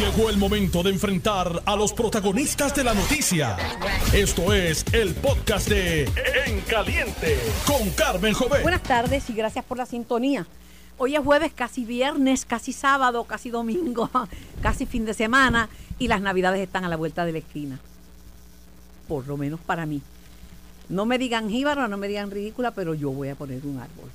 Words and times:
Llegó 0.00 0.30
el 0.30 0.38
momento 0.38 0.82
de 0.82 0.88
enfrentar 0.88 1.62
a 1.66 1.76
los 1.76 1.92
protagonistas 1.92 2.74
de 2.74 2.84
la 2.84 2.94
noticia. 2.94 3.58
Esto 4.14 4.54
es 4.54 4.82
el 4.94 5.14
podcast 5.14 5.68
de 5.68 6.04
En 6.46 6.62
Caliente 6.62 7.38
con 7.66 7.90
Carmen 7.90 8.32
Jovet. 8.32 8.62
Buenas 8.62 8.82
tardes 8.82 9.28
y 9.28 9.34
gracias 9.34 9.62
por 9.62 9.76
la 9.76 9.84
sintonía. 9.84 10.46
Hoy 10.96 11.16
es 11.16 11.20
jueves, 11.20 11.52
casi 11.54 11.84
viernes, 11.84 12.46
casi 12.46 12.72
sábado, 12.72 13.24
casi 13.24 13.50
domingo, 13.50 14.08
casi 14.62 14.86
fin 14.86 15.04
de 15.04 15.12
semana 15.12 15.68
y 15.98 16.08
las 16.08 16.22
navidades 16.22 16.62
están 16.62 16.86
a 16.86 16.88
la 16.88 16.96
vuelta 16.96 17.26
de 17.26 17.32
la 17.32 17.38
esquina. 17.38 17.78
Por 19.06 19.28
lo 19.28 19.36
menos 19.36 19.60
para 19.60 19.84
mí. 19.84 20.00
No 20.88 21.04
me 21.04 21.18
digan 21.18 21.50
jíbaro, 21.50 21.88
no 21.88 21.98
me 21.98 22.08
digan 22.08 22.30
ridícula, 22.30 22.70
pero 22.70 22.94
yo 22.94 23.10
voy 23.10 23.28
a 23.28 23.34
poner 23.34 23.66
un 23.66 23.78
árbol. 23.78 24.10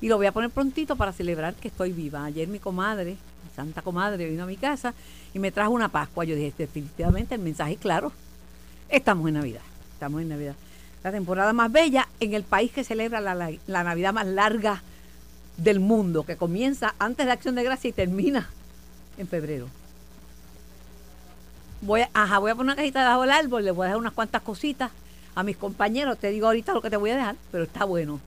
Y 0.00 0.08
lo 0.08 0.16
voy 0.16 0.26
a 0.26 0.32
poner 0.32 0.50
prontito 0.50 0.96
para 0.96 1.12
celebrar 1.12 1.54
que 1.54 1.68
estoy 1.68 1.92
viva. 1.92 2.24
Ayer 2.24 2.46
mi 2.48 2.58
comadre, 2.60 3.12
mi 3.12 3.54
santa 3.56 3.82
comadre, 3.82 4.28
vino 4.28 4.44
a 4.44 4.46
mi 4.46 4.56
casa 4.56 4.94
y 5.34 5.38
me 5.38 5.50
trajo 5.50 5.72
una 5.72 5.88
Pascua. 5.88 6.24
Yo 6.24 6.36
dije, 6.36 6.52
definitivamente 6.56 7.34
el 7.34 7.40
mensaje 7.40 7.72
es 7.72 7.78
claro. 7.78 8.12
Estamos 8.88 9.26
en 9.28 9.34
Navidad. 9.34 9.60
Estamos 9.94 10.22
en 10.22 10.28
Navidad. 10.28 10.54
La 11.02 11.10
temporada 11.12 11.52
más 11.52 11.70
bella 11.72 12.08
en 12.20 12.34
el 12.34 12.42
país 12.44 12.70
que 12.72 12.84
celebra 12.84 13.20
la, 13.20 13.34
la- 13.34 13.84
Navidad 13.84 14.12
más 14.12 14.26
larga 14.26 14.82
del 15.56 15.80
mundo, 15.80 16.24
que 16.24 16.36
comienza 16.36 16.94
antes 16.98 17.26
de 17.26 17.32
Acción 17.32 17.54
de 17.56 17.64
Gracia 17.64 17.88
y 17.88 17.92
termina 17.92 18.48
en 19.16 19.26
febrero. 19.26 19.66
Voy 21.80 22.02
a, 22.02 22.10
ajá, 22.14 22.38
voy 22.38 22.50
a 22.50 22.54
poner 22.54 22.72
una 22.72 22.76
cajita 22.76 23.00
debajo 23.00 23.22
del 23.22 23.30
árbol, 23.30 23.64
le 23.64 23.70
voy 23.72 23.84
a 23.84 23.86
dejar 23.86 24.00
unas 24.00 24.12
cuantas 24.12 24.42
cositas 24.42 24.90
a 25.34 25.42
mis 25.42 25.56
compañeros. 25.56 26.18
Te 26.18 26.30
digo 26.30 26.46
ahorita 26.46 26.72
lo 26.74 26.82
que 26.82 26.90
te 26.90 26.96
voy 26.96 27.10
a 27.10 27.16
dejar, 27.16 27.36
pero 27.52 27.64
está 27.64 27.84
bueno. 27.84 28.20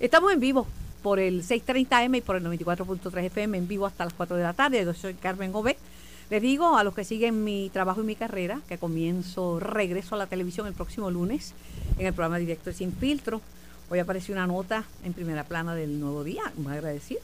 Estamos 0.00 0.32
en 0.32 0.40
vivo 0.40 0.66
por 1.04 1.20
el 1.20 1.42
630M 1.42 2.16
y 2.16 2.20
por 2.22 2.36
el 2.36 2.44
94.3 2.44 3.24
FM 3.24 3.58
en 3.58 3.68
vivo 3.68 3.84
hasta 3.84 4.06
las 4.06 4.14
4 4.14 4.38
de 4.38 4.42
la 4.42 4.54
tarde. 4.54 4.94
Soy 4.94 5.12
Carmen 5.12 5.52
Gobet. 5.52 5.76
Les 6.30 6.40
digo 6.40 6.78
a 6.78 6.82
los 6.82 6.94
que 6.94 7.04
siguen 7.04 7.44
mi 7.44 7.68
trabajo 7.68 8.00
y 8.00 8.04
mi 8.04 8.16
carrera 8.16 8.62
que 8.70 8.78
comienzo 8.78 9.60
regreso 9.60 10.14
a 10.14 10.18
la 10.18 10.26
televisión 10.28 10.66
el 10.66 10.72
próximo 10.72 11.10
lunes 11.10 11.52
en 11.98 12.06
el 12.06 12.14
programa 12.14 12.38
Directo 12.38 12.72
Sin 12.72 12.90
Filtro. 12.90 13.42
Hoy 13.90 13.98
apareció 13.98 14.32
una 14.32 14.46
nota 14.46 14.84
en 15.04 15.12
primera 15.12 15.44
plana 15.44 15.74
del 15.74 16.00
Nuevo 16.00 16.24
Día, 16.24 16.50
muy 16.56 16.72
agradecida 16.72 17.20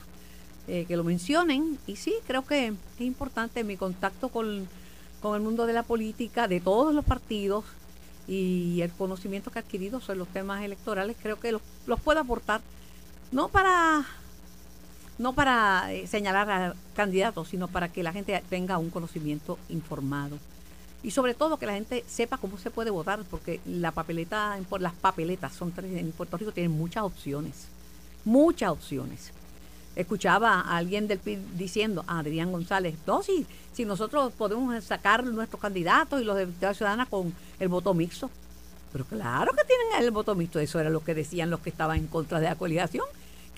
eh, 0.69 0.85
que 0.87 0.99
lo 0.99 1.03
mencionen. 1.03 1.79
Y 1.87 1.97
sí, 1.97 2.13
creo 2.27 2.45
que 2.45 2.67
es 2.67 3.01
importante 3.01 3.65
mi 3.65 3.79
contacto 3.79 4.29
con, 4.29 4.69
con 5.23 5.37
el 5.37 5.41
mundo 5.41 5.65
de 5.65 5.73
la 5.73 5.85
política, 5.85 6.49
de 6.49 6.61
todos 6.61 6.95
los 6.95 7.07
partidos 7.07 7.65
y 8.29 8.83
el 8.83 8.91
conocimiento 8.91 9.51
que 9.51 9.59
he 9.59 9.63
adquirido 9.63 10.01
sobre 10.01 10.19
los 10.19 10.29
temas 10.29 10.63
electorales, 10.63 11.17
creo 11.23 11.41
que 11.41 11.51
los, 11.51 11.63
los 11.87 11.99
puedo 11.99 12.21
aportar, 12.21 12.61
no 13.33 13.49
para 13.49 14.07
no 15.21 15.35
para 15.35 15.93
eh, 15.93 16.07
señalar 16.07 16.51
a 16.51 16.75
candidatos, 16.95 17.49
sino 17.49 17.69
para 17.69 17.93
que 17.93 18.03
la 18.03 18.13
gente 18.13 18.43
tenga 18.49 18.79
un 18.79 18.89
conocimiento 18.89 19.59
informado. 19.69 20.39
Y 21.03 21.11
sobre 21.11 21.35
todo 21.35 21.59
que 21.59 21.67
la 21.67 21.75
gente 21.75 22.05
sepa 22.09 22.39
cómo 22.39 22.57
se 22.57 22.71
puede 22.71 22.91
votar, 22.91 23.23
porque 23.31 23.61
la 23.67 23.91
papeleta, 23.91 24.59
las 24.79 24.95
papeletas 24.95 25.53
son 25.53 25.75
en 25.77 26.13
Puerto 26.13 26.39
Rico 26.39 26.53
tienen 26.53 26.73
muchas 26.73 27.05
opciones, 27.05 27.67
muchas 28.25 28.71
opciones. 28.71 29.31
Escuchaba 29.95 30.61
a 30.61 30.79
alguien 30.79 31.07
del 31.07 31.19
PIB 31.19 31.39
diciendo, 31.55 32.03
a 32.07 32.21
Adrián 32.21 32.51
González, 32.51 32.95
no, 33.07 33.23
si, 33.23 33.47
si 33.75 33.85
nosotros 33.85 34.33
podemos 34.33 34.83
sacar 34.85 35.23
nuestros 35.25 35.61
candidatos 35.61 36.23
y 36.23 36.25
los 36.25 36.37
de 36.37 36.47
Victoria 36.47 36.75
Ciudadana 36.75 37.05
con 37.05 37.35
el 37.59 37.69
voto 37.69 37.93
mixto. 37.93 38.31
Pero 38.93 39.05
claro 39.05 39.53
que 39.53 39.65
tienen 39.65 40.03
el 40.03 40.11
voto 40.13 40.35
mixto, 40.35 40.61
eso 40.61 40.81
era 40.81 40.89
lo 40.89 41.05
que 41.05 41.15
decían 41.15 41.51
los 41.51 41.61
que 41.61 41.71
estaban 41.71 41.99
en 41.99 42.07
contra 42.07 42.41
de 42.41 42.47
la 42.47 42.57
coaligación, 42.57 43.05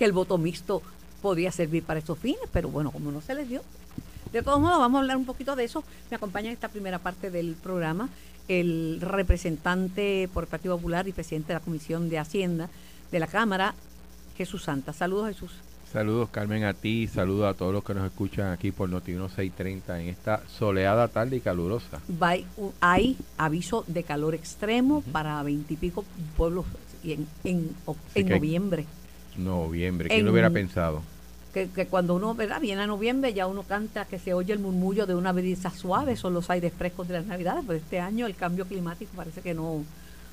que 0.03 0.07
el 0.07 0.13
voto 0.13 0.37
mixto 0.37 0.83
podía 1.23 1.53
servir 1.53 1.85
para 1.85 2.01
esos 2.01 2.19
fines, 2.19 2.41
pero 2.53 2.69
bueno, 2.69 2.91
como 2.91 3.13
no 3.13 3.21
se 3.21 3.37
les 3.37 3.49
dio. 3.49 3.63
De 4.33 4.43
todos 4.43 4.59
modos, 4.61 4.81
vamos 4.81 4.99
a 4.99 5.03
hablar 5.03 5.17
un 5.17 5.25
poquito 5.25 5.55
de 5.55 5.63
eso. 5.63 5.85
Me 6.11 6.17
acompaña 6.17 6.49
en 6.49 6.55
esta 6.55 6.69
primera 6.69 6.99
parte 6.99 7.31
del 7.31 7.55
programa 7.55 8.09
el 8.49 8.99
representante 9.01 10.29
por 10.35 10.43
el 10.43 10.49
Partido 10.51 10.77
Popular 10.77 11.07
y 11.07 11.13
presidente 11.13 11.49
de 11.53 11.55
la 11.55 11.61
Comisión 11.65 12.09
de 12.09 12.19
Hacienda 12.19 12.69
de 13.13 13.21
la 13.21 13.29
Cámara, 13.29 13.77
Jesús 14.37 14.65
Santa. 14.65 14.93
Saludos, 14.93 15.29
Jesús. 15.29 15.53
Saludos 15.93 16.31
Carmen 16.33 16.65
a 16.65 16.75
ti, 16.75 17.07
saludos 17.07 17.49
a 17.49 17.57
todos 17.57 17.73
los 17.73 17.85
que 17.85 17.95
nos 17.95 18.05
escuchan 18.07 18.51
aquí 18.51 18.73
por 18.73 18.89
Noti 18.89 19.13
630 19.13 20.01
en 20.01 20.09
esta 20.09 20.43
soleada 20.49 21.07
tarde 21.07 21.37
y 21.37 21.41
calurosa. 21.41 22.01
Vai- 22.19 22.45
u- 22.57 22.73
Hay 22.81 23.17
aviso 23.39 23.85
de 23.87 24.03
calor 24.03 24.35
extremo 24.35 25.03
para 25.13 25.41
veintipico 25.45 26.05
pueblos 26.37 26.65
en, 27.05 27.29
en, 27.45 27.71
en 28.17 28.29
noviembre. 28.29 28.87
Noviembre, 29.37 30.09
¿quién 30.09 30.21
En- 30.21 30.27
lo 30.27 30.33
hubiera 30.33 30.51
pensado? 30.51 31.03
que, 31.55 31.69
que 31.69 31.87
cuando 31.87 32.15
uno 32.15 32.35
¿verdad? 32.35 32.61
viene 32.63 32.81
a 32.81 32.87
noviembre 32.87 33.35
ya 33.35 33.47
uno 33.47 33.63
canta 33.63 34.07
que 34.07 34.19
se 34.19 34.33
oye 34.33 34.55
el 34.55 34.59
murmullo 34.59 35.05
de 35.07 35.15
una 35.15 35.33
brisa 35.33 35.69
suave, 35.71 36.17
son 36.17 36.33
los 36.33 36.49
aires 36.49 36.73
frescos 36.77 37.09
de 37.09 37.15
las 37.15 37.27
navidades, 37.27 37.63
pero 37.67 37.79
este 37.79 38.01
año 38.01 38.25
el 38.27 38.35
cambio 38.35 38.65
climático 38.67 39.11
parece 39.15 39.43
que 39.43 39.53
no, 39.53 39.85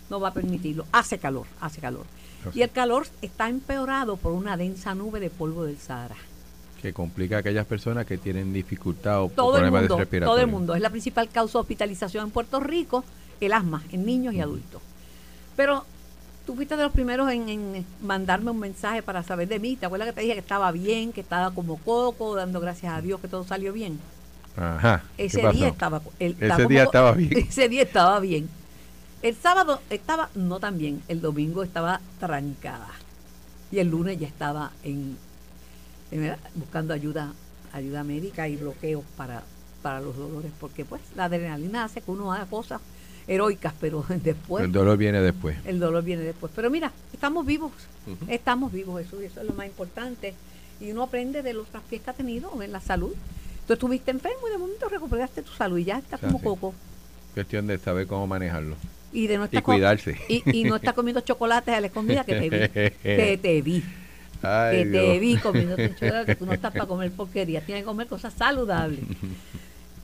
no 0.09 0.19
va 0.21 0.29
a 0.29 0.33
permitirlo. 0.33 0.85
Hace 0.93 1.17
calor, 1.17 1.45
hace 1.59 1.81
calor. 1.81 2.05
Y 2.53 2.61
el 2.61 2.69
calor 2.71 3.05
está 3.21 3.49
empeorado 3.49 4.15
por 4.15 4.31
una 4.31 4.55
densa 4.55 4.95
nube 4.95 5.19
de 5.19 5.29
polvo 5.29 5.65
del 5.65 5.77
Sahara. 5.77 6.15
Que 6.81 6.93
complica 6.93 7.35
a 7.35 7.39
aquellas 7.39 7.65
personas 7.65 8.05
que 8.05 8.17
tienen 8.17 8.53
dificultad 8.53 9.21
o 9.23 9.27
Todo 9.29 9.55
el 9.57 9.63
problemas 9.63 9.81
mundo, 9.81 9.97
respiratorios. 9.97 10.33
todo 10.37 10.45
el 10.45 10.49
mundo. 10.49 10.73
Es 10.75 10.81
la 10.81 10.89
principal 10.89 11.27
causa 11.27 11.57
de 11.57 11.61
hospitalización 11.63 12.27
en 12.27 12.31
Puerto 12.31 12.61
Rico, 12.61 13.03
el 13.41 13.51
asma, 13.51 13.83
en 13.91 14.05
niños 14.05 14.33
y 14.35 14.39
adultos. 14.39 14.81
Pero 15.57 15.83
tú 16.49 16.55
fuiste 16.55 16.75
de 16.75 16.81
los 16.81 16.91
primeros 16.91 17.29
en, 17.31 17.47
en 17.47 17.85
mandarme 18.01 18.49
un 18.49 18.57
mensaje 18.59 19.03
para 19.03 19.21
saber 19.21 19.47
de 19.47 19.59
mí. 19.59 19.75
¿Te 19.75 19.85
acuerdas 19.85 20.07
que 20.07 20.13
te 20.13 20.21
dije 20.21 20.33
que 20.33 20.39
estaba 20.39 20.71
bien, 20.71 21.13
que 21.13 21.21
estaba 21.21 21.51
como 21.53 21.77
coco, 21.77 22.33
dando 22.33 22.59
gracias 22.59 22.91
a 22.91 23.01
Dios 23.01 23.21
que 23.21 23.27
todo 23.27 23.43
salió 23.43 23.71
bien? 23.71 23.99
Ajá. 24.57 25.03
¿qué 25.15 25.25
Ese 25.25 25.41
pasó? 25.43 25.55
día 25.55 25.67
estaba 25.67 26.01
el- 26.17 26.31
Ese 26.31 26.45
estaba 26.45 26.65
día 26.65 26.85
como- 26.85 26.89
estaba 26.89 27.11
bien. 27.11 27.37
Ese 27.47 27.69
día 27.69 27.83
estaba 27.83 28.19
bien. 28.19 28.49
El 29.21 29.35
sábado 29.35 29.79
estaba 29.91 30.29
no 30.33 30.59
tan 30.59 30.79
bien. 30.79 31.03
El 31.07 31.21
domingo 31.21 31.61
estaba 31.61 32.01
trancada. 32.19 32.89
Y 33.71 33.77
el 33.77 33.89
lunes 33.89 34.17
ya 34.17 34.25
estaba 34.25 34.71
en, 34.83 35.17
en 36.09 36.35
buscando 36.55 36.95
ayuda 36.95 37.31
ayuda 37.73 38.03
médica 38.03 38.47
y 38.47 38.55
bloqueos 38.55 39.03
para, 39.15 39.43
para 39.83 40.01
los 40.01 40.17
dolores. 40.17 40.51
Porque 40.59 40.83
pues 40.83 41.01
la 41.15 41.25
adrenalina 41.25 41.83
hace 41.83 42.01
que 42.01 42.09
uno 42.09 42.33
haga 42.33 42.47
cosas 42.47 42.81
heroicas, 43.29 43.73
pero 43.79 44.03
después 44.09 44.65
El 44.65 44.71
dolor 44.73 44.97
viene 44.97 45.21
después. 45.21 45.55
el 45.65 45.79
dolor 45.79 46.03
viene 46.03 46.23
después. 46.23 46.51
Pero 46.55 46.69
mira, 46.69 46.91
estamos 47.13 47.45
vivos, 47.45 47.71
estamos 48.27 48.73
vivos, 48.73 49.01
Jesús, 49.03 49.21
y 49.21 49.25
eso 49.25 49.39
es 49.41 49.47
lo 49.47 49.53
más 49.53 49.67
importante. 49.67 50.33
Y 50.81 50.91
uno 50.91 51.03
aprende 51.03 51.41
de 51.43 51.53
los 51.53 51.67
traspiés 51.67 52.01
que 52.01 52.09
ha 52.09 52.13
tenido 52.13 52.51
en 52.61 52.71
la 52.71 52.79
salud. 52.81 53.13
Tú 53.67 53.73
estuviste 53.73 54.11
enfermo 54.11 54.47
y 54.47 54.51
de 54.51 54.57
momento 54.57 54.89
recuperaste 54.89 55.41
tu 55.43 55.51
salud 55.51 55.77
y 55.77 55.83
ya 55.85 55.99
está 55.99 56.15
O 56.15 56.19
sea, 56.19 56.27
como 56.29 56.39
sí. 56.39 56.43
coco. 56.45 56.73
Cuestión 57.33 57.67
de 57.67 57.77
saber 57.77 58.07
cómo 58.07 58.25
manejarlo. 58.27 58.75
Y 59.13 59.27
de 59.27 59.37
no 59.37 59.43
Y 59.43 59.45
estar 59.45 59.61
co- 59.63 59.73
cuidarse. 59.73 60.17
Y, 60.27 60.41
y 60.59 60.63
no 60.63 60.75
estar 60.77 60.93
comiendo 60.95 61.21
chocolates 61.21 61.73
a 61.75 61.79
la 61.81 61.87
escondida 61.87 62.23
que 62.23 62.33
te 62.35 62.49
vi. 62.49 62.91
que 63.03 63.39
te 63.41 63.61
vi. 63.61 63.83
Ay, 64.41 64.83
que 64.85 64.89
te 64.91 65.19
vi 65.19 65.35
comiendo 65.37 65.75
chocolate, 65.87 66.25
que 66.25 66.35
tú 66.35 66.45
no 66.45 66.53
estás 66.53 66.71
para 66.71 66.85
comer 66.85 67.11
porquería, 67.11 67.61
tienes 67.61 67.83
que 67.83 67.85
comer 67.87 68.07
cosas 68.07 68.33
saludables. 68.33 69.01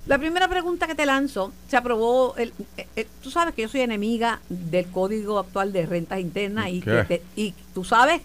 La 0.07 0.19
primera 0.19 0.47
pregunta 0.47 0.85
que 0.85 0.93
te 0.93 1.05
lanzo, 1.05 1.51
se 1.67 1.77
aprobó, 1.77 2.35
el, 2.37 2.53
eh, 2.77 2.87
eh, 2.95 3.07
tú 3.23 3.31
sabes 3.31 3.55
que 3.55 3.63
yo 3.63 3.69
soy 3.69 3.81
enemiga 3.81 4.39
del 4.49 4.85
código 4.87 5.39
actual 5.39 5.73
de 5.73 5.85
rentas 5.87 6.19
internas 6.19 6.69
y, 6.69 6.81
¿Qué? 6.81 6.91
que 6.91 7.03
te- 7.17 7.23
y 7.35 7.53
tú 7.73 7.83
sabes 7.83 8.21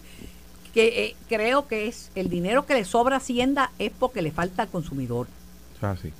que 0.75 1.05
eh, 1.05 1.15
creo 1.27 1.67
que 1.67 1.87
es 1.87 2.11
el 2.13 2.29
dinero 2.29 2.65
que 2.67 2.75
le 2.75 2.85
sobra 2.85 3.15
a 3.15 3.17
Hacienda 3.17 3.71
es 3.79 3.91
porque 3.97 4.21
le 4.21 4.31
falta 4.31 4.61
al 4.63 4.69
consumidor. 4.69 5.27
Ah, 5.81 5.95
sí. 5.99 6.13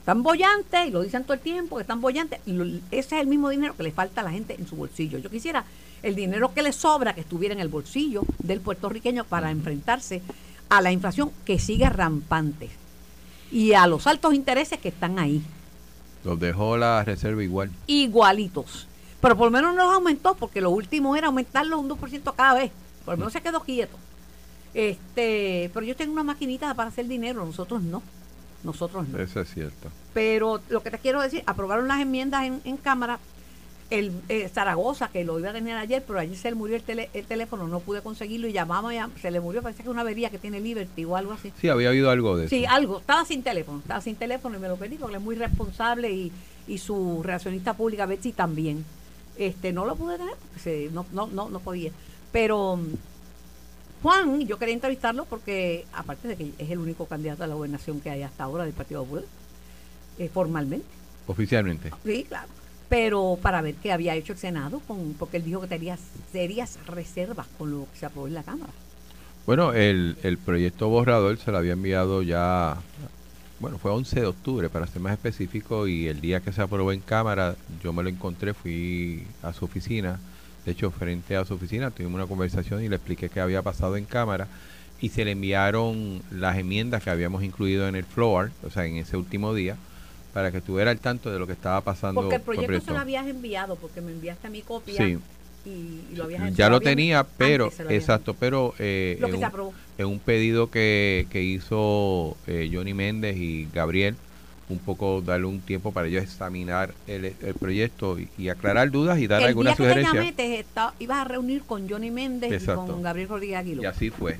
Están 0.00 0.22
bollantes, 0.22 0.86
y 0.88 0.90
lo 0.90 1.02
dicen 1.02 1.22
todo 1.24 1.34
el 1.34 1.40
tiempo, 1.40 1.76
que 1.76 1.82
están 1.82 2.00
bollantes. 2.00 2.40
y 2.46 2.52
lo- 2.52 2.64
ese 2.64 2.80
es 3.16 3.20
el 3.20 3.26
mismo 3.26 3.50
dinero 3.50 3.76
que 3.76 3.82
le 3.82 3.92
falta 3.92 4.22
a 4.22 4.24
la 4.24 4.30
gente 4.30 4.54
en 4.58 4.66
su 4.66 4.74
bolsillo. 4.74 5.18
Yo 5.18 5.28
quisiera 5.30 5.64
el 6.02 6.14
dinero 6.14 6.52
que 6.54 6.62
le 6.62 6.72
sobra 6.72 7.14
que 7.14 7.20
estuviera 7.20 7.54
en 7.54 7.60
el 7.60 7.68
bolsillo 7.68 8.22
del 8.42 8.60
puertorriqueño 8.60 9.24
para 9.24 9.50
enfrentarse 9.50 10.22
a 10.70 10.80
la 10.80 10.92
inflación 10.92 11.30
que 11.44 11.58
sigue 11.58 11.88
rampante 11.90 12.70
y 13.54 13.72
a 13.72 13.86
los 13.86 14.06
altos 14.08 14.34
intereses 14.34 14.78
que 14.80 14.88
están 14.88 15.18
ahí, 15.18 15.40
Los 16.24 16.40
dejó 16.40 16.76
la 16.76 17.04
reserva 17.04 17.42
igual. 17.42 17.70
igualitos. 17.86 18.86
Pero 19.20 19.36
por 19.36 19.46
lo 19.46 19.50
menos 19.52 19.74
no 19.74 19.84
los 19.84 19.94
aumentó, 19.94 20.34
porque 20.34 20.60
lo 20.60 20.70
último 20.70 21.14
era 21.16 21.28
aumentarlos 21.28 21.78
un 21.78 21.88
2% 21.88 22.34
cada 22.34 22.54
vez. 22.54 22.72
Por 23.04 23.14
lo 23.14 23.18
menos 23.18 23.32
se 23.32 23.40
quedó 23.40 23.60
quieto. 23.60 23.96
Este, 24.74 25.70
pero 25.72 25.86
yo 25.86 25.94
tengo 25.94 26.12
una 26.12 26.24
maquinita 26.24 26.74
para 26.74 26.88
hacer 26.88 27.06
dinero, 27.06 27.44
nosotros 27.44 27.82
no. 27.82 28.02
Nosotros 28.64 29.06
no. 29.08 29.18
Eso 29.18 29.40
es 29.40 29.52
cierto. 29.52 29.88
Pero 30.12 30.60
lo 30.68 30.82
que 30.82 30.90
te 30.90 30.98
quiero 30.98 31.20
decir, 31.20 31.42
aprobaron 31.46 31.86
las 31.86 32.00
enmiendas 32.00 32.44
en, 32.44 32.60
en 32.64 32.76
Cámara. 32.76 33.18
El 33.98 34.12
eh, 34.28 34.48
Zaragoza, 34.48 35.08
que 35.08 35.24
lo 35.24 35.38
iba 35.38 35.50
a 35.50 35.52
tener 35.52 35.76
ayer, 35.76 36.02
pero 36.06 36.18
ayer 36.18 36.36
se 36.36 36.48
le 36.50 36.56
murió 36.56 36.76
el, 36.76 36.82
tele- 36.82 37.10
el 37.14 37.24
teléfono, 37.26 37.68
no 37.68 37.80
pude 37.80 38.00
conseguirlo 38.02 38.48
y 38.48 38.52
llamamos, 38.52 38.92
ya, 38.92 39.08
se 39.20 39.30
le 39.30 39.40
murió, 39.40 39.62
parece 39.62 39.82
que 39.82 39.88
es 39.88 39.92
una 39.92 40.00
avería 40.00 40.30
que 40.30 40.38
tiene 40.38 40.60
Liberty 40.60 41.04
o 41.04 41.16
algo 41.16 41.32
así. 41.32 41.52
Sí, 41.60 41.68
había 41.68 41.90
habido 41.90 42.10
algo 42.10 42.36
de 42.36 42.46
eso. 42.46 42.50
Sí, 42.56 42.64
algo, 42.66 42.98
estaba 43.00 43.24
sin 43.24 43.42
teléfono, 43.42 43.78
estaba 43.78 44.00
sin 44.00 44.16
teléfono 44.16 44.56
y 44.56 44.60
me 44.60 44.68
lo 44.68 44.76
pedí 44.76 44.96
porque 44.96 45.14
él 45.14 45.20
es 45.20 45.24
muy 45.24 45.36
responsable 45.36 46.10
y, 46.10 46.32
y 46.66 46.78
su 46.78 47.22
relacionista 47.22 47.74
pública 47.74 48.06
Betsy 48.06 48.32
también. 48.32 48.84
Este, 49.36 49.72
no 49.72 49.84
lo 49.84 49.96
pude 49.96 50.16
tener 50.18 50.34
porque 50.36 50.60
se- 50.60 50.90
no, 50.92 51.04
no, 51.12 51.26
no, 51.28 51.48
no 51.50 51.60
podía. 51.60 51.90
Pero 52.32 52.76
mm, 52.76 52.86
Juan, 54.02 54.40
yo 54.46 54.58
quería 54.58 54.74
entrevistarlo 54.74 55.24
porque, 55.24 55.86
aparte 55.92 56.28
de 56.28 56.36
que 56.36 56.52
es 56.58 56.70
el 56.70 56.78
único 56.78 57.06
candidato 57.06 57.44
a 57.44 57.46
la 57.46 57.54
gobernación 57.54 58.00
que 58.00 58.10
hay 58.10 58.22
hasta 58.22 58.44
ahora 58.44 58.64
del 58.64 58.72
Partido 58.74 59.02
Popular, 59.02 59.24
eh, 60.18 60.28
formalmente. 60.32 60.86
Oficialmente. 61.26 61.90
Sí, 62.04 62.24
claro. 62.28 62.48
Pero 62.88 63.38
para 63.40 63.62
ver 63.62 63.74
qué 63.76 63.92
había 63.92 64.14
hecho 64.14 64.32
el 64.32 64.38
Senado, 64.38 64.80
con, 64.86 65.14
porque 65.18 65.38
él 65.38 65.44
dijo 65.44 65.60
que 65.60 65.68
tenía 65.68 65.98
serias 66.32 66.78
reservas 66.86 67.46
con 67.58 67.70
lo 67.70 67.86
que 67.92 67.98
se 67.98 68.06
aprobó 68.06 68.26
en 68.26 68.34
la 68.34 68.42
Cámara. 68.42 68.72
Bueno, 69.46 69.72
el, 69.74 70.16
el 70.22 70.38
proyecto 70.38 70.88
borrador 70.88 71.36
se 71.38 71.50
lo 71.50 71.58
había 71.58 71.74
enviado 71.74 72.22
ya, 72.22 72.78
bueno, 73.60 73.78
fue 73.78 73.90
11 73.90 74.20
de 74.20 74.26
octubre 74.26 74.68
para 74.70 74.86
ser 74.86 75.02
más 75.02 75.12
específico 75.12 75.86
y 75.86 76.08
el 76.08 76.20
día 76.20 76.40
que 76.40 76.52
se 76.52 76.62
aprobó 76.62 76.92
en 76.92 77.00
Cámara 77.00 77.54
yo 77.82 77.92
me 77.92 78.02
lo 78.02 78.08
encontré, 78.08 78.54
fui 78.54 79.26
a 79.42 79.52
su 79.52 79.66
oficina, 79.66 80.18
de 80.64 80.72
hecho 80.72 80.90
frente 80.90 81.36
a 81.36 81.44
su 81.44 81.54
oficina 81.54 81.90
tuvimos 81.90 82.14
una 82.14 82.26
conversación 82.26 82.82
y 82.82 82.88
le 82.88 82.96
expliqué 82.96 83.28
qué 83.28 83.40
había 83.40 83.60
pasado 83.60 83.98
en 83.98 84.06
Cámara 84.06 84.48
y 85.00 85.10
se 85.10 85.26
le 85.26 85.32
enviaron 85.32 86.22
las 86.30 86.56
enmiendas 86.56 87.02
que 87.02 87.10
habíamos 87.10 87.42
incluido 87.42 87.86
en 87.86 87.96
el 87.96 88.04
floor, 88.04 88.50
o 88.62 88.70
sea, 88.70 88.86
en 88.86 88.96
ese 88.96 89.18
último 89.18 89.52
día, 89.52 89.76
para 90.34 90.50
que 90.50 90.58
estuviera 90.58 90.90
al 90.90 90.98
tanto 90.98 91.30
de 91.32 91.38
lo 91.38 91.46
que 91.46 91.52
estaba 91.54 91.80
pasando. 91.80 92.20
Porque 92.20 92.34
el 92.36 92.42
proyecto 92.42 92.80
se 92.80 92.90
lo 92.90 92.98
habías 92.98 93.26
enviado, 93.26 93.76
porque 93.76 94.00
me 94.02 94.12
enviaste 94.12 94.48
a 94.48 94.50
mi 94.50 94.60
copia 94.62 94.96
Sí. 94.96 95.16
y, 95.64 95.70
y 95.70 96.16
lo 96.16 96.24
habías 96.24 96.42
Ya 96.42 96.48
enviado 96.48 96.70
lo 96.72 96.80
bien 96.80 96.90
tenía, 96.96 97.24
pero, 97.24 97.72
lo 97.78 97.90
exacto, 97.90 98.34
pero 98.34 98.74
eh, 98.80 99.16
Lo 99.20 99.28
en 99.28 99.32
que 99.32 99.38
se 99.38 99.44
un- 99.44 99.48
aprobó. 99.48 99.74
en 99.96 100.06
un 100.06 100.18
pedido 100.18 100.70
que, 100.70 101.26
que 101.30 101.42
hizo 101.42 102.36
eh, 102.48 102.68
Johnny 102.72 102.92
Méndez 102.94 103.36
y 103.36 103.68
Gabriel, 103.72 104.16
un 104.68 104.78
poco 104.78 105.20
darle 105.20 105.46
un 105.46 105.60
tiempo 105.60 105.92
para 105.92 106.08
ellos 106.08 106.22
examinar 106.24 106.94
el, 107.06 107.26
el 107.26 107.54
proyecto 107.60 108.18
y, 108.18 108.28
y 108.38 108.48
aclarar 108.48 108.90
dudas 108.90 109.18
y 109.20 109.26
dar 109.28 109.40
el 109.42 109.48
algunas 109.48 109.76
día 109.78 109.88
que 109.88 109.94
te 109.94 110.02
llamé, 110.02 110.32
te 110.32 110.58
esta- 110.58 110.94
ibas 110.98 111.18
a 111.18 111.24
reunir 111.24 111.62
con 111.62 111.88
Johnny 111.88 112.10
Méndez 112.10 112.50
Exacto. 112.50 112.86
y 112.86 112.90
con 112.90 113.02
Gabriel 113.02 113.28
Rodríguez 113.28 113.58
Aguiló. 113.58 113.82
Y 113.82 113.86
así 113.86 114.10
fue. 114.10 114.38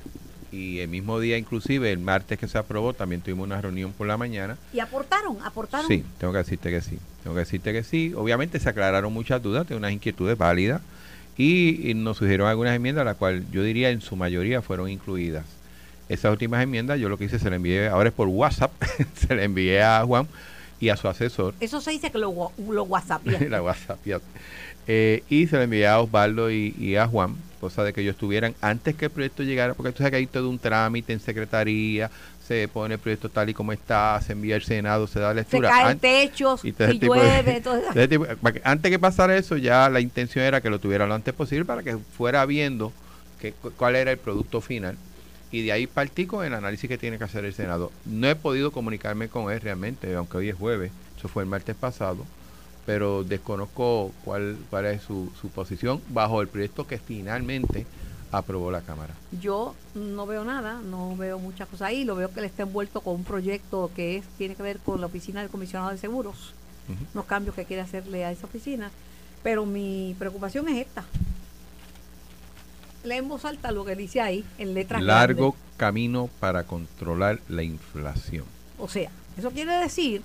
Y 0.55 0.79
el 0.79 0.87
mismo 0.87 1.19
día, 1.19 1.37
inclusive, 1.37 1.91
el 1.91 1.99
martes 1.99 2.39
que 2.39 2.47
se 2.47 2.57
aprobó, 2.57 2.93
también 2.93 3.21
tuvimos 3.21 3.45
una 3.45 3.59
reunión 3.59 3.91
por 3.91 4.07
la 4.07 4.15
mañana. 4.15 4.57
Y 4.71 4.79
aportaron, 4.79 5.37
aportaron. 5.43 5.85
Sí, 5.85 6.05
tengo 6.17 6.31
que 6.31 6.39
decirte 6.39 6.69
que 6.69 6.79
sí. 6.79 6.97
Tengo 7.23 7.35
que 7.35 7.41
decirte 7.41 7.73
que 7.73 7.83
sí. 7.83 8.13
Obviamente 8.15 8.57
se 8.61 8.69
aclararon 8.69 9.11
muchas 9.11 9.43
dudas, 9.43 9.67
tengo 9.67 9.79
unas 9.79 9.91
inquietudes 9.91 10.37
válidas. 10.37 10.81
Y, 11.37 11.89
y 11.89 11.93
nos 11.93 12.17
sugirieron 12.17 12.47
algunas 12.47 12.73
enmiendas, 12.73 13.03
las 13.03 13.17
cuales 13.17 13.43
yo 13.51 13.63
diría 13.63 13.89
en 13.89 13.99
su 13.99 14.15
mayoría 14.15 14.61
fueron 14.61 14.89
incluidas. 14.89 15.43
Esas 16.07 16.31
últimas 16.31 16.63
enmiendas, 16.63 17.01
yo 17.01 17.09
lo 17.09 17.17
que 17.17 17.25
hice, 17.25 17.37
se 17.37 17.49
las 17.49 17.57
envié, 17.57 17.89
ahora 17.89 18.07
es 18.07 18.15
por 18.15 18.29
WhatsApp, 18.29 18.71
se 19.15 19.35
las 19.35 19.43
envié 19.43 19.83
a 19.83 20.05
Juan 20.05 20.25
y 20.79 20.87
a 20.87 20.95
su 20.95 21.09
asesor. 21.09 21.53
Eso 21.59 21.81
se 21.81 21.91
dice 21.91 22.11
que 22.11 22.17
lo, 22.17 22.29
WhatsApp. 22.29 23.25
la 23.49 23.61
WhatsApp. 23.61 23.99
ya. 24.05 24.21
Eh, 24.87 25.23
y 25.29 25.47
se 25.47 25.57
lo 25.57 25.63
envié 25.63 25.87
a 25.87 25.99
Osvaldo 25.99 26.49
y, 26.49 26.73
y 26.79 26.95
a 26.95 27.07
Juan, 27.07 27.35
cosa 27.55 27.83
de 27.83 27.93
que 27.93 28.01
ellos 28.01 28.13
estuvieran 28.15 28.53
antes 28.61 28.95
que 28.95 29.05
el 29.05 29.11
proyecto 29.11 29.43
llegara, 29.43 29.73
porque 29.73 29.91
tú 29.91 29.99
sabes 29.99 30.11
que 30.11 30.17
hay 30.17 30.27
todo 30.27 30.49
un 30.49 30.59
trámite 30.59 31.13
en 31.13 31.19
secretaría, 31.19 32.09
se 32.47 32.67
pone 32.67 32.95
el 32.95 32.99
proyecto 32.99 33.29
tal 33.29 33.49
y 33.49 33.53
como 33.53 33.71
está, 33.71 34.21
se 34.21 34.33
envía 34.33 34.55
al 34.55 34.63
Senado, 34.63 35.07
se 35.07 35.19
da 35.19 35.29
Se 35.29 35.35
lectura. 35.35 35.69
caen 35.69 35.87
An- 35.87 35.99
techos, 35.99 36.63
y 36.63 36.69
y, 36.69 36.71
de- 36.71 36.99
llueve, 36.99 37.61
todo 37.63 37.77
eso. 37.77 37.89
ese 37.91 38.07
tipo- 38.07 38.25
antes 38.63 38.91
que 38.91 38.99
pasara 38.99 39.35
eso, 39.35 39.57
ya 39.57 39.89
la 39.89 39.99
intención 39.99 40.45
era 40.45 40.61
que 40.61 40.69
lo 40.69 40.79
tuviera 40.79 41.07
lo 41.07 41.13
antes 41.15 41.33
posible 41.33 41.65
para 41.65 41.81
que 41.83 41.97
fuera 41.97 42.45
viendo 42.45 42.93
que, 43.41 43.51
cu- 43.53 43.71
cuál 43.75 43.95
era 43.95 44.11
el 44.11 44.17
producto 44.17 44.61
final. 44.61 44.95
Y 45.51 45.63
de 45.63 45.71
ahí 45.71 45.87
partí 45.87 46.25
con 46.25 46.43
el 46.45 46.53
análisis 46.53 46.87
que 46.89 46.97
tiene 46.97 47.17
que 47.17 47.23
hacer 47.23 47.45
el 47.45 47.53
Senado. 47.53 47.91
No 48.05 48.27
he 48.27 48.35
podido 48.35 48.71
comunicarme 48.71 49.29
con 49.29 49.51
él 49.53 49.61
realmente, 49.61 50.13
aunque 50.15 50.37
hoy 50.37 50.49
es 50.49 50.55
jueves, 50.55 50.91
eso 51.17 51.27
fue 51.29 51.43
el 51.43 51.49
martes 51.49 51.75
pasado, 51.75 52.25
pero 52.85 53.23
desconozco 53.23 54.11
cuál, 54.23 54.57
cuál 54.69 54.85
es 54.85 55.01
su, 55.01 55.31
su 55.41 55.49
posición 55.49 56.01
bajo 56.09 56.41
el 56.41 56.47
proyecto 56.47 56.85
que 56.87 56.97
finalmente 56.99 57.85
aprobó 58.31 58.69
la 58.71 58.81
Cámara. 58.81 59.13
Yo 59.41 59.73
no 59.95 60.25
veo 60.25 60.43
nada, 60.43 60.81
no 60.81 61.15
veo 61.15 61.39
muchas 61.39 61.67
cosas 61.69 61.87
ahí. 61.89 62.03
Lo 62.03 62.15
veo 62.15 62.31
que 62.31 62.39
él 62.41 62.45
está 62.45 62.63
envuelto 62.63 63.01
con 63.01 63.15
un 63.15 63.23
proyecto 63.23 63.89
que 63.95 64.17
es 64.17 64.25
tiene 64.37 64.55
que 64.55 64.63
ver 64.63 64.79
con 64.79 64.99
la 64.99 65.07
oficina 65.07 65.41
del 65.41 65.49
comisionado 65.49 65.91
de 65.91 65.97
seguros, 65.97 66.53
Ujú. 66.87 66.99
unos 67.13 67.25
cambios 67.25 67.55
que 67.55 67.65
quiere 67.65 67.81
hacerle 67.81 68.25
a 68.25 68.31
esa 68.31 68.45
oficina. 68.45 68.91
Pero 69.41 69.65
mi 69.65 70.15
preocupación 70.19 70.67
es 70.69 70.85
esta. 70.85 71.05
Lee 73.03 73.15
en 73.17 73.27
voz 73.29 73.45
alta 73.45 73.71
lo 73.71 73.85
que 73.85 73.95
dice 73.95 74.19
ahí, 74.21 74.43
en 74.57 74.73
letras 74.73 75.01
Largo 75.03 75.51
grandes. 75.51 75.77
camino 75.77 76.29
para 76.39 76.63
controlar 76.63 77.39
la 77.49 77.61
inflación. 77.63 78.45
O 78.79 78.87
sea, 78.87 79.09
eso 79.37 79.51
quiere 79.51 79.73
decir 79.73 80.23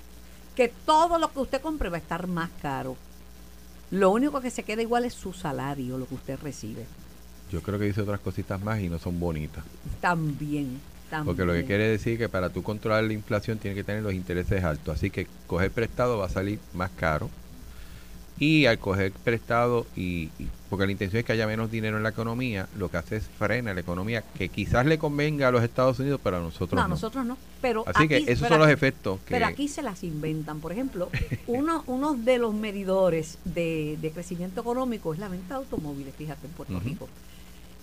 que 0.60 0.68
todo 0.84 1.18
lo 1.18 1.32
que 1.32 1.38
usted 1.38 1.62
compre 1.62 1.88
va 1.88 1.96
a 1.96 2.00
estar 2.00 2.26
más 2.26 2.50
caro. 2.60 2.94
Lo 3.90 4.10
único 4.10 4.42
que 4.42 4.50
se 4.50 4.62
queda 4.62 4.82
igual 4.82 5.06
es 5.06 5.14
su 5.14 5.32
salario, 5.32 5.96
lo 5.96 6.06
que 6.06 6.16
usted 6.16 6.38
recibe. 6.38 6.84
Yo 7.50 7.62
creo 7.62 7.78
que 7.78 7.86
dice 7.86 8.02
otras 8.02 8.20
cositas 8.20 8.60
más 8.60 8.78
y 8.80 8.90
no 8.90 8.98
son 8.98 9.18
bonitas. 9.18 9.64
También, 10.02 10.78
también. 11.08 11.24
Porque 11.24 11.46
lo 11.46 11.54
que 11.54 11.64
quiere 11.64 11.88
decir 11.88 12.18
que 12.18 12.28
para 12.28 12.50
tú 12.50 12.62
controlar 12.62 13.04
la 13.04 13.14
inflación 13.14 13.56
tiene 13.56 13.74
que 13.74 13.84
tener 13.84 14.02
los 14.02 14.12
intereses 14.12 14.62
altos. 14.62 14.96
Así 14.96 15.08
que 15.08 15.26
coger 15.46 15.70
prestado 15.70 16.18
va 16.18 16.26
a 16.26 16.28
salir 16.28 16.58
más 16.74 16.90
caro. 16.90 17.30
Y 18.40 18.64
al 18.66 18.78
coger 18.78 19.12
prestado, 19.12 19.86
y, 19.94 20.30
y- 20.38 20.48
porque 20.70 20.86
la 20.86 20.92
intención 20.92 21.20
es 21.20 21.26
que 21.26 21.32
haya 21.32 21.46
menos 21.46 21.70
dinero 21.70 21.98
en 21.98 22.02
la 22.02 22.08
economía, 22.08 22.66
lo 22.78 22.90
que 22.90 22.96
hace 22.96 23.16
es 23.16 23.24
frena 23.38 23.74
la 23.74 23.80
economía, 23.80 24.22
que 24.36 24.48
quizás 24.48 24.86
le 24.86 24.98
convenga 24.98 25.48
a 25.48 25.50
los 25.50 25.62
Estados 25.62 25.98
Unidos, 25.98 26.20
pero 26.24 26.38
a 26.38 26.40
nosotros 26.40 26.76
No, 26.76 26.82
no. 26.84 26.88
nosotros 26.88 27.26
no. 27.26 27.36
Pero 27.60 27.84
Así 27.86 28.08
que 28.08 28.24
esos 28.26 28.48
son 28.48 28.58
los 28.58 28.70
efectos 28.70 29.20
que... 29.26 29.34
Pero 29.34 29.44
aquí 29.46 29.68
se 29.68 29.82
las 29.82 30.02
inventan. 30.04 30.60
Por 30.60 30.72
ejemplo, 30.72 31.10
uno, 31.48 31.84
uno 31.86 32.14
de 32.14 32.38
los 32.38 32.54
medidores 32.54 33.36
de, 33.44 33.98
de 34.00 34.10
crecimiento 34.10 34.62
económico 34.62 35.12
es 35.12 35.20
la 35.20 35.28
venta 35.28 35.54
de 35.54 35.60
automóviles, 35.60 36.14
fíjate, 36.16 36.46
en 36.46 36.52
Puerto. 36.54 36.80
Rico. 36.80 37.08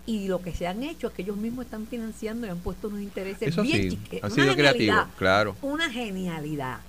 Y 0.07 0.27
lo 0.27 0.42
que 0.42 0.54
se 0.56 0.65
han 0.65 0.81
hecho 0.81 1.07
es 1.07 1.13
que 1.13 1.21
ellos 1.21 1.38
mismos 1.38 1.65
están 1.65 1.86
financiando 1.86 2.48
y 2.48 2.50
han 2.50 2.59
puesto 2.59 2.88
unos 2.88 3.01
intereses 3.01 3.50
Eso 3.50 3.62
bien 3.62 3.81
sí, 3.83 3.89
chiquitos. 3.92 4.24
ha 4.24 4.27
Una 4.33 4.36
sido 4.44 4.56
creativo, 4.56 4.80
genialidad, 4.94 5.07
claro. 5.18 5.56
Una 5.62 5.89
genialidad. 5.92 6.80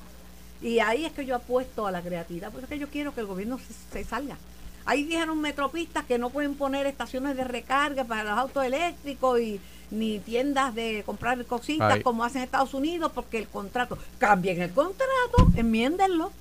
Y 0.60 0.80
ahí 0.80 1.04
es 1.04 1.12
que 1.12 1.24
yo 1.24 1.36
apuesto 1.36 1.86
a 1.86 1.92
la 1.92 2.02
creatividad, 2.02 2.50
porque 2.50 2.64
es 2.64 2.70
que 2.70 2.78
yo 2.78 2.88
quiero 2.88 3.14
que 3.14 3.20
el 3.20 3.26
gobierno 3.26 3.58
se, 3.58 3.74
se 3.92 4.04
salga. 4.08 4.36
Ahí 4.84 5.04
dijeron 5.04 5.40
metropistas 5.40 6.04
que 6.04 6.18
no 6.18 6.30
pueden 6.30 6.54
poner 6.54 6.86
estaciones 6.86 7.36
de 7.36 7.44
recarga 7.44 8.04
para 8.04 8.24
los 8.24 8.38
autos 8.38 8.64
eléctricos 8.64 9.38
y 9.40 9.60
ni 9.90 10.18
tiendas 10.18 10.74
de 10.74 11.02
comprar 11.04 11.44
cositas 11.44 11.94
Ay. 11.94 12.02
como 12.02 12.24
hacen 12.24 12.42
Estados 12.42 12.74
Unidos 12.74 13.12
porque 13.14 13.38
el 13.38 13.48
contrato, 13.48 13.98
cambien 14.18 14.60
el 14.60 14.70
contrato, 14.70 15.50
enmiéndenlo. 15.56 16.32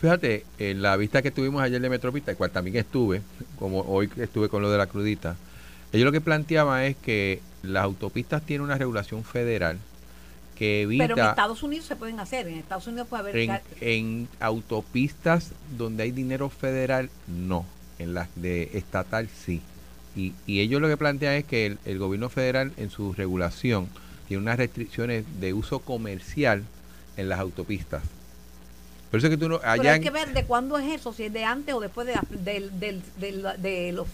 Fíjate, 0.00 0.44
en 0.58 0.82
la 0.82 0.96
vista 0.96 1.22
que 1.22 1.30
tuvimos 1.30 1.62
ayer 1.62 1.80
de 1.80 1.88
Metropista, 1.88 2.30
el 2.30 2.36
cual 2.36 2.50
también 2.50 2.76
estuve, 2.76 3.22
como 3.58 3.80
hoy 3.80 4.10
estuve 4.16 4.48
con 4.48 4.62
lo 4.62 4.70
de 4.70 4.78
la 4.78 4.86
crudita, 4.86 5.36
ellos 5.92 6.04
lo 6.04 6.12
que 6.12 6.20
planteaban 6.20 6.82
es 6.82 6.96
que 6.96 7.40
las 7.62 7.84
autopistas 7.84 8.42
tienen 8.42 8.64
una 8.64 8.76
regulación 8.76 9.24
federal 9.24 9.78
que 10.58 10.82
evita... 10.82 11.04
Pero 11.06 11.20
en 11.22 11.28
Estados 11.28 11.62
Unidos 11.62 11.86
se 11.86 11.96
pueden 11.96 12.18
hacer, 12.20 12.48
en 12.48 12.54
Estados 12.58 12.86
Unidos 12.86 13.06
puede 13.08 13.30
haber... 13.30 13.62
En, 13.80 14.28
autopistas 14.40 15.52
donde 15.76 16.04
hay 16.04 16.10
dinero 16.10 16.48
federal, 16.48 17.10
no. 17.26 17.64
En 17.98 18.14
las 18.14 18.28
de 18.36 18.70
estatal, 18.74 19.28
sí. 19.28 19.62
Y, 20.16 20.32
y 20.46 20.60
ellos 20.60 20.80
lo 20.80 20.88
que 20.88 20.96
plantean 20.96 21.34
es 21.34 21.44
que 21.44 21.66
el, 21.66 21.78
el 21.84 21.98
gobierno 21.98 22.28
federal 22.28 22.72
en 22.76 22.90
su 22.90 23.12
regulación 23.12 23.88
tiene 24.28 24.42
unas 24.42 24.56
restricciones 24.58 25.24
de 25.40 25.52
uso 25.54 25.78
comercial 25.80 26.64
en 27.16 27.28
las 27.28 27.38
autopistas. 27.38 28.02
Por 29.10 29.18
eso 29.18 29.28
es 29.28 29.30
que 29.30 29.36
tú 29.36 29.48
no... 29.48 29.58
pero 29.60 29.70
Allá 29.70 29.92
hay 29.92 29.96
en- 29.98 30.02
que 30.02 30.10
ver 30.10 30.32
de 30.32 30.44
cuándo 30.44 30.78
es 30.78 30.90
eso, 31.00 31.12
si 31.12 31.24
es 31.24 31.32
de 31.32 31.44
antes 31.44 31.74
o 31.74 31.80
después 31.80 32.06
de, 32.06 32.14
del- 32.30 32.78
del- 32.80 33.02
de 33.58 33.92
los 33.92 34.08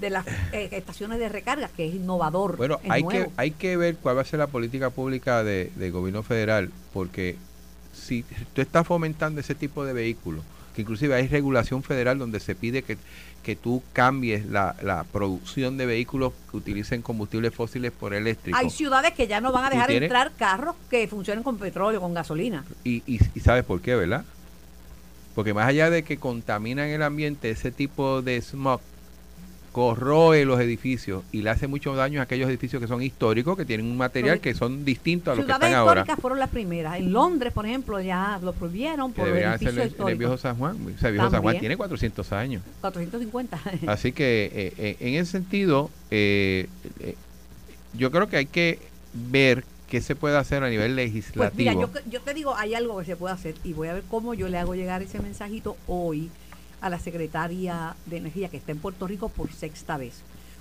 de 0.00 0.10
las 0.10 0.26
eh, 0.52 0.68
estaciones 0.72 1.18
de 1.18 1.28
recarga, 1.28 1.68
que 1.68 1.86
es 1.88 1.94
innovador. 1.94 2.56
Bueno, 2.56 2.78
es 2.84 2.90
hay 2.90 3.02
que, 3.04 3.28
hay 3.36 3.50
que 3.52 3.76
ver 3.76 3.96
cuál 3.96 4.16
va 4.16 4.22
a 4.22 4.24
ser 4.24 4.38
la 4.38 4.46
política 4.46 4.90
pública 4.90 5.42
de- 5.44 5.70
del 5.76 5.92
gobierno 5.92 6.22
federal, 6.22 6.70
porque 6.92 7.36
si 7.92 8.24
tú 8.54 8.60
estás 8.60 8.86
fomentando 8.86 9.40
ese 9.40 9.54
tipo 9.54 9.84
de 9.84 9.92
vehículos, 9.92 10.44
que 10.74 10.82
inclusive 10.82 11.14
hay 11.14 11.26
regulación 11.26 11.82
federal 11.82 12.18
donde 12.18 12.38
se 12.38 12.54
pide 12.54 12.82
que, 12.82 12.96
que 13.42 13.56
tú 13.56 13.82
cambies 13.92 14.46
la, 14.46 14.76
la 14.82 15.02
producción 15.04 15.76
de 15.76 15.86
vehículos 15.86 16.32
que 16.50 16.56
utilicen 16.58 17.02
combustibles 17.02 17.52
fósiles 17.52 17.90
por 17.90 18.14
eléctricos. 18.14 18.60
Hay 18.60 18.70
ciudades 18.70 19.12
que 19.14 19.26
ya 19.26 19.40
no 19.40 19.50
van 19.50 19.64
a 19.64 19.70
dejar 19.70 19.90
entrar 19.90 20.30
carros 20.38 20.76
que 20.88 21.08
funcionen 21.08 21.42
con 21.42 21.58
petróleo, 21.58 22.00
con 22.00 22.14
gasolina. 22.14 22.64
Y, 22.84 23.02
y, 23.06 23.18
y 23.34 23.40
sabes 23.40 23.64
por 23.64 23.80
qué, 23.80 23.96
¿verdad? 23.96 24.24
Porque 25.34 25.54
más 25.54 25.66
allá 25.68 25.90
de 25.90 26.02
que 26.04 26.16
contaminan 26.18 26.88
el 26.88 27.02
ambiente, 27.02 27.50
ese 27.50 27.70
tipo 27.72 28.22
de 28.22 28.40
smog 28.40 28.80
corroe 29.72 30.44
los 30.44 30.60
edificios 30.60 31.22
y 31.32 31.42
le 31.42 31.50
hace 31.50 31.66
mucho 31.68 31.94
daño 31.94 32.20
a 32.20 32.24
aquellos 32.24 32.48
edificios 32.48 32.80
que 32.80 32.88
son 32.88 33.02
históricos, 33.02 33.56
que 33.56 33.64
tienen 33.64 33.86
un 33.86 33.96
material 33.96 34.40
que 34.40 34.54
son 34.54 34.84
distintos 34.84 35.32
a 35.32 35.36
los 35.36 35.44
que 35.44 35.52
Ciudades 35.52 35.68
están 35.68 35.80
ahora. 35.80 36.00
históricas 36.00 36.20
fueron 36.20 36.38
las 36.38 36.50
primeras. 36.50 36.96
En 36.98 37.12
Londres, 37.12 37.52
por 37.52 37.66
ejemplo, 37.66 38.00
ya 38.00 38.38
lo 38.42 38.52
prohibieron 38.52 39.12
Que 39.12 39.16
por 39.20 39.28
los 39.28 39.34
deberían 39.36 39.58
ser 39.58 39.68
en 40.00 40.08
el 40.08 40.16
viejo. 40.16 40.36
San 40.38 40.56
Juan. 40.56 40.76
O 40.96 40.98
sea, 40.98 41.08
el 41.08 41.14
viejo 41.14 41.30
San 41.30 41.42
Juan 41.42 41.58
tiene 41.58 41.76
400 41.76 42.32
años. 42.32 42.62
450. 42.80 43.60
Así 43.86 44.12
que 44.12 44.50
eh, 44.54 44.72
eh, 44.78 44.96
en 45.00 45.14
ese 45.14 45.32
sentido, 45.32 45.90
eh, 46.10 46.66
eh, 47.00 47.14
yo 47.94 48.10
creo 48.10 48.28
que 48.28 48.36
hay 48.36 48.46
que 48.46 48.78
ver 49.14 49.64
qué 49.88 50.00
se 50.00 50.14
puede 50.14 50.36
hacer 50.36 50.62
a 50.62 50.68
nivel 50.68 50.92
Pues 50.94 50.96
legislativo. 51.06 51.56
mira, 51.56 51.72
yo, 51.72 51.88
yo 52.10 52.20
te 52.20 52.34
digo, 52.34 52.54
hay 52.56 52.74
algo 52.74 52.98
que 52.98 53.04
se 53.06 53.16
puede 53.16 53.34
hacer 53.34 53.54
y 53.64 53.72
voy 53.72 53.88
a 53.88 53.94
ver 53.94 54.02
cómo 54.10 54.34
yo 54.34 54.48
le 54.48 54.58
hago 54.58 54.74
llegar 54.74 55.02
ese 55.02 55.18
mensajito 55.20 55.76
hoy 55.86 56.30
a 56.80 56.90
la 56.90 56.98
secretaria 56.98 57.94
de 58.06 58.16
Energía 58.18 58.48
que 58.48 58.56
está 58.56 58.72
en 58.72 58.78
Puerto 58.78 59.06
Rico 59.06 59.28
por 59.28 59.52
sexta 59.52 59.96
vez. 59.96 60.14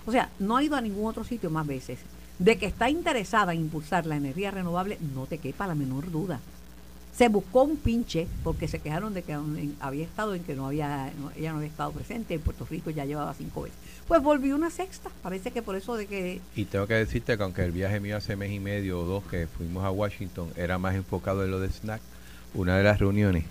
O 0.05 0.11
sea, 0.11 0.29
no 0.39 0.57
ha 0.57 0.63
ido 0.63 0.75
a 0.75 0.81
ningún 0.81 1.05
otro 1.07 1.23
sitio 1.23 1.49
más 1.49 1.67
veces. 1.67 1.99
De 2.39 2.57
que 2.57 2.65
está 2.67 2.89
interesada 2.89 3.53
en 3.53 3.61
impulsar 3.61 4.05
la 4.05 4.15
energía 4.15 4.51
renovable, 4.51 4.97
no 5.15 5.25
te 5.25 5.37
quepa 5.39 5.65
la 5.67 5.75
menor 5.75 6.11
duda. 6.11 6.39
Se 7.15 7.29
buscó 7.29 7.63
un 7.63 7.77
pinche 7.77 8.27
porque 8.43 8.67
se 8.67 8.77
quejaron 8.77 9.15
de 9.15 9.23
que 9.23 9.35
había 9.79 10.03
estado 10.03 10.35
en 10.35 10.43
que 10.43 10.53
no 10.55 10.67
había, 10.67 11.11
no- 11.19 11.31
ella 11.35 11.51
no 11.51 11.57
había 11.57 11.69
estado 11.69 11.91
presente. 11.91 12.35
En 12.35 12.41
Puerto 12.41 12.67
Rico 12.69 12.91
ya 12.91 13.05
llevaba 13.05 13.33
cinco 13.33 13.63
veces. 13.63 13.77
Pues 14.07 14.21
volvió 14.21 14.55
una 14.55 14.69
sexta. 14.69 15.09
Parece 15.23 15.49
que 15.49 15.63
por 15.63 15.75
eso 15.75 15.95
de 15.95 16.05
que 16.05 16.39
Y 16.55 16.65
tengo 16.65 16.85
que 16.85 16.93
decirte 16.93 17.35
que 17.35 17.41
aunque 17.43 17.63
el 17.65 17.71
viaje 17.71 17.99
mío 17.99 18.17
hace 18.17 18.35
mes 18.35 18.51
y 18.51 18.59
medio 18.59 18.99
o 19.01 19.05
dos 19.05 19.23
que 19.25 19.47
fuimos 19.47 19.83
a 19.83 19.89
Washington 19.91 20.49
era 20.55 20.77
más 20.77 20.93
enfocado 20.95 21.43
en 21.43 21.49
lo 21.49 21.59
de 21.59 21.69
snack, 21.69 22.01
una 22.53 22.77
de 22.77 22.83
las 22.83 22.99
reuniones 22.99 23.45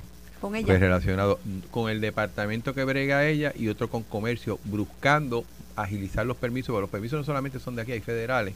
con 0.46 0.56
ella 0.56 0.78
relacionado 0.78 1.38
con 1.70 1.90
el 1.90 2.00
departamento 2.00 2.74
que 2.74 2.84
brega 2.84 3.26
ella 3.26 3.52
y 3.56 3.68
otro 3.68 3.88
con 3.88 4.02
comercio, 4.02 4.58
buscando 4.64 5.44
agilizar 5.74 6.24
los 6.24 6.36
permisos, 6.36 6.68
porque 6.68 6.82
los 6.82 6.90
permisos 6.90 7.18
no 7.18 7.24
solamente 7.24 7.58
son 7.58 7.76
de 7.76 7.82
aquí, 7.82 7.92
hay 7.92 8.00
federales, 8.00 8.54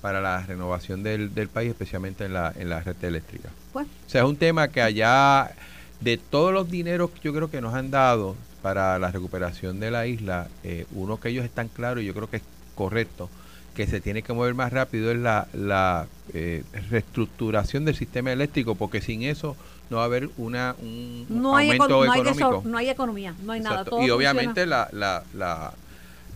para 0.00 0.20
la 0.20 0.40
renovación 0.44 1.02
del, 1.02 1.34
del 1.34 1.48
país, 1.48 1.70
especialmente 1.70 2.24
en 2.24 2.34
la, 2.34 2.52
en 2.56 2.68
la 2.68 2.80
red 2.80 2.96
eléctrica. 3.02 3.48
pues 3.72 3.86
O 4.06 4.10
sea, 4.10 4.22
es 4.22 4.28
un 4.28 4.36
tema 4.36 4.68
que 4.68 4.82
allá, 4.82 5.50
de 6.00 6.18
todos 6.18 6.52
los 6.52 6.70
dineros 6.70 7.10
que 7.10 7.20
yo 7.20 7.32
creo 7.34 7.50
que 7.50 7.60
nos 7.60 7.74
han 7.74 7.90
dado 7.90 8.36
para 8.62 8.98
la 8.98 9.10
recuperación 9.10 9.80
de 9.80 9.90
la 9.90 10.06
isla, 10.06 10.48
eh, 10.62 10.86
uno 10.92 11.18
que 11.18 11.30
ellos 11.30 11.44
están 11.44 11.68
claros 11.68 12.02
y 12.02 12.06
yo 12.06 12.14
creo 12.14 12.28
que 12.28 12.36
es 12.36 12.42
correcto, 12.74 13.28
que 13.74 13.86
se 13.86 14.00
tiene 14.00 14.22
que 14.22 14.32
mover 14.32 14.54
más 14.54 14.72
rápido 14.72 15.10
es 15.10 15.18
la, 15.18 15.48
la 15.52 16.06
eh, 16.32 16.62
reestructuración 16.90 17.84
del 17.84 17.94
sistema 17.96 18.32
eléctrico, 18.32 18.74
porque 18.74 19.00
sin 19.00 19.22
eso 19.22 19.56
no 19.90 19.96
va 19.98 20.02
a 20.04 20.06
haber 20.06 20.30
una, 20.38 20.74
un 20.80 21.26
no 21.28 21.56
hay, 21.56 21.70
aumento 21.70 21.88
no, 22.04 22.12
hay 22.12 22.20
económico. 22.20 22.62
no 22.64 22.78
hay 22.78 22.88
economía, 22.88 23.34
no 23.44 23.52
hay 23.52 23.60
nada. 23.60 23.84
Todo 23.84 24.02
Y 24.04 24.10
obviamente 24.10 24.64
la, 24.66 24.88
la, 24.92 25.22
la, 25.34 25.72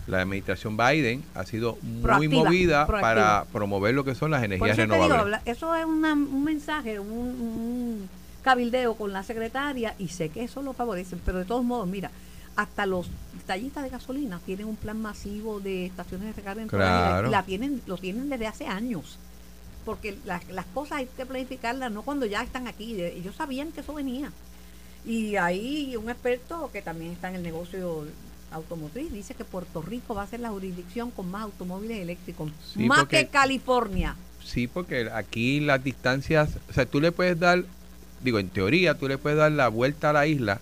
la 0.07 0.21
administración 0.21 0.75
Biden 0.77 1.23
ha 1.33 1.45
sido 1.45 1.77
muy 1.81 2.01
Proactiva, 2.01 2.43
movida 2.43 2.87
proactiva. 2.87 3.13
para 3.13 3.45
promover 3.51 3.95
lo 3.95 4.03
que 4.03 4.15
son 4.15 4.31
las 4.31 4.43
energías 4.43 4.77
eso 4.77 4.87
te 4.87 4.93
digo, 4.93 5.07
renovables. 5.07 5.39
eso 5.45 5.75
es 5.75 5.85
una- 5.85 6.13
un 6.13 6.43
mensaje, 6.43 6.99
un, 6.99 7.07
un 7.09 8.09
cabildeo 8.43 8.95
con 8.95 9.13
la 9.13 9.23
secretaria 9.23 9.95
y 9.97 10.09
sé 10.09 10.29
que 10.29 10.43
eso 10.43 10.61
lo 10.61 10.73
favorece, 10.73 11.15
pero 11.25 11.39
de 11.39 11.45
todos 11.45 11.63
modos, 11.63 11.87
mira, 11.87 12.11
hasta 12.55 12.85
los 12.85 13.07
tallistas 13.45 13.83
de 13.83 13.89
gasolina 13.89 14.39
tienen 14.45 14.67
un 14.67 14.75
plan 14.75 15.01
masivo 15.01 15.59
de 15.59 15.85
estaciones 15.85 16.27
de 16.27 16.33
recarga 16.33 16.61
en 16.61 16.67
la 16.67 16.71
Claro. 16.71 17.27
y 17.27 17.31
la 17.31 17.43
tienen, 17.43 17.81
lo 17.87 17.97
tienen 17.97 18.29
desde 18.29 18.47
hace 18.47 18.67
años. 18.67 19.17
Porque 19.85 20.17
las, 20.25 20.47
las 20.49 20.65
cosas 20.67 20.99
hay 20.99 21.05
que 21.17 21.25
planificarlas, 21.25 21.91
no 21.91 22.01
cuando 22.03 22.25
ya 22.25 22.43
están 22.43 22.67
aquí. 22.67 22.93
de- 22.93 23.15
Ellos 23.17 23.35
sabían 23.35 23.71
que 23.71 23.81
eso 23.81 23.93
venía. 23.93 24.31
Y 25.05 25.37
ahí 25.37 25.95
un 25.95 26.09
experto 26.09 26.69
que 26.73 26.81
también 26.81 27.11
está 27.13 27.29
en 27.29 27.35
el 27.35 27.43
negocio 27.43 28.05
automotriz 28.51 29.11
dice 29.13 29.35
que 29.35 29.45
Puerto 29.45 29.81
Rico 29.81 30.15
va 30.15 30.23
a 30.23 30.27
ser 30.27 30.39
la 30.39 30.49
jurisdicción 30.49 31.11
con 31.11 31.29
más 31.31 31.43
automóviles 31.43 31.99
eléctricos, 31.99 32.51
Sí, 32.73 32.79
más 32.87 32.99
porque- 33.01 33.17
que 33.25 33.27
California. 33.27 34.15
Sí, 34.43 34.67
porque 34.67 35.09
aquí 35.13 35.59
las 35.59 35.83
distancias, 35.83 36.49
o 36.69 36.73
sea, 36.73 36.85
tú 36.87 36.99
le 36.99 37.11
puedes 37.11 37.39
dar, 37.39 37.63
digo, 38.23 38.39
en 38.39 38.49
teoría, 38.49 38.95
tú 38.97 39.07
le 39.07 39.17
puedes 39.19 39.37
dar 39.37 39.51
la 39.51 39.67
vuelta 39.67 40.09
a 40.09 40.13
la 40.13 40.25
isla 40.27 40.59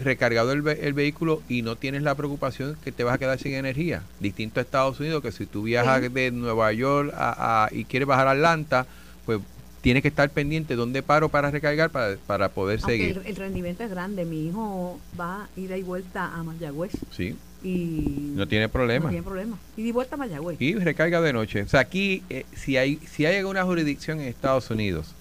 recargado 0.00 0.52
el, 0.52 0.66
el 0.66 0.92
vehículo 0.92 1.42
y 1.48 1.62
no 1.62 1.76
tienes 1.76 2.02
la 2.02 2.14
preocupación 2.14 2.76
que 2.84 2.92
te 2.92 3.04
vas 3.04 3.14
a 3.14 3.18
quedar 3.18 3.38
sin 3.38 3.54
energía. 3.54 4.02
Distinto 4.20 4.60
a 4.60 4.62
Estados 4.62 4.98
Unidos, 5.00 5.22
que 5.22 5.32
si 5.32 5.46
tú 5.46 5.62
viajas 5.62 6.02
Sí. 6.02 6.08
de 6.08 6.30
Nueva 6.30 6.72
York 6.72 7.12
a, 7.16 7.64
a- 7.66 7.74
y 7.74 7.84
quieres 7.84 8.06
bajar 8.06 8.28
a 8.28 8.32
Atlanta, 8.32 8.86
pues 9.26 9.40
tienes 9.80 10.02
que 10.02 10.08
estar 10.08 10.28
pendiente 10.30 10.74
dónde 10.76 11.02
paro 11.02 11.28
para 11.28 11.50
recargar 11.50 11.90
para, 11.90 12.16
para 12.26 12.48
poder 12.48 12.80
Aunque 12.82 12.98
seguir. 12.98 13.18
el, 13.18 13.26
el 13.26 13.36
rendimiento 13.36 13.84
es 13.84 13.90
grande. 13.90 14.24
Mi 14.24 14.48
hijo 14.48 14.98
va 15.18 15.44
a 15.44 15.48
ir 15.56 15.70
y 15.70 15.82
vuelta 15.82 16.34
a 16.34 16.42
Mayagüez 16.42 16.92
Sí, 17.16 17.36
y 17.62 18.32
no 18.34 18.46
tiene 18.48 18.68
problema. 18.68 19.04
no 19.04 19.10
tiene 19.10 19.22
problema. 19.24 19.58
Y 19.76 19.84
de 19.84 19.92
vuelta 19.92 20.14
a 20.16 20.18
Mayagüez. 20.18 20.60
Y 20.60 20.74
recarga 20.74 21.20
de 21.20 21.32
noche. 21.32 21.62
O 21.62 21.68
sea, 21.68 21.80
aquí, 21.80 22.22
eh, 22.30 22.44
si 22.56 22.76
hay 22.76 22.96
si 23.06 23.26
hay 23.26 23.36
alguna 23.36 23.64
jurisdicción 23.64 24.20
en 24.20 24.28
Estados 24.28 24.70
Unidos 24.70 25.14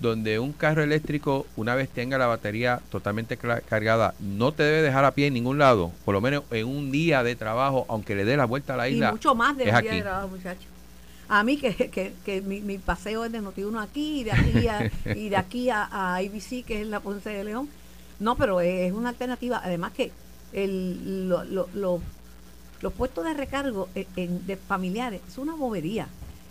donde 0.00 0.38
un 0.38 0.52
carro 0.52 0.82
eléctrico, 0.82 1.46
una 1.56 1.74
vez 1.74 1.88
tenga 1.88 2.18
la 2.18 2.26
batería 2.26 2.80
totalmente 2.90 3.36
cargada, 3.36 4.14
no 4.20 4.52
te 4.52 4.62
debe 4.62 4.82
dejar 4.82 5.04
a 5.04 5.12
pie 5.12 5.28
en 5.28 5.34
ningún 5.34 5.58
lado, 5.58 5.92
por 6.04 6.14
lo 6.14 6.20
menos 6.20 6.44
en 6.50 6.66
un 6.66 6.90
día 6.90 7.22
de 7.22 7.36
trabajo, 7.36 7.86
aunque 7.88 8.14
le 8.14 8.24
dé 8.24 8.36
la 8.36 8.44
vuelta 8.44 8.74
a 8.74 8.76
la 8.76 8.88
y 8.88 8.94
isla. 8.94 9.12
mucho 9.12 9.34
más 9.34 9.56
de 9.56 9.64
un 9.64 9.68
día 9.70 9.78
aquí. 9.78 9.88
de 9.88 10.02
trabajo, 10.02 10.28
muchacho. 10.28 10.68
A 11.28 11.42
mí 11.42 11.56
que, 11.56 11.74
que, 11.74 12.12
que 12.24 12.42
mi, 12.42 12.60
mi 12.60 12.76
paseo 12.78 13.24
es 13.24 13.32
de 13.32 13.40
Notiuno 13.40 13.80
aquí 13.80 14.20
y 14.20 14.24
de 14.24 14.32
aquí 14.32 14.68
a, 14.68 14.90
y 15.16 15.28
de 15.30 15.36
aquí 15.36 15.70
a, 15.70 15.88
a 16.14 16.22
IBC, 16.22 16.64
que 16.66 16.82
es 16.82 16.86
la 16.86 17.00
Ponce 17.00 17.30
de 17.30 17.44
León. 17.44 17.68
No, 18.20 18.36
pero 18.36 18.60
es 18.60 18.92
una 18.92 19.08
alternativa. 19.08 19.60
Además 19.64 19.92
que 19.92 20.12
el, 20.52 21.28
lo- 21.28 21.44
lo- 21.44 21.68
lo- 21.74 22.00
los 22.82 22.92
puestos 22.92 23.24
de 23.24 23.32
recargo 23.34 23.88
en- 23.94 24.06
en- 24.16 24.46
de 24.46 24.56
familiares 24.56 25.20
es 25.26 25.38
una 25.38 25.54
bobería. 25.54 26.06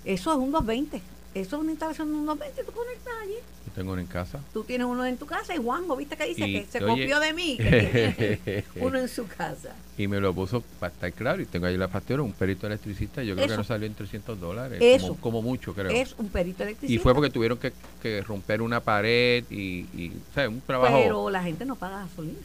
Eso 0.05 0.31
es 0.31 0.38
un 0.39 0.51
220. 0.51 1.01
Eso 1.33 1.55
es 1.55 1.61
una 1.61 1.71
instalación 1.71 2.09
de 2.09 2.13
un 2.15 2.25
220. 2.27 2.63
Tú 2.63 2.71
conectas 2.77 3.13
allí. 3.23 3.33
Yo 3.65 3.71
tengo 3.73 3.93
uno 3.93 4.01
en 4.01 4.07
casa. 4.07 4.39
Tú 4.53 4.63
tienes 4.63 4.85
uno 4.85 5.03
en 5.05 5.17
tu 5.17 5.25
casa 5.25 5.55
y 5.55 5.57
Juanjo, 5.57 5.95
¿viste 5.95 6.15
que 6.15 6.25
dice 6.27 6.47
Y, 6.47 6.53
que 6.61 6.65
se 6.71 6.83
oye, 6.83 7.03
copió 7.03 7.19
de 7.19 7.33
mí? 7.33 7.57
Que 7.57 8.63
uno 8.75 8.99
en 8.99 9.09
su 9.09 9.25
casa. 9.25 9.75
Y 9.97 10.07
me 10.07 10.19
lo 10.19 10.33
puso 10.33 10.61
para 10.79 10.93
estar 10.93 11.11
claro. 11.13 11.41
Y 11.41 11.45
tengo 11.45 11.65
ahí 11.65 11.75
la 11.75 11.87
factura, 11.87 12.21
un 12.21 12.33
perito 12.33 12.67
electricista. 12.67 13.23
Yo 13.23 13.35
creo 13.35 13.47
que 13.47 13.57
no 13.57 13.63
salió 13.63 13.87
en 13.87 13.95
300 13.95 14.39
dólares. 14.39 14.77
Eso. 14.81 15.07
Como, 15.09 15.21
como 15.21 15.41
mucho, 15.41 15.73
creo. 15.73 15.89
Es 15.89 16.13
un 16.19 16.29
perito 16.29 16.63
electricista. 16.63 16.93
y 16.93 17.03
fue 17.03 17.15
porque 17.15 17.31
tuvieron 17.31 17.57
que, 17.57 17.73
que 18.01 18.21
romper 18.21 18.61
una 18.61 18.79
pared 18.79 19.43
y, 19.49 19.87
y 19.95 20.11
o 20.29 20.33
sea, 20.35 20.49
un 20.49 20.61
trabajo. 20.61 20.99
Pero 21.01 21.29
la 21.31 21.41
gente 21.41 21.65
no 21.65 21.75
paga 21.75 21.99
gasolina. 21.99 22.37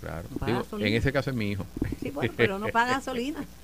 claro. 0.00 0.28
no 0.30 0.36
paga 0.38 0.52
Digo, 0.52 0.62
gasolina. 0.64 0.88
en 0.88 0.94
ese 0.94 1.12
caso 1.12 1.30
es 1.30 1.36
mi 1.36 1.50
hijo. 1.50 1.66
Sí, 2.00 2.10
bueno, 2.10 2.32
pero 2.36 2.58
no 2.60 2.68
paga 2.68 2.92
gasolina. 2.94 3.44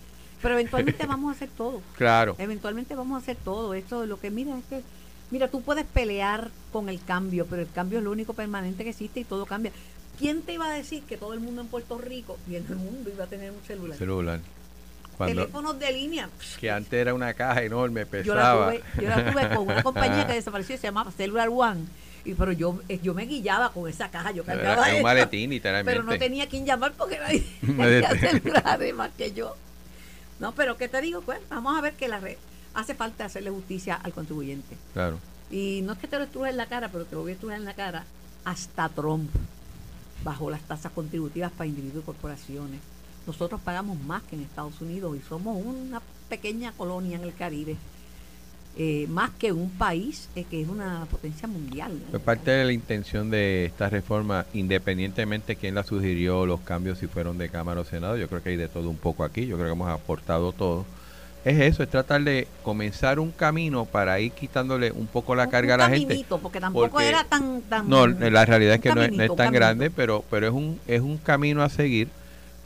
Pero 0.42 0.54
eventualmente 0.54 1.06
vamos 1.06 1.32
a 1.32 1.36
hacer 1.36 1.48
todo. 1.56 1.80
Claro. 1.96 2.36
Eventualmente 2.38 2.94
vamos 2.94 3.16
a 3.16 3.22
hacer 3.22 3.36
todo. 3.36 3.74
Esto 3.74 4.06
lo 4.06 4.18
que 4.20 4.30
mira 4.30 4.56
es 4.58 4.64
que, 4.66 4.82
mira, 5.30 5.48
tú 5.48 5.62
puedes 5.62 5.84
pelear 5.86 6.50
con 6.72 6.88
el 6.88 7.02
cambio, 7.02 7.46
pero 7.46 7.62
el 7.62 7.70
cambio 7.70 7.98
es 7.98 8.04
lo 8.04 8.10
único 8.10 8.34
permanente 8.34 8.84
que 8.84 8.90
existe 8.90 9.20
y 9.20 9.24
todo 9.24 9.46
cambia. 9.46 9.72
¿Quién 10.18 10.42
te 10.42 10.54
iba 10.54 10.66
a 10.66 10.72
decir 10.72 11.02
que 11.04 11.16
todo 11.16 11.32
el 11.32 11.40
mundo 11.40 11.60
en 11.62 11.68
Puerto 11.68 11.96
Rico 11.98 12.38
y 12.50 12.56
en 12.56 12.66
el 12.68 12.76
mundo 12.76 13.08
iba 13.10 13.24
a 13.24 13.26
tener 13.28 13.50
un 13.52 13.62
celular? 13.64 13.96
celular. 13.96 14.40
Cuando, 15.16 15.42
Teléfonos 15.42 15.78
de 15.80 15.92
línea. 15.92 16.28
que 16.60 16.70
antes 16.70 16.92
era 16.92 17.12
una 17.12 17.34
caja 17.34 17.62
enorme, 17.62 18.06
Yo 18.24 18.34
la, 18.36 18.42
pesaba. 18.42 18.70
tuve, 18.72 18.82
yo 19.02 19.08
la 19.08 19.32
tuve 19.32 19.48
con 19.56 19.66
una 19.68 19.82
compañía 19.82 20.26
que 20.28 20.32
desapareció, 20.34 20.76
se 20.76 20.82
llamaba 20.84 21.10
Cellular 21.10 21.48
One. 21.52 21.80
Y, 22.24 22.34
pero 22.34 22.52
yo, 22.52 22.80
eh, 22.88 23.00
yo 23.02 23.14
me 23.14 23.26
guiaba 23.26 23.72
con 23.72 23.88
esa 23.88 24.10
caja, 24.10 24.30
yo 24.32 24.44
cargaba 24.44 24.74
era 24.84 24.90
un 24.90 24.94
eso. 24.96 25.02
maletín, 25.02 25.50
literalmente. 25.50 25.90
Pero 25.90 26.04
no 26.04 26.16
tenía 26.18 26.48
quien 26.48 26.64
llamar 26.64 26.92
porque 26.96 27.18
nadie 27.18 27.44
tenía 27.60 28.08
te- 28.10 28.40
celulares 28.40 28.94
más 28.94 29.10
que 29.16 29.32
yo. 29.32 29.56
No, 30.40 30.52
pero 30.52 30.76
¿qué 30.76 30.88
te 30.88 31.00
digo? 31.00 31.20
Pues 31.22 31.40
vamos 31.48 31.76
a 31.76 31.80
ver 31.80 31.94
que 31.94 32.08
la 32.08 32.20
red 32.20 32.36
hace 32.74 32.94
falta 32.94 33.24
hacerle 33.24 33.50
justicia 33.50 33.96
al 33.96 34.12
contribuyente. 34.12 34.76
Claro. 34.92 35.18
Y 35.50 35.80
no 35.82 35.94
es 35.94 35.98
que 35.98 36.06
te 36.06 36.18
lo 36.18 36.24
estruje 36.24 36.50
en 36.50 36.56
la 36.56 36.66
cara, 36.66 36.90
pero 36.90 37.04
te 37.04 37.16
lo 37.16 37.22
voy 37.22 37.32
a 37.32 37.34
estrujar 37.34 37.58
en 37.58 37.64
la 37.64 37.74
cara 37.74 38.04
hasta 38.44 38.88
Trump 38.88 39.30
bajó 40.24 40.50
las 40.50 40.62
tasas 40.62 40.92
contributivas 40.92 41.52
para 41.52 41.66
individuos 41.66 42.02
y 42.02 42.06
corporaciones. 42.06 42.80
Nosotros 43.26 43.60
pagamos 43.60 44.00
más 44.00 44.22
que 44.22 44.36
en 44.36 44.42
Estados 44.42 44.80
Unidos 44.80 45.16
y 45.16 45.28
somos 45.28 45.62
una 45.64 46.00
pequeña 46.28 46.72
colonia 46.72 47.16
en 47.16 47.24
el 47.24 47.34
Caribe, 47.34 47.76
eh, 48.80 49.06
más 49.08 49.30
que 49.38 49.50
un 49.52 49.70
país 49.70 50.28
eh, 50.36 50.44
que 50.48 50.62
es 50.62 50.68
una 50.68 51.04
potencia 51.10 51.48
mundial. 51.48 51.90
Fue 52.10 52.20
parte 52.20 52.52
de 52.52 52.64
la 52.64 52.72
intención 52.72 53.28
de 53.28 53.66
esta 53.66 53.90
reforma, 53.90 54.46
independientemente 54.54 55.56
quién 55.56 55.74
la 55.74 55.82
sugirió, 55.82 56.46
los 56.46 56.60
cambios 56.60 56.98
si 56.98 57.08
fueron 57.08 57.38
de 57.38 57.48
Cámara 57.48 57.80
o 57.80 57.84
Senado, 57.84 58.16
yo 58.16 58.28
creo 58.28 58.42
que 58.42 58.50
hay 58.50 58.56
de 58.56 58.68
todo 58.68 58.88
un 58.88 58.96
poco 58.96 59.24
aquí, 59.24 59.46
yo 59.46 59.56
creo 59.56 59.66
que 59.68 59.72
hemos 59.72 59.88
aportado 59.88 60.52
todo. 60.52 60.86
Es 61.44 61.58
eso, 61.60 61.82
es 61.82 61.88
tratar 61.88 62.22
de 62.22 62.46
comenzar 62.62 63.18
un 63.20 63.30
camino 63.30 63.84
para 63.84 64.20
ir 64.20 64.32
quitándole 64.32 64.90
un 64.92 65.06
poco 65.06 65.34
la 65.34 65.44
Un- 65.44 65.50
carga 65.50 65.74
un 65.76 65.80
a 65.80 65.88
la 65.88 65.96
gente. 65.96 66.24
porque 66.40 66.60
tampoco 66.60 66.88
porque- 66.90 67.08
era 67.08 67.24
tan, 67.24 67.62
tan 67.62 67.88
No, 67.88 68.06
la 68.06 68.44
realidad 68.44 68.74
es 68.74 68.80
que 68.80 68.92
no 68.94 69.02
es, 69.02 69.10
no 69.12 69.16
tan 69.28 69.36
caminito. 69.36 69.52
grande, 69.52 69.90
pero, 69.90 70.24
pero 70.30 70.46
es 70.48 70.52
un 70.52 70.78
es 70.86 71.00
un 71.00 71.16
camino 71.18 71.62
a 71.62 71.68
seguir, 71.68 72.08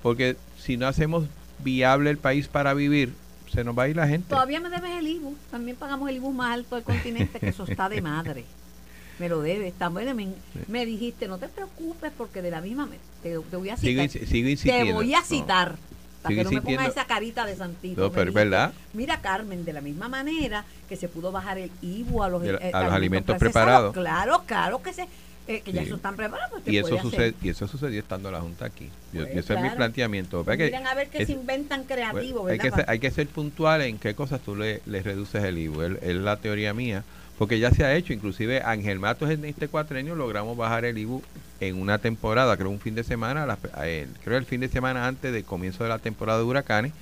porque 0.03 0.37
si 0.59 0.77
no 0.77 0.87
hacemos 0.89 1.25
viable 1.63 2.11
el 2.11 2.19
país 2.19 2.49
para 2.49 2.75
vivir, 2.75 3.13
se 3.53 3.65
nos 3.65 3.77
va 3.79 3.85
a 3.85 3.89
ir 3.89 3.97
la 3.97 4.09
gente. 4.09 4.29
Todavía 4.29 4.61
me 4.61 4.71
debes 4.71 4.91
el 4.99 5.07
IBU. 5.07 5.37
También 5.51 5.77
pagamos 5.77 6.09
el 6.09 6.17
IBU 6.17 6.33
más 6.33 6.53
alto 6.55 6.75
del 6.77 6.85
continente, 6.85 7.39
que 7.39 7.49
eso 7.49 7.65
está 7.65 7.89
de 7.89 8.01
madre. 8.01 8.45
Me 9.19 9.29
lo 9.29 9.41
debes. 9.43 9.75
También 9.75 10.17
me, 10.17 10.29
me 10.69 10.87
dijiste, 10.87 11.29
no 11.29 11.39
te 11.39 11.47
preocupes 11.47 12.11
porque 12.17 12.41
de 12.43 12.51
la 12.51 12.61
misma... 12.61 12.89
Te, 13.23 13.39
te 13.39 13.57
voy 13.57 13.69
a 13.69 13.77
citar. 13.77 14.09
sigo 14.09 14.63
te 14.65 14.93
voy 14.93 15.15
a 15.15 15.21
No. 15.21 15.25
citar. 15.27 15.77
Para 16.23 16.35
que 16.35 16.45
no 16.45 16.51
me 16.51 16.57
pongas 16.63 16.73
insistiendo. 16.87 16.91
esa 16.91 17.05
carita 17.07 17.45
de 17.47 17.55
santito. 17.57 18.01
No, 18.01 18.11
pero 18.11 18.31
es 18.31 18.35
verdad. 18.35 18.73
Mira, 18.95 19.21
Carmen, 19.21 19.65
de 19.65 19.73
la 19.75 19.81
misma 19.81 20.09
manera 20.09 20.65
que 20.89 20.97
se 20.97 21.09
pudo 21.09 21.31
bajar 21.31 21.59
el 21.59 21.71
IBU 21.83 22.23
a 22.23 22.29
los, 22.31 22.43
la- 22.43 22.59
a 22.73 22.85
los 22.85 22.93
alimentos 22.93 23.37
preparados. 23.39 23.93
Claro, 23.93 24.43
claro 24.47 24.83
que 24.83 24.93
se... 24.93 25.07
eh, 25.49 25.61
que 25.61 25.73
ya 25.73 25.81
Sí. 25.83 25.87
eso 25.89 25.97
están 25.97 26.17
preparados. 26.17 26.61
Y 26.67 26.77
eso 26.79 26.99
sucede, 26.99 27.35
y 27.43 27.49
eso 27.51 27.67
sucedió 27.67 28.01
estando 28.01 28.31
la 28.31 28.41
Junta 28.41 28.67
aquí. 28.67 28.91
Yo- 29.13 29.23
Pues, 29.25 29.35
y 29.35 29.39
ese 29.39 29.53
es 29.55 29.59
mi 29.59 29.63
claro. 29.65 29.77
planteamiento. 29.77 30.45
Ve 30.45 30.57
que 30.57 30.65
miren 30.67 30.87
a 30.87 30.95
ver 30.95 31.09
qué 31.09 31.27
se 31.27 31.33
inventan 31.33 31.85
creativos, 31.85 32.43
Pues, 32.43 32.53
hay, 32.53 32.59
que 32.59 32.71
ser, 32.75 32.85
hay 32.89 32.99
que 32.99 33.11
ser 33.11 33.27
puntual 33.29 33.83
en 33.83 33.99
qué 33.99 34.15
cosas 34.15 34.41
tú 34.41 34.55
le, 34.57 34.81
le 34.87 35.03
reduces 35.03 35.43
el 35.45 35.59
IVU. 35.59 35.83
Es 36.01 36.15
la 36.17 36.37
teoría 36.37 36.73
mía. 36.75 37.05
Porque 37.39 37.59
ya 37.59 37.71
se 37.73 37.85
ha 37.85 37.95
hecho. 37.97 38.13
Inclusive 38.13 38.63
Ángel 38.65 39.01
Matos 39.01 39.29
en 39.31 39.45
este 39.45 39.67
cuatrenio 39.67 40.15
logramos 40.15 40.57
bajar 40.57 40.85
el 40.85 40.97
IVU 40.99 41.23
en 41.61 41.81
una 41.81 41.99
temporada, 41.99 42.57
creo 42.57 42.71
un 42.71 42.79
fin 42.79 42.95
de 42.95 43.03
semana, 43.03 43.47
las- 43.47 43.59
eh, 43.83 44.07
creo 44.23 44.37
el 44.39 44.45
fin 44.45 44.61
de 44.61 44.69
semana 44.69 45.09
antes 45.09 45.33
del 45.33 45.43
comienzo 45.45 45.83
de 45.83 45.89
la 45.89 45.99
temporada 45.99 46.39
de 46.39 46.45
huracanes. 46.45 46.93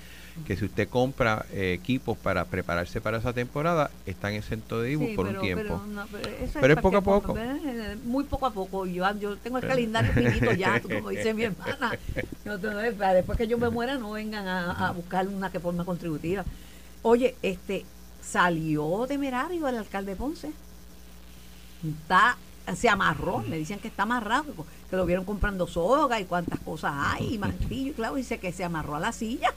Que 0.46 0.56
si 0.56 0.64
usted 0.64 0.88
compra 0.88 1.44
eh, 1.52 1.72
equipos 1.80 2.16
para 2.18 2.44
prepararse 2.44 3.00
para 3.00 3.18
esa 3.18 3.32
temporada, 3.32 3.90
están 4.06 4.34
exentos 4.34 4.82
de 4.82 4.96
Sí, 4.96 5.14
por 5.16 5.26
pero- 5.26 5.40
un 5.40 5.44
tiempo. 5.46 5.62
Pero, 5.64 5.86
no, 5.86 6.06
pero 6.10 6.28
eso 6.42 6.58
Pero 6.60 6.74
es 6.74 6.80
poco 6.80 6.96
a 6.96 7.00
poco. 7.02 7.36
eh, 7.38 7.96
Muy 8.04 8.24
poco 8.24 8.46
a 8.46 8.50
poco. 8.52 8.86
Yo, 8.86 9.04
yo 9.18 9.36
tengo 9.36 9.58
el 9.58 9.66
calendario 9.66 10.12
finito 10.12 10.52
ya, 10.52 10.80
como 10.82 11.10
dice 11.10 11.32
mi 11.34 11.44
hermana. 11.44 11.92
Para 12.98 13.14
después 13.14 13.38
que 13.38 13.46
yo 13.46 13.58
me 13.58 13.70
muera, 13.70 13.96
no 13.98 14.12
vengan 14.12 14.46
a, 14.48 14.88
a 14.88 14.90
buscar 14.92 15.26
una 15.28 15.50
que 15.50 15.60
forma 15.60 15.84
contributiva. 15.84 16.44
Oye, 17.02 17.34
este 17.42 17.84
salió 18.22 19.06
temerario 19.08 19.66
el 19.68 19.76
alcalde 19.78 20.16
Ponce. 20.16 20.50
Está, 21.86 22.36
se 22.76 22.88
amarró, 22.88 23.38
me 23.38 23.56
dicen 23.56 23.78
que 23.78 23.88
está 23.88 24.02
amarrado, 24.02 24.44
que, 24.54 24.62
que 24.90 24.96
lo 24.96 25.06
vieron 25.06 25.24
comprando 25.24 25.66
soga 25.66 26.20
y 26.20 26.24
cuántas 26.26 26.60
cosas 26.60 26.92
hay, 26.94 27.34
y 27.34 27.38
martillo, 27.38 27.90
y 27.90 27.94
claro, 27.94 28.16
dice 28.16 28.38
que 28.38 28.52
se 28.52 28.64
amarró 28.64 28.96
a 28.96 29.00
la 29.00 29.12
silla. 29.12 29.52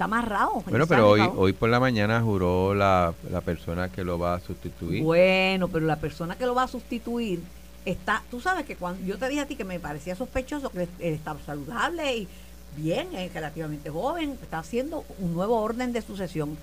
Está 0.00 0.06
amarrado. 0.06 0.62
Bueno, 0.66 0.86
pero 0.86 1.10
hoy, 1.10 1.20
hoy 1.36 1.52
por 1.52 1.68
la 1.68 1.78
mañana 1.78 2.22
juró 2.22 2.74
la, 2.74 3.12
la 3.30 3.42
persona 3.42 3.90
que 3.90 4.02
lo 4.02 4.18
va 4.18 4.32
a 4.32 4.40
sustituir. 4.40 5.04
Bueno, 5.04 5.68
pero 5.68 5.84
la 5.84 5.96
persona 5.96 6.36
que 6.36 6.46
lo 6.46 6.54
va 6.54 6.62
a 6.62 6.68
sustituir 6.68 7.42
está, 7.84 8.22
tú 8.30 8.40
sabes 8.40 8.64
que 8.64 8.76
cuando 8.76 9.04
yo 9.04 9.18
te 9.18 9.28
dije 9.28 9.42
a 9.42 9.46
ti 9.46 9.56
que 9.56 9.64
me 9.64 9.78
parecía 9.78 10.16
sospechoso 10.16 10.70
que 10.70 10.84
él 10.84 10.88
estaba 11.00 11.38
saludable 11.44 12.16
y 12.16 12.28
bien, 12.78 13.14
es 13.14 13.34
relativamente 13.34 13.90
joven, 13.90 14.38
está 14.42 14.60
haciendo 14.60 15.04
un 15.18 15.34
nuevo 15.34 15.60
orden 15.60 15.92
de 15.92 16.00
sucesión 16.00 16.56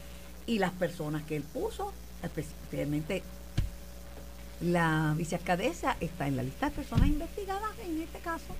y 0.47 0.57
las 0.57 0.71
personas 0.71 1.21
que 1.21 1.35
él 1.35 1.43
puso, 1.43 1.93
especialmente 2.23 3.21
la 4.61 5.13
vicealcaldesa, 5.15 5.95
está 5.99 6.27
en 6.27 6.37
la 6.37 6.41
lista 6.41 6.71
de 6.71 6.75
personas 6.75 7.07
investigadas 7.07 7.69
en 7.85 8.01
este 8.01 8.17
caso. 8.17 8.55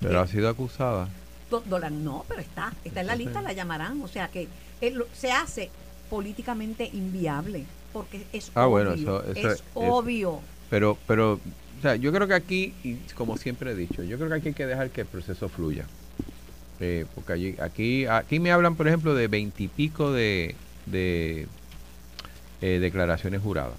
Pero 0.00 0.18
ha 0.18 0.26
sido 0.26 0.48
acusada. 0.48 1.10
Dolan, 1.50 2.04
no, 2.04 2.24
pero 2.28 2.40
está, 2.40 2.72
está 2.84 3.00
en 3.00 3.06
la 3.08 3.16
lista, 3.16 3.42
la 3.42 3.52
llamarán. 3.52 4.00
O 4.02 4.08
sea 4.08 4.28
que 4.28 4.46
él 4.80 4.94
lo- 4.94 5.06
se 5.12 5.32
hace 5.32 5.70
políticamente 6.08 6.88
inviable 6.92 7.64
porque 7.92 8.24
es 8.32 8.50
Ah, 8.54 8.66
obvio. 8.66 8.70
bueno, 8.70 8.92
eso- 8.92 9.24
eso- 9.32 9.50
es 9.52 9.62
obvio. 9.74 10.40
Pero, 10.70 10.96
pero, 11.06 11.34
o 11.34 11.82
sea, 11.82 11.96
yo 11.96 12.12
creo 12.12 12.28
que 12.28 12.34
aquí, 12.34 12.72
y 12.84 12.94
como 13.14 13.36
siempre 13.36 13.72
he 13.72 13.74
dicho, 13.74 14.02
yo 14.04 14.16
creo 14.16 14.28
que 14.28 14.34
aquí 14.36 14.48
hay 14.48 14.54
que 14.54 14.66
dejar 14.66 14.90
que 14.90 15.00
el 15.00 15.06
proceso 15.08 15.48
fluya. 15.48 15.84
Eh, 16.78 17.04
porque 17.14 17.32
allí, 17.32 17.56
aquí, 17.60 18.06
aquí 18.06 18.38
me 18.40 18.52
hablan, 18.52 18.74
por 18.76 18.86
ejemplo, 18.88 19.14
de 19.14 19.28
veintipico 19.28 20.12
de, 20.12 20.54
de 20.86 21.46
eh, 22.62 22.78
declaraciones 22.80 23.42
juradas. 23.42 23.74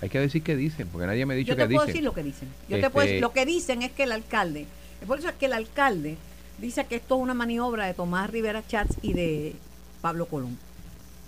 Hay 0.00 0.08
que 0.10 0.20
decir 0.20 0.42
qué 0.42 0.56
dicen, 0.56 0.88
porque 0.88 1.06
nadie 1.06 1.24
me 1.26 1.34
ha 1.34 1.36
dicho 1.36 1.48
Yo 1.48 1.56
te 1.56 1.62
qué 1.62 1.74
puedo 1.74 1.86
dicen. 1.86 1.94
decir 1.94 2.04
lo 2.04 2.12
que 2.14 2.22
dicen. 2.22 2.48
Yo 2.68 2.80
te 2.80 2.90
puedo 2.90 3.04
Este- 3.04 3.12
decir, 3.14 3.22
lo 3.22 3.32
que 3.32 3.46
dicen 3.46 3.82
es 3.82 3.92
que 3.92 4.02
el 4.04 4.12
alcalde, 4.12 4.66
por 5.06 5.18
eso 5.18 5.28
es 5.28 5.34
que 5.34 5.46
el 5.46 5.52
alcalde 5.54 6.16
dice 6.58 6.84
que 6.86 6.96
esto 6.96 7.16
es 7.16 7.22
una 7.22 7.34
maniobra 7.34 7.86
de 7.86 7.94
Tomás 7.94 8.30
Rivera 8.30 8.66
Chats 8.66 8.96
y 9.02 9.12
de 9.12 9.54
Pablo 10.00 10.26
Colón. 10.26 10.58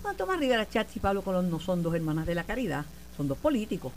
No, 0.03 0.13
Tomás 0.13 0.39
Rivera 0.39 0.67
Chats 0.67 0.95
y 0.95 0.99
Pablo 0.99 1.21
Colón 1.21 1.49
no 1.51 1.59
son 1.59 1.83
dos 1.83 1.93
hermanas 1.95 2.25
de 2.25 2.35
la 2.35 2.43
caridad, 2.43 2.85
son 3.17 3.27
dos 3.27 3.37
políticos. 3.37 3.91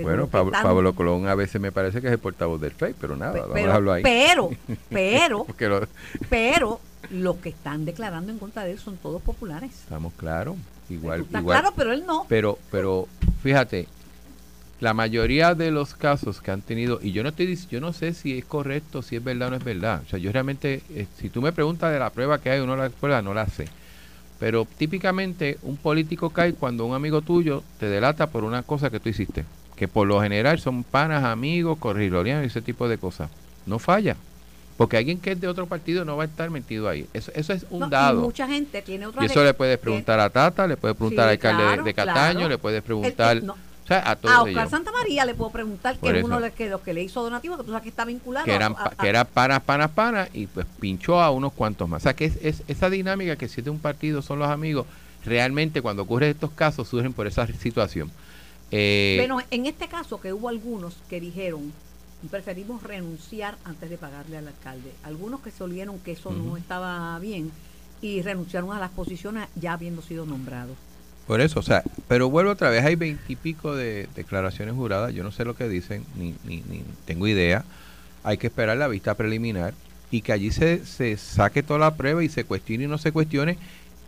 Bueno, 0.00 0.28
Pablo, 0.28 0.94
Colón 0.94 1.26
a 1.26 1.34
veces 1.34 1.60
me 1.60 1.72
parece 1.72 2.00
que 2.00 2.06
es 2.06 2.12
el 2.12 2.20
portavoz 2.20 2.60
del 2.60 2.70
FEI, 2.70 2.94
pero 3.00 3.16
nada, 3.16 3.32
vamos 3.40 3.56
a 3.56 3.58
dejarlo 3.58 3.92
ahí. 3.92 4.02
pero, 4.04 4.50
pero, 4.90 5.46
lo- 5.80 5.88
pero, 6.30 6.80
los 7.10 7.36
que 7.38 7.48
están 7.48 7.84
declarando 7.84 8.30
en 8.30 8.38
contra 8.38 8.62
de 8.62 8.72
él 8.72 8.78
son 8.78 8.96
todos 8.98 9.20
populares. 9.22 9.72
estamos 9.72 10.12
claros, 10.12 10.56
igual, 10.88 11.22
Está 11.22 11.40
igual. 11.40 11.60
claro, 11.60 11.74
pero 11.76 11.92
él 11.92 12.04
no. 12.06 12.26
Pero, 12.28 12.58
pero, 12.70 13.08
fíjate, 13.42 13.88
la 14.80 14.94
mayoría 14.94 15.54
de 15.54 15.70
los 15.72 15.94
casos 15.94 16.40
que 16.40 16.50
han 16.52 16.62
tenido, 16.62 17.00
y 17.02 17.10
yo 17.12 17.22
no 17.24 17.30
estoy 17.30 17.46
dic- 17.46 17.68
yo 17.68 17.80
no 17.80 17.92
sé 17.92 18.14
si 18.14 18.38
es 18.38 18.44
correcto, 18.44 19.02
si 19.02 19.16
es 19.16 19.24
verdad 19.24 19.48
o 19.48 19.50
no 19.52 19.56
es 19.56 19.64
verdad. 19.64 20.02
O 20.06 20.08
sea, 20.08 20.18
yo 20.18 20.30
realmente, 20.30 20.82
eh, 20.94 21.06
si 21.18 21.28
tú 21.30 21.42
me 21.42 21.50
preguntas 21.52 21.92
de 21.92 21.98
la 21.98 22.10
prueba 22.10 22.38
que 22.40 22.50
hay 22.50 22.60
o 22.60 22.66
no 22.66 22.76
la 22.76 22.88
prueba, 22.88 23.20
no 23.20 23.34
la 23.34 23.46
sé. 23.48 23.66
Pero 24.38 24.66
típicamente 24.76 25.58
un 25.62 25.76
político 25.76 26.30
cae 26.30 26.54
cuando 26.54 26.86
un 26.86 26.94
amigo 26.94 27.22
tuyo 27.22 27.64
te 27.80 27.86
delata 27.86 28.28
por 28.28 28.44
una 28.44 28.62
cosa 28.62 28.88
que 28.88 29.00
tú 29.00 29.08
hiciste. 29.08 29.44
Que 29.74 29.88
por 29.88 30.06
lo 30.06 30.20
general 30.22 30.60
son 30.60 30.84
panas, 30.84 31.24
amigos, 31.24 31.78
corrilorianos 31.78 32.44
y 32.44 32.46
ese 32.46 32.62
tipo 32.62 32.88
de 32.88 32.98
cosas. 32.98 33.30
No 33.66 33.78
falla. 33.80 34.16
Porque 34.76 34.96
alguien 34.96 35.18
que 35.18 35.32
es 35.32 35.40
de 35.40 35.48
otro 35.48 35.66
partido 35.66 36.04
no 36.04 36.16
va 36.16 36.22
a 36.22 36.26
estar 36.26 36.50
metido 36.50 36.88
ahí. 36.88 37.06
Eso, 37.12 37.32
eso 37.34 37.52
es 37.52 37.66
un 37.70 37.80
No, 37.80 37.86
y 37.88 37.90
dado. 37.90 38.20
mucha 38.20 38.46
gente 38.46 38.80
tiene 38.80 39.06
otra 39.06 39.22
Y 39.22 39.26
eso 39.26 39.42
le 39.42 39.54
puedes 39.54 39.76
preguntar 39.78 40.20
a 40.20 40.30
Tata, 40.30 40.68
le 40.68 40.76
puedes 40.76 40.96
preguntar 40.96 41.24
Sí, 41.24 41.28
al 41.28 41.30
alcalde 41.30 41.62
de- 41.62 41.68
claro, 41.68 41.84
de 41.84 41.94
Cataño, 41.94 42.32
claro. 42.38 42.48
le 42.48 42.58
puedes 42.58 42.76
El- 42.78 42.84
preguntar, 42.84 43.36
el- 43.38 43.46
no, 43.46 43.56
o 43.88 43.90
sea, 44.00 44.10
a 44.10 44.16
todos 44.16 44.34
a 44.34 44.38
Oscar 44.42 44.50
ellos. 44.58 44.70
Santa 44.70 44.92
María 44.92 45.24
le 45.24 45.34
puedo 45.34 45.50
preguntar, 45.50 45.96
que 45.98 46.18
es 46.18 46.22
uno 46.24 46.36
de 46.40 46.48
los 46.48 46.54
que, 46.56 46.68
los 46.68 46.80
que 46.82 46.92
le 46.92 47.02
hizo 47.02 47.22
donativo, 47.22 47.56
que 47.56 47.62
tú 47.64 47.70
sabes 47.70 47.82
que 47.84 47.88
está 47.88 48.04
vinculado 48.04 48.44
que 48.44 48.54
eran, 48.54 48.74
a- 48.78 48.90
que 48.90 49.08
eran 49.08 49.26
panas, 49.26 49.62
panas, 49.62 49.90
panas, 49.92 50.28
y 50.34 50.46
pues 50.46 50.66
pinchó 50.78 51.20
a 51.20 51.30
unos 51.30 51.52
cuantos 51.54 51.88
más. 51.88 52.02
O 52.02 52.04
sea, 52.04 52.14
que 52.14 52.26
es, 52.26 52.36
es- 52.42 52.62
esa 52.68 52.90
dinámica 52.90 53.36
que 53.36 53.48
si 53.48 53.60
es 53.60 53.64
de 53.64 53.70
un 53.70 53.78
partido 53.78 54.20
son 54.20 54.38
los 54.40 54.48
amigos, 54.50 54.86
realmente 55.24 55.80
cuando 55.80 56.02
ocurren 56.02 56.30
estos 56.30 56.50
casos 56.50 56.86
surgen 56.88 57.12
por 57.14 57.26
esa 57.26 57.46
situación. 57.46 58.10
Eh, 58.70 59.16
Bueno, 59.18 59.40
en 59.50 59.64
este 59.64 59.88
caso 59.88 60.20
que 60.20 60.32
hubo 60.34 60.50
algunos 60.50 60.94
que 61.08 61.20
dijeron, 61.20 61.72
preferimos 62.30 62.82
renunciar 62.82 63.56
antes 63.64 63.88
de 63.88 63.96
pagarle 63.96 64.36
al 64.36 64.48
alcalde. 64.48 64.92
Algunos 65.04 65.40
que 65.40 65.50
se 65.50 65.64
olieron 65.64 65.98
que 66.00 66.12
eso 66.12 66.30
no 66.32 66.56
estaba 66.58 67.18
bien 67.20 67.50
y 68.02 68.20
renunciaron 68.22 68.72
a 68.72 68.78
las 68.78 68.90
posiciones 68.90 69.48
ya 69.56 69.72
habiendo 69.72 70.02
sido 70.02 70.26
nombrados. 70.26 70.76
Por 71.28 71.40
eso, 71.42 71.60
o 71.60 71.62
sea, 71.62 71.82
pero 72.08 72.30
vuelvo 72.30 72.50
otra 72.52 72.70
vez, 72.70 72.84
hay 72.84 72.96
veintipico 72.96 73.76
de 73.76 74.08
declaraciones 74.16 74.74
juradas, 74.74 75.14
yo 75.14 75.22
no 75.22 75.30
sé 75.30 75.44
lo 75.44 75.54
que 75.54 75.68
dicen, 75.68 76.04
ni, 76.16 76.34
ni, 76.44 76.62
ni 76.68 76.82
tengo 77.04 77.28
idea. 77.28 77.64
Hay 78.24 78.38
que 78.38 78.46
esperar 78.48 78.78
la 78.78 78.88
vista 78.88 79.14
preliminar 79.14 79.74
y 80.10 80.22
que 80.22 80.32
allí 80.32 80.50
se, 80.50 80.84
se 80.86 81.16
saque 81.18 81.62
toda 81.62 81.78
la 81.78 81.94
prueba 81.94 82.24
y 82.24 82.30
se 82.30 82.44
cuestione 82.44 82.84
y 82.84 82.86
no 82.88 82.96
se 82.96 83.12
cuestione 83.12 83.58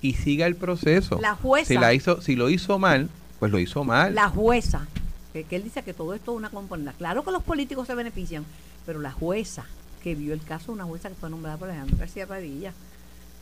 y 0.00 0.14
siga 0.14 0.46
el 0.46 0.56
proceso. 0.56 1.20
La 1.20 1.34
jueza, 1.34 1.68
Si, 1.68 1.74
la 1.74 1.92
hizo, 1.92 2.22
si 2.22 2.36
lo 2.36 2.48
hizo 2.48 2.78
mal, 2.78 3.10
pues 3.38 3.52
lo 3.52 3.58
hizo 3.58 3.84
mal. 3.84 4.14
la 4.14 4.30
jueza, 4.30 4.86
que, 5.34 5.44
que 5.44 5.56
él 5.56 5.62
dice 5.64 5.82
que 5.82 5.92
todo 5.92 6.14
esto 6.14 6.32
es 6.32 6.38
una 6.38 6.48
componente. 6.48 6.92
Claro 6.96 7.22
que 7.22 7.30
los 7.32 7.42
políticos 7.42 7.86
se 7.86 7.94
benefician, 7.94 8.46
pero 8.86 8.98
la 8.98 9.12
jueza 9.12 9.66
que 10.02 10.14
vio 10.14 10.32
el 10.32 10.42
caso, 10.42 10.72
una 10.72 10.84
jueza 10.84 11.10
que 11.10 11.16
fue 11.16 11.28
nombrada 11.28 11.58
por 11.58 11.68
Alejandro 11.68 11.98
García 11.98 12.26
Padilla, 12.26 12.72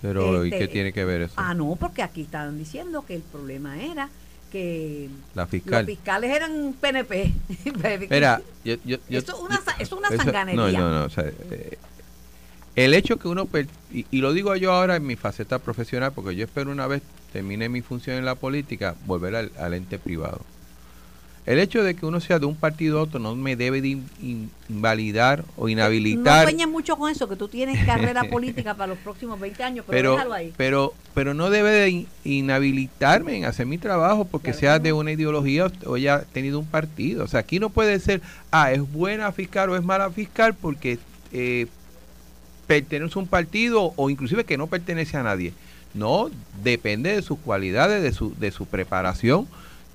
Pero 0.03 0.45
¿y 0.45 0.49
este, 0.49 0.59
qué 0.61 0.69
tiene 0.69 0.93
que 0.93 1.05
ver 1.05 1.23
eso? 1.23 1.35
Ah, 1.37 1.55
no, 1.55 1.77
porque 1.77 2.03
aquí 2.03 2.23
estaban 2.23 2.57
diciendo 2.59 3.05
que 3.07 3.15
el 3.17 3.23
problema 3.23 3.83
era 3.83 4.09
que 4.53 5.11
la 5.35 5.43
los 5.43 5.51
fiscal. 5.51 5.85
fiscales 5.87 6.31
eran 6.35 6.75
PNP. 6.81 7.33
Mira, 8.11 8.41
yo, 8.65 8.77
yo, 8.85 8.97
yo- 9.09 9.19
Esto 9.19 9.35
es 9.35 9.41
una, 9.41 9.57
eso 9.57 9.73
es 9.79 9.93
una 9.93 10.09
eso- 10.09 10.23
sanganería. 10.25 10.79
No, 10.81 10.91
no, 10.91 10.99
no. 11.01 11.05
o 11.05 11.11
sea, 11.11 11.25
eh, 11.27 11.79
el 12.77 12.95
hecho 12.95 13.19
que 13.19 13.29
uno, 13.29 13.47
per- 13.47 13.67
y, 13.93 14.07
y 14.11 14.21
lo 14.21 14.33
digo 14.33 14.55
yo 14.57 14.73
ahora 14.73 14.97
en 14.97 15.07
mi 15.07 15.17
faceta 15.17 15.59
profesional, 15.59 16.13
porque 16.15 16.35
yo 16.37 16.45
espero 16.45 16.71
una 16.71 16.87
vez 16.87 17.03
termine 17.33 17.69
mi 17.69 17.83
función 17.83 18.17
en 18.17 18.25
la 18.25 18.37
política, 18.37 18.95
volver 19.05 19.35
al, 19.37 19.53
al 19.59 19.75
ente 19.75 19.99
privado. 19.99 20.41
El 21.49 21.59
hecho 21.61 21.83
de 21.83 21.95
que 21.97 22.05
uno 22.05 22.21
sea 22.21 22.39
de 22.39 22.45
un 22.45 22.55
partido 22.57 22.99
a 22.99 23.03
otro 23.05 23.19
no 23.19 23.35
me 23.35 23.57
debe 23.57 23.81
de 23.81 23.89
in- 23.89 24.07
in- 24.21 24.51
invalidar 24.69 25.45
o 25.57 25.63
No 25.63 25.69
inhabilitar. 25.71 26.43
sueñes 26.45 26.69
mucho 26.69 26.97
con 26.99 27.11
eso, 27.11 27.27
que 27.27 27.37
tú 27.37 27.49
tienes 27.49 27.87
carrera 27.87 28.25
política 28.31 28.75
para 28.75 28.89
los 28.89 28.99
próximos 28.99 29.41
20 29.41 29.63
años, 29.63 29.85
pero, 29.89 29.97
pero, 29.99 30.13
déjalo 30.13 30.35
ahí. 30.35 30.53
pero, 30.59 30.93
pero 31.15 31.33
no 31.33 31.49
debe 31.49 31.71
de 31.71 31.89
in- 31.89 32.07
inhabilitarme 32.25 33.35
en 33.39 33.45
hacer 33.47 33.65
mi 33.65 33.79
trabajo 33.79 34.27
porque 34.27 34.51
Claro 34.51 34.61
sea 34.61 34.79
de 34.79 34.91
no. 34.91 34.97
una 34.99 35.13
ideología 35.13 35.73
o 35.87 35.95
haya 35.95 36.21
tenido 36.33 36.59
un 36.59 36.67
partido. 36.67 37.25
O 37.25 37.29
sea, 37.29 37.41
aquí 37.41 37.59
no 37.59 37.71
puede 37.71 37.99
ser, 37.99 38.21
ah, 38.51 38.71
es 38.71 38.81
buena 38.93 39.33
fiscal 39.33 39.71
o 39.71 39.77
es 39.77 39.83
mala 39.83 40.11
fiscal 40.11 40.53
porque 40.55 40.99
eh, 41.33 41.67
pertenece 42.67 43.19
a 43.19 43.23
un 43.23 43.27
partido 43.27 43.95
o 43.97 44.11
inclusive 44.11 44.45
que 44.45 44.59
no 44.59 44.67
pertenece 44.67 45.17
a 45.17 45.23
nadie. 45.23 45.55
No, 45.95 46.31
depende 46.63 47.15
de 47.15 47.23
sus 47.23 47.39
cualidades, 47.39 48.03
de 48.03 48.13
su, 48.13 48.35
de 48.39 48.51
su 48.51 48.67
preparación 48.67 49.49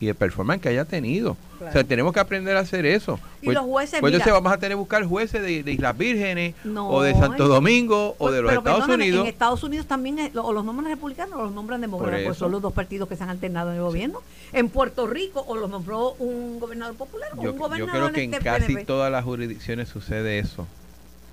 y 0.04 0.08
de 0.08 0.14
performance 0.14 0.62
que 0.62 0.70
haya 0.70 0.84
tenido. 0.86 1.38
O 1.66 1.72
sea, 1.72 1.84
tenemos 1.86 2.12
que 2.12 2.20
aprender 2.20 2.58
a 2.58 2.60
hacer 2.60 2.86
eso. 2.86 3.18
Y 3.42 3.52
los 3.52 3.64
jueces, 3.64 4.02
pues 4.02 4.12
entonces 4.14 4.34
vamos 4.34 4.52
a 4.52 4.58
tener 4.58 4.72
que 4.72 4.76
buscar 4.80 5.06
jueces 5.06 5.42
de, 5.42 5.64
de 5.64 5.72
Islas 5.72 5.98
Vírgenes 5.98 6.56
No, 6.66 6.90
o 6.90 7.02
de 7.02 7.14
Santo 7.14 7.44
es- 7.44 7.50
Domingo 7.50 8.10
o 8.10 8.16
Pues, 8.18 8.34
de 8.34 8.42
los 8.42 8.50
pero 8.52 8.60
Estados 8.62 8.90
Unidos. 8.90 9.22
En 9.22 9.28
Estados 9.28 9.64
Unidos 9.64 9.88
también 9.88 10.20
es- 10.20 10.36
o 10.36 10.52
los 10.52 10.66
nombran 10.66 10.90
republicanos 10.92 11.40
o 11.40 11.44
los 11.44 11.54
nombran 11.54 11.80
demócratas, 11.80 12.20
Por 12.20 12.26
pues 12.28 12.38
son 12.38 12.52
los 12.52 12.62
dos 12.62 12.74
partidos 12.74 13.08
que 13.08 13.16
se 13.16 13.24
han 13.24 13.30
alternado 13.30 13.70
en 13.72 13.78
el 13.78 13.82
gobierno. 13.82 14.20
En 14.52 14.68
Puerto 14.68 15.08
Rico 15.08 15.44
o 15.48 15.56
los 15.56 15.70
nombró 15.70 16.12
un 16.20 16.60
gobernador 16.60 16.96
popular 16.96 17.30
o 17.38 17.42
Yo, 17.44 17.52
un 17.52 17.58
yo 17.58 17.64
gobernador 17.64 17.92
creo 18.12 18.12
que 18.14 18.24
en 18.24 18.34
este 18.34 18.44
casi 18.44 18.66
PNP. 18.68 18.86
todas 18.86 19.10
las 19.12 19.24
jurisdicciones 19.24 19.88
sucede 19.88 20.40
eso. 20.40 20.68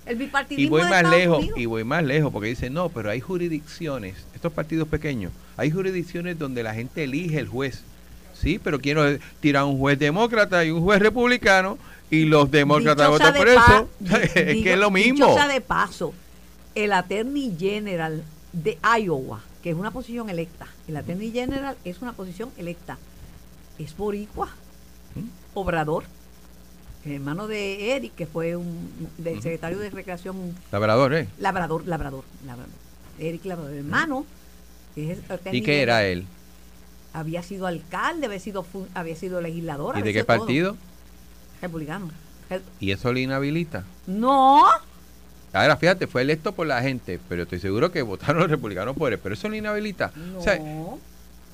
El 0.06 0.16
Y 0.16 0.18
bipartidismo 0.26 0.70
voy 0.70 0.82
de 0.84 0.88
más 0.90 0.98
Estados 1.00 1.18
lejos, 1.18 1.38
Unidos. 1.38 1.58
y 1.58 1.66
voy 1.66 1.84
más 1.84 2.04
lejos, 2.04 2.32
porque 2.32 2.48
dicen, 2.48 2.72
no, 2.72 2.88
pero 2.88 3.10
hay 3.10 3.20
jurisdicciones, 3.20 4.14
estos 4.34 4.52
partidos 4.52 4.88
pequeños, 4.88 5.32
hay 5.56 5.70
jurisdicciones 5.70 6.38
donde 6.38 6.62
la 6.62 6.72
gente 6.74 7.04
elige 7.04 7.38
el 7.38 7.48
juez. 7.48 7.82
Sí, 8.40 8.58
pero 8.58 8.80
quiero 8.80 9.04
tirar 9.40 9.64
un 9.64 9.78
juez 9.78 9.98
demócrata 9.98 10.64
y 10.64 10.70
un 10.70 10.82
juez 10.82 11.00
republicano, 11.00 11.78
y 12.10 12.24
los 12.24 12.50
demócratas 12.50 13.08
votan 13.08 13.34
por 13.34 13.46
de 13.46 13.54
eso. 13.54 13.88
es 14.34 14.62
que 14.62 14.72
es 14.72 14.78
lo 14.78 14.90
mismo. 14.90 15.26
dichosa 15.26 15.46
de 15.46 15.60
paso, 15.60 16.14
el 16.74 16.92
Attorney 16.92 17.54
General 17.58 18.24
de 18.52 18.78
Iowa, 18.98 19.42
que 19.62 19.70
es 19.70 19.76
una 19.76 19.90
posición 19.90 20.30
electa, 20.30 20.66
el 20.88 20.96
Attorney 20.96 21.30
General 21.30 21.76
es 21.84 22.00
una 22.00 22.12
posición 22.12 22.50
electa, 22.56 22.98
es 23.78 23.96
boricua, 23.96 24.48
¿Mm? 25.14 25.20
Obrador, 25.54 26.04
el 27.04 27.12
hermano 27.12 27.46
de 27.46 27.96
Eric, 27.96 28.14
que 28.14 28.26
fue 28.26 28.56
un 28.56 28.88
del 29.18 29.42
secretario 29.42 29.78
de 29.78 29.90
Recreación 29.90 30.54
Labrador, 30.72 31.14
¿eh? 31.14 31.28
Labrador, 31.38 31.86
Labrador, 31.86 32.24
Labrador. 32.46 32.72
Eric 33.18 33.44
Labrador, 33.44 33.74
hermano 33.74 34.24
que 34.94 35.12
es 35.12 35.18
el 35.28 35.54
¿Y 35.54 35.62
qué 35.62 35.82
era 35.82 36.04
él? 36.04 36.26
Había 37.12 37.42
sido 37.42 37.66
alcalde, 37.66 38.26
había 38.26 38.38
sido, 38.38 38.64
había 38.94 39.16
sido 39.16 39.40
legislador. 39.40 39.98
¿Y 39.98 40.02
de 40.02 40.12
qué 40.12 40.24
todo. 40.24 40.38
partido? 40.38 40.76
Republicano. 41.60 42.10
Re- 42.48 42.60
¿Y 42.80 42.90
eso 42.92 43.12
le 43.12 43.20
inhabilita? 43.22 43.84
No, 44.06 44.64
Ahora, 45.52 45.76
fíjate, 45.76 46.06
fue 46.06 46.22
electo 46.22 46.52
por 46.52 46.68
la 46.68 46.80
gente, 46.80 47.18
pero 47.28 47.42
estoy 47.42 47.58
seguro 47.58 47.90
que 47.90 48.02
votaron 48.02 48.38
los 48.42 48.50
republicanos 48.50 48.96
por 48.96 49.12
él, 49.12 49.18
pero 49.18 49.34
eso 49.34 49.48
le 49.48 49.56
inhabilita. 49.56 50.12
no. 50.14 50.38
O 50.38 50.42
sea, 50.42 50.60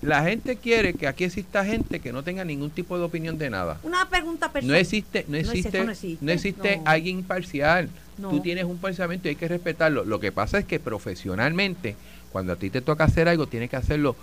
la 0.02 0.22
gente 0.22 0.56
quiere 0.56 0.92
que 0.92 1.06
aquí 1.08 1.24
exista 1.24 1.64
gente 1.64 2.00
que 2.00 2.12
no 2.12 2.22
tenga 2.22 2.44
ningún 2.44 2.68
tipo 2.70 2.98
de 2.98 3.04
opinión 3.04 3.38
de 3.38 3.48
nada. 3.48 3.78
Una 3.82 4.06
pregunta 4.10 4.48
No 4.48 4.52
personal. 4.52 4.76
existe, 4.76 5.24
no 5.26 5.38
existe, 5.38 5.82
no 5.82 5.90
existe, 5.90 6.32
existe, 6.32 6.76
no. 6.76 6.82
alguien 6.84 7.20
imparcial. 7.20 7.88
Tú 8.20 8.40
tienes 8.40 8.64
un 8.64 8.76
pensamiento 8.76 9.28
y 9.28 9.30
hay 9.30 9.36
que 9.36 9.48
respetarlo. 9.48 10.04
Lo 10.04 10.20
que 10.20 10.30
pasa 10.32 10.58
es 10.58 10.66
que 10.66 10.78
profesionalmente, 10.78 11.96
cuando 12.32 12.52
a 12.52 12.56
ti 12.56 12.68
te 12.68 12.82
toca 12.82 13.04
hacer 13.04 13.28
algo, 13.28 13.46
tienes 13.46 13.70
que 13.70 13.76
hacerlo 13.76 14.14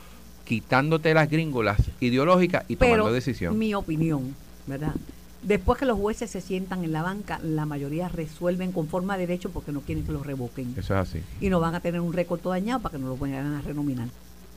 quitándote 0.46 1.14
las 1.14 1.30
gringolas 1.30 1.80
ideológicas 2.00 2.66
y 2.68 2.76
tomando 2.76 3.06
Pero 3.06 3.14
decisión. 3.14 3.58
mi 3.58 3.74
opinión, 3.74 4.36
¿verdad? 4.68 4.94
Después 5.42 5.78
que 5.78 5.86
los 5.86 6.00
jueces 6.00 6.32
se 6.32 6.40
sientan 6.40 6.84
en 6.86 6.94
la 6.94 7.04
banca, 7.04 7.40
la 7.44 7.66
mayoría 7.66 8.08
resuelven 8.08 8.72
con 8.72 8.88
forma 8.88 9.18
de 9.18 9.28
derecho 9.28 9.50
porque 9.50 9.74
no 9.74 9.82
quieren 9.82 10.06
que 10.06 10.14
los 10.14 10.26
revoquen. 10.26 10.74
Eso 10.78 10.94
es 10.94 11.10
así. 11.10 11.22
Y 11.42 11.50
no 11.50 11.60
van 11.60 11.76
a 11.76 11.82
tener 11.82 12.00
un 12.00 12.14
récord 12.14 12.40
todo 12.40 12.54
dañado 12.54 12.82
para 12.82 12.94
que 12.94 13.00
no 13.00 13.10
lo 13.10 13.18
vayan 13.18 13.54
a 13.54 13.62
renominar. 13.62 14.08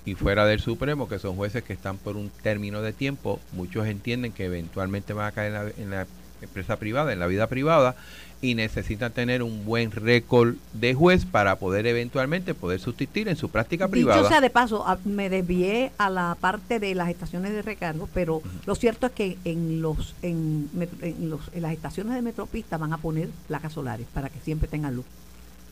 Y 0.04 0.14
fuera 0.14 0.46
del 0.46 0.60
Supremo, 0.60 1.08
que 1.08 1.18
son 1.18 1.34
jueces 1.34 1.64
que 1.64 1.72
están 1.72 1.96
por 1.96 2.16
un 2.16 2.30
término 2.42 2.82
de 2.82 2.92
tiempo, 2.92 3.40
muchos 3.52 3.88
entienden 3.88 4.30
que 4.30 4.44
eventualmente 4.44 5.12
van 5.12 5.26
a 5.26 5.32
caer 5.32 5.48
en 5.48 5.54
la, 5.54 5.72
en 5.76 5.90
la 5.90 6.06
empresa 6.46 6.76
privada, 6.78 7.12
en 7.12 7.18
la 7.18 7.26
vida 7.26 7.46
privada, 7.46 7.94
y 8.42 8.54
necesitan 8.54 9.12
tener 9.12 9.42
un 9.42 9.64
buen 9.64 9.90
récord 9.90 10.56
de 10.74 10.92
juez 10.94 11.24
para 11.24 11.56
poder 11.56 11.86
eventualmente 11.86 12.52
poder 12.52 12.80
sustituir 12.80 13.28
en 13.28 13.36
su 13.36 13.48
práctica 13.48 13.88
privada. 13.88 14.18
Dicho 14.18 14.28
sea 14.28 14.40
de 14.42 14.50
paso, 14.50 14.86
a- 14.86 14.98
me 15.06 15.30
desvié 15.30 15.90
a 15.96 16.10
la 16.10 16.36
parte 16.38 16.78
de 16.78 16.94
las 16.94 17.08
estaciones 17.08 17.52
de 17.52 17.62
recargo, 17.62 18.08
pero 18.12 18.42
lo 18.66 18.74
cierto 18.74 19.06
es 19.06 19.12
que 19.12 19.38
en 19.46 19.80
los 19.80 20.14
en, 20.22 20.68
en 21.00 21.30
los 21.30 21.40
en 21.54 21.62
las 21.62 21.72
estaciones 21.72 22.14
de 22.14 22.20
Metropista 22.22 22.76
van 22.76 22.92
a 22.92 22.98
poner 22.98 23.28
placas 23.48 23.72
solares 23.72 24.06
para 24.12 24.28
que 24.28 24.38
siempre 24.40 24.68
tengan 24.68 24.94
luz. 24.96 25.06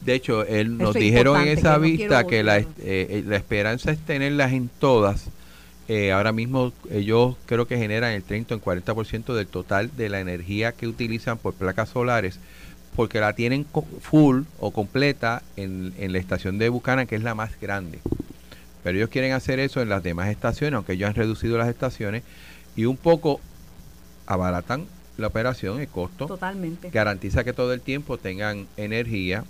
De 0.01 0.15
hecho, 0.15 0.45
él 0.45 0.77
nos 0.77 0.95
dijeron 0.95 1.41
en 1.43 1.49
esa 1.59 1.75
que 1.75 1.81
vista 1.81 2.27
que 2.27 2.43
la, 2.43 2.59
eh, 2.59 2.67
eh, 2.81 3.25
la 3.27 3.37
esperanza 3.37 3.91
es 3.91 3.99
tenerlas 3.99 4.53
en 4.53 4.69
todas. 4.79 5.27
Eh, 5.89 6.13
ahora 6.13 6.33
mismo 6.33 6.73
ellos 6.91 7.37
creo 7.47 7.67
que 7.67 7.77
generan 7.77 8.13
el 8.13 8.23
30 8.23 8.55
o 8.55 8.59
el 8.59 8.63
40% 8.65 9.35
del 9.35 9.47
total 9.47 9.91
de 9.97 10.09
la 10.09 10.21
energía 10.21 10.73
que 10.73 10.87
utilizan 10.87 11.37
por 11.37 11.55
placas 11.55 11.91
solares, 11.91 12.39
porque 12.97 13.21
la 13.21 13.35
tienen 13.35 13.67
full 14.01 14.43
o 14.61 14.71
completa 14.71 15.43
en, 15.57 15.93
en 15.99 16.13
la 16.13 16.19
estación 16.19 16.59
de 16.59 16.69
Buchanan, 16.69 17.07
que 17.07 17.17
es 17.17 17.23
la 17.23 17.35
más 17.35 17.61
grande. 17.61 17.99
Pero 18.83 18.99
ellos 18.99 19.11
quieren 19.11 19.33
hacer 19.33 19.59
eso 19.59 19.83
en 19.83 19.89
las 19.89 20.03
demás 20.03 20.29
estaciones, 20.29 20.77
aunque 20.77 20.93
ellos 20.93 21.09
han 21.09 21.15
reducido 21.15 21.59
las 21.59 21.69
estaciones, 21.69 22.23
y 22.77 22.87
un 22.87 22.97
poco 22.97 23.41
abaratan 24.27 24.87
la 25.17 25.27
operación, 25.29 25.81
el 25.81 25.89
costo 25.89 26.27
Totalmente. 26.27 26.91
garantiza 26.91 27.45
que 27.45 27.53
todo 27.53 27.73
el 27.73 27.81
tiempo 27.81 28.19
tengan 28.19 28.67
energía 28.77 29.45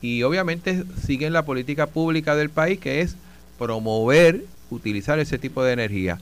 y 0.00 0.22
obviamente 0.22 0.84
siguen 1.04 1.32
la 1.32 1.44
política 1.44 1.86
pública 1.86 2.36
del 2.36 2.50
país 2.50 2.78
que 2.78 3.00
es 3.00 3.16
promover 3.58 4.44
utilizar 4.70 5.18
ese 5.18 5.38
tipo 5.38 5.62
de 5.64 5.72
energía. 5.72 6.18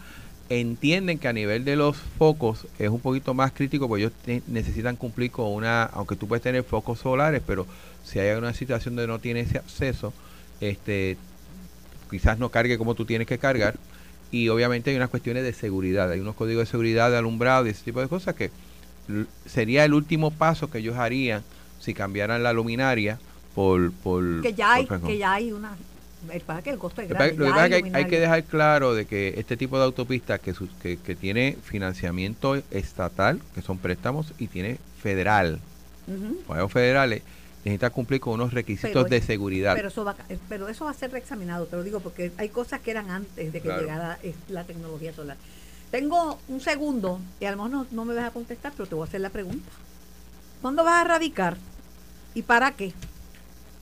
Entienden 0.49 1.19
que 1.19 1.27
a 1.27 1.33
nivel 1.33 1.65
de 1.65 1.75
los 1.75 1.97
focos 1.97 2.67
es 2.79 2.89
un 2.89 3.01
poquito 3.01 3.35
más 3.35 3.51
crítico 3.53 3.89
porque 3.89 4.05
ellos 4.05 4.13
te- 4.25 4.43
necesitan 4.47 4.95
cumplir 4.97 5.33
con 5.33 5.47
una, 5.53 5.83
aunque 5.85 6.15
tú 6.15 6.29
puedes 6.29 6.43
tener 6.43 6.63
focos 6.63 7.01
solares, 7.01 7.43
pero 7.45 7.67
si 8.05 8.21
hay 8.21 8.37
una 8.39 8.55
situación 8.55 8.95
donde 8.95 9.09
no 9.09 9.19
tienes 9.19 9.49
ese 9.49 9.59
acceso, 9.59 10.13
este, 10.61 11.17
quizás 12.11 12.39
no 12.39 12.51
cargue 12.51 12.79
como 12.79 12.95
tú 12.95 13.05
tienes 13.05 13.27
que 13.27 13.39
cargar 13.39 13.75
y 14.31 14.49
obviamente 14.49 14.91
hay 14.91 14.97
unas 14.97 15.11
cuestiones 15.11 15.43
de 15.43 15.53
seguridad, 15.53 16.11
hay 16.13 16.21
unos 16.21 16.37
códigos 16.37 16.63
de 16.67 16.71
seguridad 16.71 17.11
de 17.11 17.17
alumbrado 17.17 17.67
y 17.67 17.71
ese 17.71 17.83
tipo 17.85 18.01
de 18.01 18.07
cosas 18.09 18.37
que 18.37 18.51
sería 19.47 19.85
el 19.85 19.95
último 19.95 20.31
paso 20.31 20.71
que 20.71 20.79
ellos 20.79 20.97
harían 20.97 21.43
si 21.81 21.93
cambiaran 21.95 22.43
la 22.45 22.53
luminaria 22.53 23.19
por... 23.55 23.91
por 23.93 24.43
Que 24.43 24.55
ya 24.55 24.75
hay, 24.75 24.87
por- 24.87 25.01
que 25.03 25.19
ya 25.19 25.33
hay 25.35 25.51
una 25.53 25.77
el 26.33 26.41
para 26.41 26.63
que 26.63 26.71
el 26.71 26.79
costo 26.79 27.01
es 27.03 27.09
pasa- 27.09 27.19
grande. 27.25 27.37
lo 27.39 27.45
que 27.47 27.51
pasa 27.51 27.67
es 27.77 27.83
que 27.85 27.91
hay, 27.97 28.05
que 28.07 28.21
dejar 28.21 28.45
claro 28.45 28.95
de 28.95 29.05
que 29.07 29.35
este 29.39 29.57
tipo 29.57 29.79
de 29.79 29.85
autopistas 29.85 30.41
que, 30.41 30.55
sus- 30.55 30.71
que, 30.83 30.97
que 30.99 31.15
tiene 31.15 31.57
financiamiento 31.63 32.57
estatal, 32.71 33.41
que 33.55 33.63
son 33.63 33.79
préstamos, 33.79 34.33
y 34.39 34.49
tiene 34.49 34.79
federal, 35.03 35.61
Ujú. 36.09 36.41
pagos 36.49 36.73
federales, 36.73 37.23
necesita 37.65 37.91
cumplir 37.91 38.21
con 38.21 38.35
unos 38.35 38.53
requisitos 38.55 38.91
Pero- 38.93 39.05
de 39.05 39.21
seguridad. 39.21 39.75
Pero 39.75 39.89
eso, 39.89 40.05
va, 40.05 40.17
pero 40.49 40.69
eso 40.69 40.85
va 40.85 40.93
a 40.93 40.95
ser 40.95 41.11
reexaminado, 41.13 41.67
te 41.67 41.77
lo 41.77 41.83
digo, 41.83 42.01
porque 42.01 42.33
hay 42.39 42.49
cosas 42.49 42.81
que 42.81 42.91
eran 42.93 43.11
antes 43.11 43.53
de 43.53 43.61
que 43.61 43.67
Claro. 43.69 43.83
llegara 43.83 44.19
la 44.49 44.65
tecnología 44.65 45.13
solar. 45.13 45.37
Tengo 45.91 46.39
un 46.49 46.61
segundo, 46.61 47.21
y 47.41 47.45
a 47.45 47.51
lo 47.53 47.57
mejor 47.59 47.71
no, 47.71 47.87
no 47.93 48.05
me 48.05 48.15
vas 48.15 48.25
a 48.25 48.31
contestar, 48.31 48.73
pero 48.77 48.89
te 48.89 48.95
voy 48.97 49.05
a 49.05 49.09
hacer 49.09 49.21
la 49.21 49.31
pregunta. 49.31 49.69
¿Cuándo 50.63 50.83
vas 50.85 51.05
a 51.05 51.09
radicar? 51.09 51.57
¿Y 52.35 52.43
para 52.43 52.73
qué? 52.73 52.93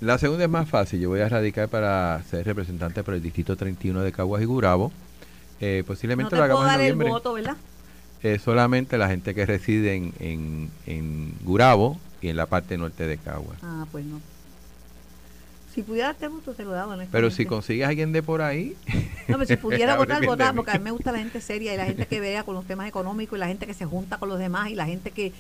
La 0.05 0.19
segunda 0.19 0.45
es 0.45 0.51
más 0.51 0.69
fácil. 0.69 1.01
Yo 1.01 1.09
voy 1.09 1.21
a 1.21 1.29
radicar 1.29 1.69
para 1.69 2.23
ser 2.31 2.45
representante 2.45 3.03
por 3.03 3.15
el 3.15 3.23
Distrito 3.23 3.57
31 3.57 4.03
de 4.03 4.13
Caguas 4.13 4.43
y 4.43 4.45
Gurabo. 4.45 4.93
Eh, 5.61 5.83
No 5.83 5.87
posiblemente 5.87 6.31
te 6.31 6.37
lo 6.37 6.43
puedo 6.43 6.59
hagamos 6.59 6.65
en 6.65 6.69
dar 6.69 6.81
el 6.81 6.87
noviembre. 6.93 7.09
voto, 7.09 7.33
¿verdad? 7.33 7.57
Eh, 8.23 8.39
solamente 8.39 8.99
la 8.99 9.09
gente 9.09 9.35
que 9.35 9.47
reside 9.47 9.95
en, 9.95 10.13
en, 10.21 10.71
en 10.87 11.33
Gurabo 11.43 11.99
y 12.21 12.29
en 12.29 12.37
la 12.37 12.47
parte 12.47 12.77
norte 12.77 13.07
de 13.07 13.17
Caguas. 13.17 13.59
Ah, 13.63 13.87
pues 13.91 14.05
no. 14.05 14.21
Si 15.75 15.83
pudiera 15.83 16.09
darte 16.09 16.29
voto, 16.29 16.53
te 16.53 16.65
lo 16.65 16.71
daba. 16.71 16.97
Pero 17.11 17.31
si 17.31 17.47
consigues 17.47 17.85
a 17.87 17.89
alguien 17.89 18.13
de 18.13 18.23
por 18.23 18.43
ahí, 18.43 18.77
No, 19.27 19.39
pero 19.39 19.47
si 19.47 19.57
pudiera 19.59 19.97
votar, 19.97 20.25
votar, 20.25 20.55
porque 20.55 20.71
a 20.71 20.75
mí 20.79 20.85
me 20.85 20.91
gusta 20.93 21.11
la 21.13 21.19
gente 21.19 21.41
seria 21.41 21.75
y 21.75 21.77
la 21.77 21.87
gente 21.87 22.07
que 22.07 22.21
vea 22.21 22.45
con 22.45 22.55
los 22.55 22.65
temas 22.65 22.87
económicos 22.89 23.37
y 23.37 23.41
la 23.41 23.49
gente 23.49 23.67
que 23.67 23.75
se 23.75 23.85
junta 23.85 24.19
con 24.19 24.29
los 24.29 24.39
demás 24.39 24.71
y 24.71 24.75
la 24.77 24.87
gente 24.87 25.11
que 25.11 25.33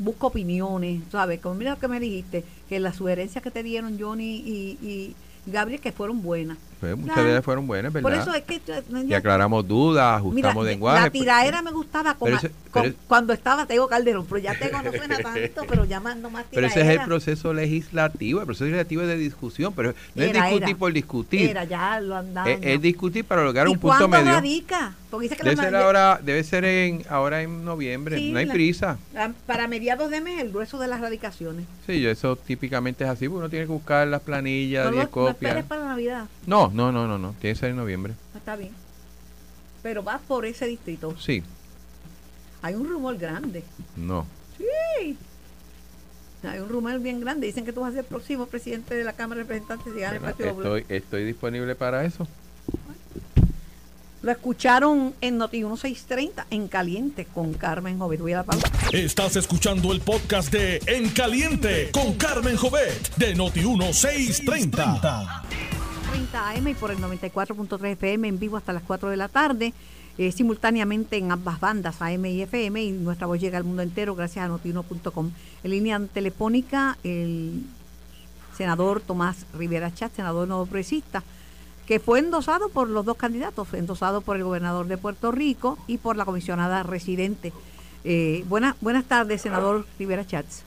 busca 0.00 0.26
opiniones, 0.26 1.02
¿sabes? 1.12 1.40
Como 1.40 1.54
mira 1.54 1.72
lo 1.72 1.78
que 1.78 1.88
me 1.88 2.00
dijiste, 2.00 2.44
que 2.68 2.80
las 2.80 2.96
sugerencias 2.96 3.44
que 3.44 3.50
te 3.50 3.62
dieron 3.62 4.00
Johnny 4.00 4.36
y, 4.36 4.78
y 4.82 5.16
Gabriel 5.46 5.80
que 5.80 5.92
fueron 5.92 6.22
buenas. 6.22 6.58
Pues, 6.80 6.96
muchas 6.96 7.16
de 7.16 7.30
ellas 7.30 7.44
fueron 7.44 7.66
buenas, 7.66 7.92
¿verdad? 7.92 8.08
Por 8.10 8.18
eso 8.18 8.34
es 8.34 8.42
que... 8.44 8.60
y 9.06 9.14
aclaramos 9.14 9.66
dudas, 9.68 10.22
Mira, 10.22 10.48
ajustamos 10.50 10.64
la 10.64 10.70
lenguaje. 10.70 11.10
pues, 11.10 11.12
tiraera 11.20 11.62
me 11.62 11.70
gustaba 11.72 12.14
con- 12.14 12.26
Pero 12.26 12.36
ese- 12.38 12.50
con- 12.70 12.82
pero- 12.84 12.94
cuando 13.06 13.32
estaba 13.32 13.66
Tego 13.66 13.86
Calderón, 13.88 14.26
pero 14.26 14.38
ya 14.38 14.58
Tego 14.58 14.80
no 14.82 14.90
suena 14.92 15.18
tanto, 15.22 15.62
pero 15.68 15.84
llamando 15.84 16.30
más 16.30 16.44
Pero 16.50 16.66
tiraera. 16.68 16.80
ese 16.82 16.94
es 16.94 17.00
el 17.00 17.06
proceso 17.06 17.52
legislativo. 17.52 18.40
El 18.40 18.46
proceso 18.46 18.64
legislativo 18.64 19.02
es 19.02 19.08
de 19.08 19.16
discusión, 19.18 19.72
pero 19.74 19.94
no 20.14 20.22
es 20.22 20.32
discutir 20.32 20.62
era. 20.68 20.76
por 20.78 20.92
discutir. 20.92 21.50
Era, 21.50 21.64
ya 21.64 22.00
lo 22.00 22.16
andaban. 22.16 22.50
Es, 22.52 22.58
es 22.62 22.80
discutir 22.82 23.24
para 23.24 23.44
lograr 23.44 23.66
¿Y 23.68 23.72
un 23.72 23.78
punto 23.78 24.08
medio. 24.08 24.24
radica? 24.32 24.94
Porque 25.10 25.24
dice 25.24 25.36
que 25.36 25.42
la 25.42 25.50
Debe 25.50 25.62
ser 25.64 25.72
ma- 25.72 25.78
ahora, 25.80 26.20
debe 26.22 26.44
ser 26.44 26.64
en, 26.64 27.02
ahora 27.10 27.42
en 27.42 27.64
noviembre. 27.64 28.16
Sí, 28.16 28.30
no 28.32 28.38
hay 28.38 28.46
la- 28.46 28.52
prisa. 28.54 28.98
Para 29.46 29.66
mediados 29.66 30.08
de 30.10 30.20
mes, 30.20 30.40
el 30.40 30.50
grueso 30.50 30.78
de 30.78 30.86
las 30.86 31.00
radicaciones. 31.00 31.64
Sí, 31.86 32.06
eso 32.06 32.36
típicamente 32.36 33.02
es 33.02 33.10
así, 33.10 33.26
porque 33.28 33.38
uno 33.38 33.48
tiene 33.50 33.66
que 33.66 33.72
buscar 33.72 34.06
las 34.06 34.20
planillas, 34.22 34.84
No, 34.84 34.90
lo- 34.92 34.96
10 34.98 35.04
no 35.06 35.10
copias. 35.10 35.34
esperes 35.50 35.64
para 35.64 35.84
Navidad. 35.84 36.26
No, 36.46 36.69
no, 36.72 36.92
no, 36.92 37.06
no, 37.06 37.18
no, 37.18 37.34
tiene 37.40 37.54
que 37.54 37.60
ser 37.60 37.70
en 37.70 37.76
noviembre. 37.76 38.14
Está 38.36 38.56
bien. 38.56 38.72
Pero 39.82 40.02
vas 40.02 40.20
por 40.26 40.44
ese 40.46 40.66
distrito. 40.66 41.16
Sí, 41.18 41.42
Hay 42.62 42.74
un 42.74 42.88
rumor 42.88 43.16
grande. 43.16 43.64
no. 43.96 44.26
Sí. 44.58 45.16
Hay 46.42 46.58
un 46.58 46.68
rumor 46.68 46.98
bien 47.00 47.20
grande. 47.20 47.46
Dicen 47.46 47.64
que 47.64 47.72
tú 47.72 47.80
vas 47.80 47.90
a 47.90 47.92
ser 47.92 48.00
el 48.00 48.06
próximo 48.06 48.46
presidente 48.46 48.94
de 48.94 49.04
la 49.04 49.12
Cámara 49.14 49.38
de 49.38 49.42
Representantes 49.44 49.86
el 49.88 49.94
Bueno, 49.94 50.20
Partido 50.20 50.48
Popular. 50.50 50.78
estoy, 50.78 50.96
estoy 50.96 51.24
disponible 51.24 51.74
para 51.74 52.04
eso. 52.04 52.26
Lo 54.22 54.30
escucharon 54.30 55.14
en 55.22 55.38
Noti 55.38 55.58
1630 55.64 56.46
en 56.50 56.68
Caliente 56.68 57.24
con 57.26 57.54
Carmen 57.54 57.98
Jovet. 57.98 58.20
Voy 58.20 58.32
a 58.34 58.38
la 58.38 58.42
pausa. 58.44 58.70
Estás 58.92 59.36
escuchando 59.36 59.92
el 59.92 60.00
podcast 60.02 60.52
de 60.52 60.82
En 60.86 61.08
Caliente 61.10 61.90
con 61.90 62.14
Carmen 62.16 62.56
Jovet 62.56 63.14
de 63.16 63.34
Noti1630. 63.34 65.79
30 66.10 66.50
AM 66.50 66.68
y 66.68 66.74
por 66.74 66.90
el 66.90 66.98
94.3 66.98 67.92
FM 67.92 68.26
en 68.26 68.38
vivo 68.40 68.56
hasta 68.56 68.72
las 68.72 68.82
4 68.82 69.10
de 69.10 69.16
la 69.16 69.28
tarde, 69.28 69.72
eh, 70.18 70.32
simultáneamente 70.32 71.16
en 71.16 71.30
ambas 71.30 71.60
bandas, 71.60 72.02
AM 72.02 72.26
y 72.26 72.42
FM, 72.42 72.82
y 72.82 72.90
nuestra 72.90 73.28
voz 73.28 73.38
llega 73.38 73.58
al 73.58 73.64
mundo 73.64 73.82
entero 73.82 74.16
gracias 74.16 74.44
a 74.44 74.48
notiuno.com. 74.48 75.30
En 75.62 75.70
línea 75.70 76.00
telefónica, 76.12 76.98
el 77.04 77.62
senador 78.56 79.00
Tomás 79.00 79.46
Rivera 79.56 79.94
Chat, 79.94 80.12
senador 80.16 80.48
nuevo 80.48 80.66
progresista, 80.66 81.22
que 81.86 82.00
fue 82.00 82.18
endosado 82.18 82.70
por 82.70 82.88
los 82.88 83.04
dos 83.04 83.16
candidatos, 83.16 83.72
endosado 83.72 84.20
por 84.20 84.36
el 84.36 84.42
gobernador 84.42 84.88
de 84.88 84.98
Puerto 84.98 85.30
Rico 85.30 85.78
y 85.86 85.98
por 85.98 86.16
la 86.16 86.24
comisionada 86.24 86.82
residente. 86.82 87.52
Eh, 88.02 88.44
buenas, 88.48 88.74
buenas 88.80 89.04
tardes, 89.04 89.42
senador 89.42 89.86
Rivera 89.96 90.26
Chats. 90.26 90.64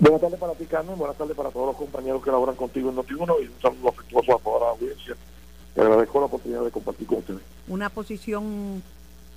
Buenas 0.00 0.22
tardes 0.22 0.40
para 0.40 0.54
ti, 0.54 0.64
Carmen. 0.64 0.96
Buenas 0.96 1.18
tardes 1.18 1.36
para 1.36 1.50
todos 1.50 1.66
los 1.66 1.76
compañeros 1.76 2.24
que 2.24 2.30
laboran 2.30 2.56
contigo 2.56 2.88
en 2.88 2.96
Noti1 2.96 3.36
y 3.42 3.46
un 3.48 3.60
saludo 3.60 3.90
afectuoso 3.90 4.34
a 4.34 4.38
toda 4.38 4.60
la 4.60 4.70
audiencia. 4.70 5.14
Te 5.74 5.82
agradezco 5.82 6.20
la 6.20 6.26
oportunidad 6.26 6.64
de 6.64 6.70
compartir 6.70 7.06
con 7.06 7.18
ustedes. 7.18 7.42
una 7.68 7.90
posición 7.90 8.82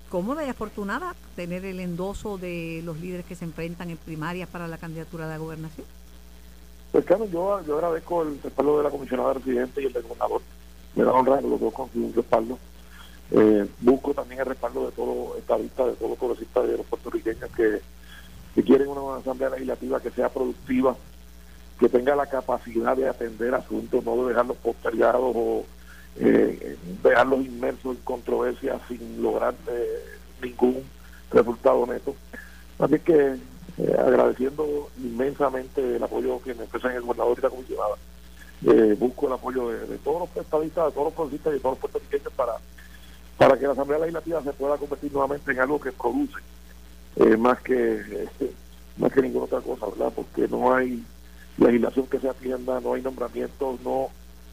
cómoda 0.09 0.45
y 0.45 0.49
afortunada 0.49 1.15
tener 1.35 1.65
el 1.65 1.81
endoso 1.81 2.37
de 2.37 2.81
los 2.85 2.97
líderes 2.99 3.25
que 3.25 3.35
se 3.35 3.43
enfrentan 3.43 3.89
en 3.89 3.97
primarias 3.97 4.47
para 4.47 4.69
la 4.69 4.77
candidatura 4.77 5.25
a 5.25 5.27
la 5.27 5.37
gobernación. 5.37 5.85
Pues, 6.93 7.03
Carmen, 7.03 7.29
yo, 7.29 7.61
yo 7.65 7.75
agradezco 7.75 8.21
el 8.21 8.41
respaldo 8.41 8.77
de 8.77 8.83
la 8.83 8.89
comisionada 8.89 9.33
residente 9.33 9.81
y 9.81 9.87
el 9.87 9.93
del 9.93 10.03
gobernador. 10.03 10.41
me 10.95 11.03
da 11.03 11.11
honra 11.11 11.41
los 11.41 11.59
dos 11.59 11.73
consiguen 11.73 12.05
un 12.05 12.13
respaldo. 12.13 12.57
Eh, 13.31 13.67
busco 13.81 14.13
también 14.13 14.39
el 14.39 14.45
respaldo 14.45 14.85
de 14.85 14.91
todos 14.93 15.17
los 15.17 15.37
estadistas, 15.39 15.87
de 15.87 15.93
todos 15.93 16.11
los 16.11 16.19
progresistas 16.19 16.67
de 16.67 16.77
los 16.77 16.85
puertorriqueños 16.85 17.49
que, 17.51 17.81
que 18.55 18.63
quieren 18.63 18.87
una 18.87 19.17
asamblea 19.17 19.49
legislativa 19.49 19.99
que 19.99 20.11
sea 20.11 20.29
productiva, 20.29 20.95
que 21.79 21.89
tenga 21.89 22.15
la 22.15 22.27
capacidad 22.27 22.95
de 22.95 23.09
atender 23.09 23.53
asuntos, 23.55 24.03
no 24.03 24.23
de 24.23 24.29
dejarlos 24.29 24.57
postergados 24.57 25.33
o 25.35 25.65
eh, 26.17 26.77
dejarlos 27.03 27.45
inmersos 27.45 27.95
en 27.95 28.03
controversias 28.03 28.79
sin 28.87 29.21
lograr 29.21 29.55
eh, 29.67 30.05
ningún 30.41 30.83
resultado 31.31 31.85
neto. 31.87 32.15
Así 32.79 32.99
que 32.99 33.35
eh, 33.77 33.95
agradeciendo 33.97 34.89
inmensamente 34.97 35.95
el 35.95 36.03
apoyo 36.03 36.39
que 36.43 36.53
me 36.53 36.63
expresan 36.63 36.91
el 36.91 37.01
gobernador 37.01 37.39
y 37.39 37.41
la 37.41 37.49
comisionada. 37.49 37.95
Eh, 38.65 38.95
busco 38.97 39.27
el 39.27 39.33
apoyo 39.33 39.69
de, 39.69 39.97
todos 39.97 40.29
los 40.29 40.45
estadistas, 40.45 40.85
de 40.85 40.91
todos 40.91 41.05
los 41.05 41.13
progresistas 41.13 41.51
y 41.51 41.55
de 41.55 41.59
todos 41.59 41.73
los 41.73 41.79
puertorriqueños 41.79 42.33
para, 42.33 42.53
para 43.37 43.57
que 43.57 43.65
la 43.65 43.73
Asamblea 43.73 43.99
Legislativa 43.99 44.43
se 44.43 44.53
pueda 44.53 44.77
convertir 44.77 45.11
nuevamente 45.11 45.51
en 45.51 45.59
algo 45.59 45.81
que 45.81 45.91
produce, 45.91 46.35
eh, 47.15 47.37
más 47.37 47.61
que 47.61 48.27
más 48.97 49.11
que 49.11 49.21
ninguna 49.21 49.45
otra 49.45 49.61
cosa, 49.61 49.87
¿verdad? 49.87 50.13
Porque 50.15 50.47
no 50.47 50.73
hay 50.73 51.03
legislación 51.57 52.07
que 52.07 52.19
se 52.19 52.29
atienda, 52.29 52.79
no 52.79 52.93
hay 52.93 53.01
nombramientos, 53.01 53.81
no 53.81 54.09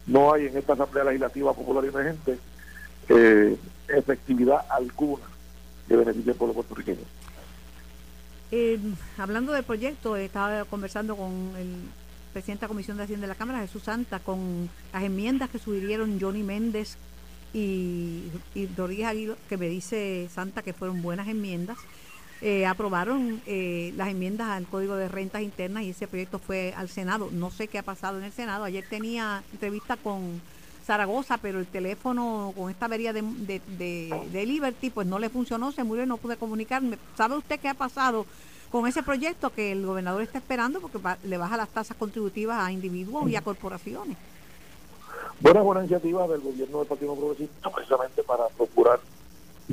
no 0.07 0.33
hay 0.33 0.47
en 0.47 0.57
esta 0.57 0.73
Asamblea 0.73 1.05
Legislativa 1.05 1.53
Popular 1.53 1.85
y 1.85 1.87
Emergente 1.87 2.37
eh, 3.09 3.57
efectividad 3.87 4.65
alguna 4.69 5.23
que 5.87 5.95
beneficie 5.95 6.31
al 6.31 6.37
pueblo 6.37 6.53
puertorriqueño. 6.55 7.05
Eh, 8.51 8.79
hablando 9.17 9.53
del 9.53 9.63
proyecto, 9.63 10.15
estaba 10.15 10.65
conversando 10.65 11.15
con 11.15 11.31
el 11.57 11.75
presidente 12.33 12.61
de 12.61 12.65
la 12.65 12.67
Comisión 12.69 12.97
de 12.97 13.03
Hacienda 13.03 13.25
de 13.25 13.33
la 13.33 13.35
Cámara, 13.35 13.59
Jesús 13.59 13.83
Santa, 13.83 14.19
con 14.19 14.69
las 14.93 15.03
enmiendas 15.03 15.49
que 15.49 15.59
sugirieron 15.59 16.19
Johnny 16.19 16.43
Méndez 16.43 16.97
y, 17.53 18.23
y 18.55 18.67
Rodríguez 18.77 19.07
Aguilo, 19.07 19.35
que 19.49 19.57
me 19.57 19.67
dice 19.67 20.29
Santa 20.33 20.61
que 20.61 20.73
fueron 20.73 21.01
buenas 21.01 21.27
enmiendas. 21.27 21.77
Eh, 22.43 22.65
aprobaron 22.65 23.39
eh, 23.45 23.93
las 23.95 24.07
enmiendas 24.07 24.49
al 24.49 24.65
Código 24.65 24.95
de 24.95 25.07
Rentas 25.07 25.43
Internas 25.43 25.83
y 25.83 25.91
ese 25.91 26.07
proyecto 26.07 26.39
fue 26.39 26.73
al 26.75 26.89
Senado. 26.89 27.29
No 27.31 27.51
sé 27.51 27.67
qué 27.67 27.77
ha 27.77 27.83
pasado 27.83 28.17
en 28.17 28.23
el 28.23 28.31
Senado. 28.31 28.63
Ayer 28.63 28.83
tenía 28.89 29.43
entrevista 29.51 29.95
con 29.95 30.41
Zaragoza, 30.83 31.37
pero 31.37 31.59
el 31.59 31.67
teléfono 31.67 32.51
con 32.57 32.71
esta 32.71 32.85
avería 32.85 33.13
de, 33.13 33.21
de, 33.21 34.45
Liberty 34.45 34.89
pues 34.89 35.05
no 35.05 35.19
le 35.19 35.29
funcionó, 35.29 35.71
se 35.71 35.83
murió 35.83 36.03
y 36.03 36.07
no 36.07 36.17
pude 36.17 36.35
comunicarme. 36.35 36.97
¿Sabe 37.15 37.37
usted 37.37 37.59
qué 37.59 37.69
ha 37.69 37.75
pasado 37.75 38.25
con 38.71 38.87
ese 38.87 39.03
proyecto 39.03 39.51
que 39.51 39.71
el 39.71 39.85
gobernador 39.85 40.23
está 40.23 40.39
esperando 40.39 40.81
porque 40.81 40.97
le 41.23 41.37
baja 41.37 41.57
las 41.57 41.69
tasas 41.69 41.95
contributivas 41.95 42.57
a 42.57 42.71
individuos 42.71 43.29
y 43.29 43.35
a 43.35 43.41
corporaciones? 43.41 44.17
Buena, 45.39 45.61
buena 45.61 45.81
iniciativa 45.81 46.27
del 46.27 46.41
gobierno 46.41 46.79
del 46.79 46.87
Partido 46.87 47.15
Progresista 47.15 47.69
precisamente 47.69 48.23
para 48.23 48.47
procurar 48.47 48.99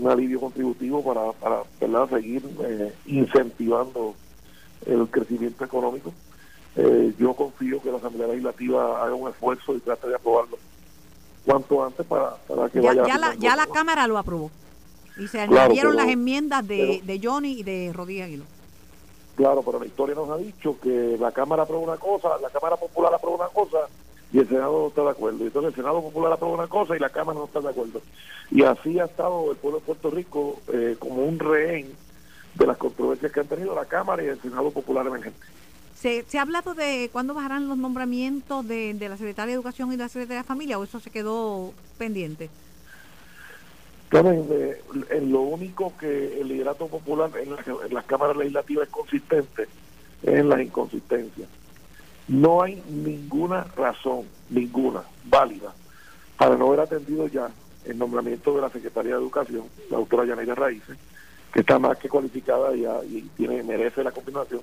un 0.00 0.10
alivio 0.10 0.40
contributivo 0.40 1.02
para, 1.02 1.32
para 1.32 2.08
seguir 2.08 2.42
eh, 2.64 2.94
incentivando 3.06 4.14
el 4.86 5.08
crecimiento 5.08 5.64
económico. 5.64 6.12
Eh, 6.76 7.12
yo 7.18 7.34
confío 7.34 7.82
que 7.82 7.90
la 7.90 7.98
Asamblea 7.98 8.28
Legislativa 8.28 9.02
haga 9.02 9.14
un 9.14 9.28
esfuerzo 9.28 9.74
y 9.74 9.80
trate 9.80 10.08
de 10.08 10.14
aprobarlo 10.14 10.58
cuanto 11.44 11.84
antes 11.84 12.06
para, 12.06 12.36
para 12.46 12.68
que 12.68 12.80
ya, 12.80 12.88
vaya. 12.88 13.06
Ya 13.06 13.18
la, 13.18 13.34
ya 13.34 13.56
la 13.56 13.66
Cámara 13.66 14.06
lo 14.06 14.18
aprobó. 14.18 14.50
Y 15.18 15.26
se 15.26 15.40
añadieron 15.40 15.96
las 15.96 16.08
enmiendas 16.08 16.66
de, 16.66 17.00
de 17.04 17.20
Johnny 17.22 17.60
y 17.60 17.62
de 17.64 17.92
Rodríguez. 17.92 18.40
Claro, 19.34 19.62
pero 19.62 19.80
la 19.80 19.86
historia 19.86 20.14
nos 20.14 20.30
ha 20.30 20.36
dicho 20.36 20.76
que 20.80 21.16
la 21.18 21.32
Cámara 21.32 21.62
aprueba 21.62 21.84
una 21.84 21.96
cosa, 21.96 22.28
la 22.40 22.50
Cámara 22.50 22.76
Popular 22.76 23.12
aprueba 23.14 23.46
una 23.46 23.48
cosa 23.48 23.78
y 24.32 24.38
el 24.38 24.48
Senado 24.48 24.78
no 24.78 24.88
está 24.88 25.02
de 25.02 25.10
acuerdo. 25.10 25.44
Entonces 25.44 25.70
el 25.70 25.76
Senado 25.76 26.02
Popular 26.02 26.32
aprueba 26.32 26.56
una 26.56 26.66
cosa 26.66 26.96
y 26.96 26.98
la 26.98 27.08
Cámara 27.08 27.38
no 27.38 27.46
está 27.46 27.60
de 27.60 27.70
acuerdo. 27.70 28.02
Y 28.50 28.62
así 28.62 28.98
ha 28.98 29.04
estado 29.04 29.50
el 29.50 29.56
pueblo 29.56 29.80
de 29.80 29.86
Puerto 29.86 30.10
Rico 30.10 30.60
eh, 30.72 30.96
como 30.98 31.24
un 31.24 31.38
rehén 31.38 31.92
de 32.54 32.66
las 32.66 32.76
controversias 32.76 33.32
que 33.32 33.40
han 33.40 33.46
tenido 33.46 33.74
la 33.74 33.86
Cámara 33.86 34.22
y 34.22 34.26
el 34.26 34.40
Senado 34.40 34.70
Popular 34.70 35.06
emergente. 35.06 35.38
¿Se, 35.94 36.24
¿Se 36.28 36.38
ha 36.38 36.42
hablado 36.42 36.74
de 36.74 37.08
cuándo 37.12 37.34
bajarán 37.34 37.68
los 37.68 37.76
nombramientos 37.76 38.66
de, 38.68 38.94
la 39.00 39.16
Secretaria 39.16 39.48
de 39.48 39.54
Educación 39.54 39.88
y 39.88 39.96
de 39.96 40.04
la 40.04 40.08
Secretaria 40.08 40.42
de 40.42 40.48
Familia 40.48 40.78
o 40.78 40.84
eso 40.84 41.00
se 41.00 41.10
quedó 41.10 41.72
pendiente? 41.96 42.50
Eh, 44.10 44.82
en 45.10 45.32
lo 45.32 45.40
único 45.40 45.92
que 45.98 46.40
el 46.40 46.48
liderato 46.48 46.86
popular 46.86 47.30
en, 47.36 47.50
en 47.52 47.94
las 47.94 48.04
cámaras 48.06 48.36
legislativas 48.36 48.86
es 48.86 48.92
consistente 48.92 49.68
es 50.22 50.34
en 50.34 50.48
las 50.48 50.60
inconsistencias. 50.60 51.48
No 52.28 52.62
hay 52.62 52.82
ninguna 52.88 53.64
razón, 53.76 54.26
ninguna, 54.50 55.02
válida, 55.24 55.72
para 56.36 56.56
no 56.56 56.68
haber 56.68 56.80
atendido 56.80 57.26
ya 57.26 57.50
el 57.84 57.98
nombramiento 57.98 58.54
de 58.54 58.60
la 58.60 58.68
Secretaría 58.68 59.12
de 59.12 59.20
Educación, 59.20 59.64
la 59.90 59.98
doctora 59.98 60.26
Yaneira 60.26 60.54
Raíces, 60.54 60.96
que 61.52 61.60
está 61.60 61.78
más 61.78 61.96
que 61.98 62.08
cualificada 62.08 62.76
y, 62.76 62.84
y 62.84 63.22
tiene 63.36 63.62
merece 63.62 64.04
la 64.04 64.12
continuación 64.12 64.60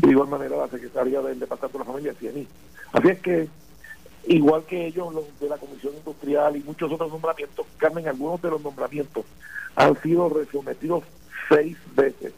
de 0.00 0.10
igual 0.10 0.28
manera 0.28 0.56
la 0.56 0.68
secretaria 0.68 1.20
del 1.20 1.38
Departamento 1.38 1.78
de 1.78 1.84
la 1.84 1.90
Familia, 1.90 2.14
CNI. 2.14 2.46
Así 2.92 3.08
es 3.08 3.20
que, 3.20 3.48
igual 4.26 4.64
que 4.64 4.86
ellos, 4.86 5.12
los 5.12 5.24
de 5.38 5.48
la 5.48 5.58
Comisión 5.58 5.94
Industrial 5.94 6.56
y 6.56 6.62
muchos 6.62 6.90
otros 6.90 7.10
nombramientos, 7.10 7.66
Carmen, 7.76 8.08
algunos 8.08 8.40
de 8.40 8.50
los 8.50 8.62
nombramientos 8.62 9.24
han 9.76 10.00
sido 10.02 10.28
resometidos 10.28 11.04
seis 11.48 11.76
veces. 11.94 12.32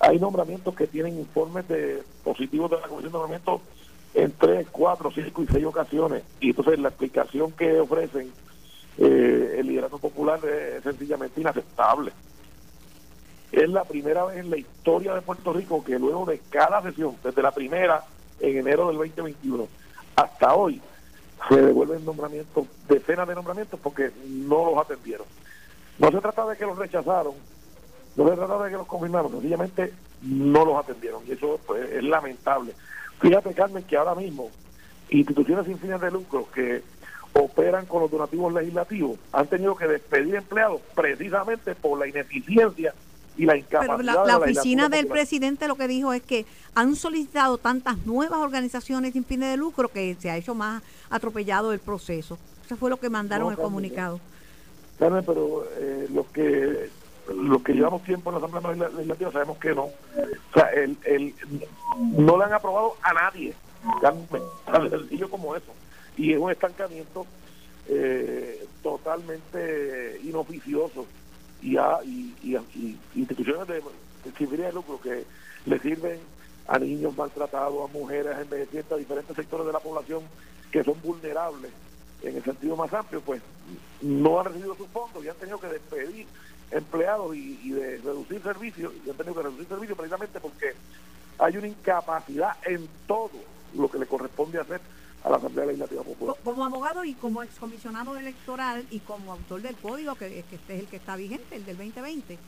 Hay 0.00 0.18
nombramientos 0.18 0.74
que 0.74 0.86
tienen 0.86 1.18
informes 1.18 1.66
de 1.68 2.02
positivos 2.24 2.70
de 2.70 2.80
la 2.80 2.88
Comisión 2.88 3.12
de 3.12 3.18
Nombramientos 3.18 3.60
en 4.14 4.32
tres, 4.32 4.66
cuatro, 4.70 5.10
cinco 5.10 5.42
y 5.42 5.46
seis 5.46 5.64
ocasiones. 5.64 6.22
Y 6.40 6.50
entonces 6.50 6.78
la 6.78 6.88
explicación 6.88 7.52
que 7.52 7.80
ofrecen 7.80 8.30
eh, 8.98 9.56
el 9.58 9.66
liderazgo 9.66 9.98
popular 9.98 10.40
es 10.44 10.82
sencillamente 10.82 11.40
inaceptable. 11.40 12.12
Es 13.50 13.68
la 13.68 13.84
primera 13.84 14.24
vez 14.24 14.38
en 14.38 14.50
la 14.50 14.56
historia 14.56 15.14
de 15.14 15.22
Puerto 15.22 15.52
Rico 15.52 15.84
que 15.84 15.98
luego 15.98 16.24
de 16.24 16.40
cada 16.50 16.82
sesión, 16.82 17.16
desde 17.22 17.42
la 17.42 17.52
primera 17.52 18.02
en 18.40 18.58
enero 18.58 18.88
del 18.88 18.96
2021 18.96 19.68
hasta 20.16 20.54
hoy, 20.54 20.80
se 21.48 21.60
devuelven 21.60 22.04
nombramientos, 22.04 22.66
decenas 22.88 23.28
de 23.28 23.34
nombramientos 23.34 23.78
porque 23.82 24.10
no 24.26 24.70
los 24.70 24.78
atendieron. 24.78 25.26
No 25.98 26.10
se 26.10 26.20
trata 26.20 26.46
de 26.46 26.56
que 26.56 26.64
los 26.64 26.78
rechazaron, 26.78 27.34
no 28.16 28.28
se 28.28 28.36
trata 28.36 28.62
de 28.62 28.70
que 28.70 28.76
los 28.76 28.86
confirmaron, 28.86 29.32
sencillamente 29.32 29.92
no 30.22 30.64
los 30.64 30.76
atendieron 30.76 31.22
y 31.26 31.32
eso 31.32 31.58
pues, 31.66 31.90
es 31.90 32.02
lamentable. 32.04 32.74
Fíjate, 33.22 33.54
Carmen, 33.54 33.84
que 33.84 33.96
ahora 33.96 34.14
mismo 34.14 34.50
instituciones 35.08 35.66
sin 35.66 35.78
fines 35.78 36.00
de 36.00 36.10
lucro 36.10 36.48
que 36.52 36.82
operan 37.34 37.86
con 37.86 38.02
los 38.02 38.10
donativos 38.10 38.52
legislativos 38.52 39.18
han 39.32 39.46
tenido 39.46 39.76
que 39.76 39.86
despedir 39.86 40.34
empleados 40.34 40.80
precisamente 40.94 41.74
por 41.74 41.98
la 41.98 42.06
ineficiencia 42.06 42.92
y 43.36 43.46
la 43.46 43.56
incapacidad. 43.56 43.96
Pero 43.96 44.26
la, 44.26 44.38
oficina 44.38 44.88
del 44.88 45.06
presidente 45.06 45.68
lo 45.68 45.76
que 45.76 45.88
dijo 45.88 46.12
es 46.12 46.22
que 46.22 46.44
han 46.74 46.96
solicitado 46.96 47.58
tantas 47.58 48.04
nuevas 48.06 48.40
organizaciones 48.40 49.12
sin 49.14 49.24
fines 49.24 49.50
de 49.50 49.56
lucro 49.56 49.88
que 49.88 50.14
se 50.18 50.30
ha 50.30 50.36
hecho 50.36 50.54
más 50.54 50.82
atropellado 51.08 51.72
el 51.72 51.78
proceso. 51.78 52.38
Eso 52.66 52.76
fue 52.76 52.90
lo 52.90 52.98
que 52.98 53.08
mandaron 53.08 53.50
el 53.50 53.58
comunicado. 53.58 54.20
Carmen, 54.98 55.24
pero 55.24 55.64
eh, 55.78 56.08
lo 56.12 56.30
que 56.30 56.90
lo 57.32 57.62
que 57.62 57.72
llevamos 57.72 58.02
tiempo 58.04 58.30
en 58.30 58.40
la 58.40 58.46
Asamblea 58.46 58.88
Legislativa 58.90 59.32
sabemos 59.32 59.58
que 59.58 59.74
no. 59.74 59.84
O 59.84 59.92
sea, 60.54 60.66
el, 60.70 60.96
el, 61.04 61.34
no 61.98 62.36
le 62.36 62.44
han 62.44 62.52
aprobado 62.52 62.96
a 63.02 63.12
nadie. 63.12 63.54
Carmen, 64.00 64.42
tan 64.64 64.88
sencillo 64.90 65.28
como 65.28 65.56
eso. 65.56 65.72
Y 66.16 66.32
es 66.32 66.38
un 66.38 66.50
estancamiento 66.50 67.26
eh, 67.88 68.64
totalmente 68.82 70.20
inoficioso 70.22 71.06
y, 71.60 71.76
y, 71.76 72.56
instituciones 73.14 73.66
de, 73.66 73.74
de, 73.74 74.56
de 74.56 74.72
lucro 74.72 75.00
que 75.00 75.24
le 75.66 75.78
sirven 75.78 76.20
a 76.68 76.78
niños 76.78 77.16
maltratados, 77.16 77.90
a 77.90 77.92
mujeres 77.92 78.38
envejecientes, 78.38 78.92
a 78.92 78.96
diferentes 78.96 79.34
sectores 79.34 79.66
de 79.66 79.72
la 79.72 79.80
población 79.80 80.22
que 80.70 80.84
son 80.84 81.00
vulnerables 81.02 81.70
en 82.22 82.36
el 82.36 82.44
sentido 82.44 82.76
más 82.76 82.92
amplio, 82.92 83.20
pues 83.20 83.42
no 84.00 84.40
han 84.40 84.46
recibido 84.46 84.74
sus 84.76 84.88
fondos 84.88 85.24
y 85.24 85.28
han 85.28 85.36
tenido 85.36 85.58
que 85.58 85.66
despedir 85.66 86.26
empleados 86.72 87.36
y, 87.36 87.70
de 87.70 87.98
reducir 87.98 88.42
servicios, 88.42 88.92
y 89.04 89.10
han 89.10 89.16
tenido 89.16 89.34
que 89.34 89.42
reducir 89.42 89.66
servicios 89.66 89.96
precisamente 89.96 90.40
porque 90.40 90.74
hay 91.38 91.56
una 91.56 91.68
incapacidad 91.68 92.56
en 92.64 92.88
todo 93.06 93.30
lo 93.74 93.90
que 93.90 93.98
le 93.98 94.06
corresponde 94.06 94.58
hacer 94.60 94.80
a 95.24 95.30
la 95.30 95.36
Asamblea 95.36 95.66
Legislativa 95.66 96.02
Popular. 96.02 96.36
Como 96.42 96.64
abogado 96.64 97.04
y 97.04 97.14
como 97.14 97.42
excomisionado 97.42 98.16
electoral 98.16 98.86
y 98.90 99.00
como 99.00 99.32
autor 99.32 99.62
del 99.62 99.76
código, 99.76 100.14
que, 100.14 100.44
que 100.48 100.56
este 100.56 100.74
es 100.74 100.80
el 100.80 100.86
que 100.86 100.96
está 100.96 101.16
vigente, 101.16 101.56
el 101.56 101.64
del 101.64 101.76
2020, 101.76 102.38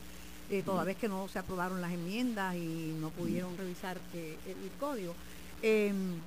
eh, 0.51 0.61
toda 0.63 0.83
vez 0.83 0.97
que 0.97 1.07
no 1.07 1.27
se 1.27 1.39
aprobaron 1.39 1.81
las 1.81 1.91
enmiendas 1.91 2.55
y 2.55 2.95
no 2.99 3.09
pudieron 3.09 3.57
revisar 3.57 3.97
eh, 4.13 4.37
el, 4.45 4.71
código. 4.79 5.15
Em, 5.61 6.19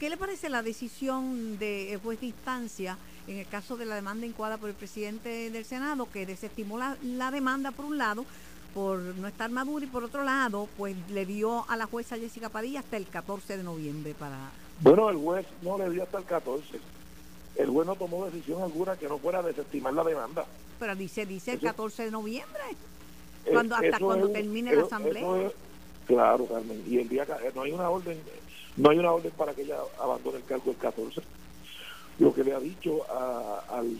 ¿Qué 0.00 0.08
le 0.08 0.16
parece 0.16 0.48
la 0.48 0.62
decisión 0.62 1.58
de 1.58 1.98
juez 2.02 2.20
de 2.20 2.26
instancia 2.26 2.96
en 3.26 3.38
el 3.38 3.46
caso 3.48 3.76
de 3.76 3.86
la 3.86 3.94
demanda 3.96 4.26
incoada 4.26 4.56
por 4.58 4.68
el 4.68 4.74
presidente 4.74 5.50
del 5.50 5.64
Senado, 5.64 6.08
que 6.12 6.26
desestimó 6.26 6.78
la, 6.78 6.96
la 7.02 7.30
demanda 7.30 7.70
por 7.72 7.84
un 7.86 7.98
lado, 7.98 8.24
por 8.74 8.98
no 8.98 9.26
estar 9.26 9.50
maduro 9.50 9.84
y 9.84 9.88
por 9.88 10.04
otro 10.04 10.22
lado, 10.22 10.68
pues 10.76 10.94
le 11.10 11.24
dio 11.26 11.68
a 11.68 11.76
la 11.76 11.86
jueza 11.86 12.16
Jessica 12.18 12.48
Padilla 12.50 12.80
hasta 12.80 12.96
el 12.96 13.06
14 13.06 13.56
de 13.56 13.62
noviembre 13.64 14.14
para 14.18 14.50
bueno, 14.80 15.08
el 15.08 15.16
juez 15.16 15.46
no 15.62 15.78
le 15.78 15.88
dio 15.88 16.02
hasta 16.02 16.18
el 16.18 16.24
14. 16.24 16.78
el 17.56 17.70
juez 17.70 17.86
no 17.86 17.94
tomó 17.96 18.26
decisión 18.26 18.62
alguna 18.62 18.94
que 18.96 19.08
no 19.08 19.16
fuera 19.18 19.40
desestimar 19.42 19.94
la 19.94 20.04
demanda. 20.04 20.44
Pero 20.78 20.94
dice, 20.94 21.24
dice 21.24 21.52
el 21.52 21.56
Eso- 21.56 21.66
14 21.68 22.04
de 22.04 22.10
noviembre, 22.10 22.60
Eh, 23.46 23.50
cuando, 23.52 23.74
hasta 23.76 23.98
cuando 23.98 24.26
es- 24.26 24.32
termine 24.34 24.74
la 24.74 24.82
asamblea. 24.82 25.46
es- 25.46 25.52
claro, 26.06 26.44
Carmen. 26.46 26.84
Y 26.86 26.98
el 26.98 27.08
día 27.08 27.24
que 27.24 27.32
no 27.54 27.62
hay 27.62 27.72
una 27.72 27.88
orden, 27.88 28.20
no 28.76 28.90
hay 28.90 28.98
una 28.98 29.10
orden 29.12 29.32
para 29.38 29.54
que 29.54 29.62
ella 29.62 29.78
abandone 29.98 30.36
el 30.36 30.44
cargo 30.44 30.70
el 30.70 30.76
14. 30.76 31.22
Lo 32.18 32.32
que 32.34 32.44
le 32.44 32.54
ha 32.54 32.60
dicho 32.60 33.10
a- 33.10 33.64
al 33.68 33.96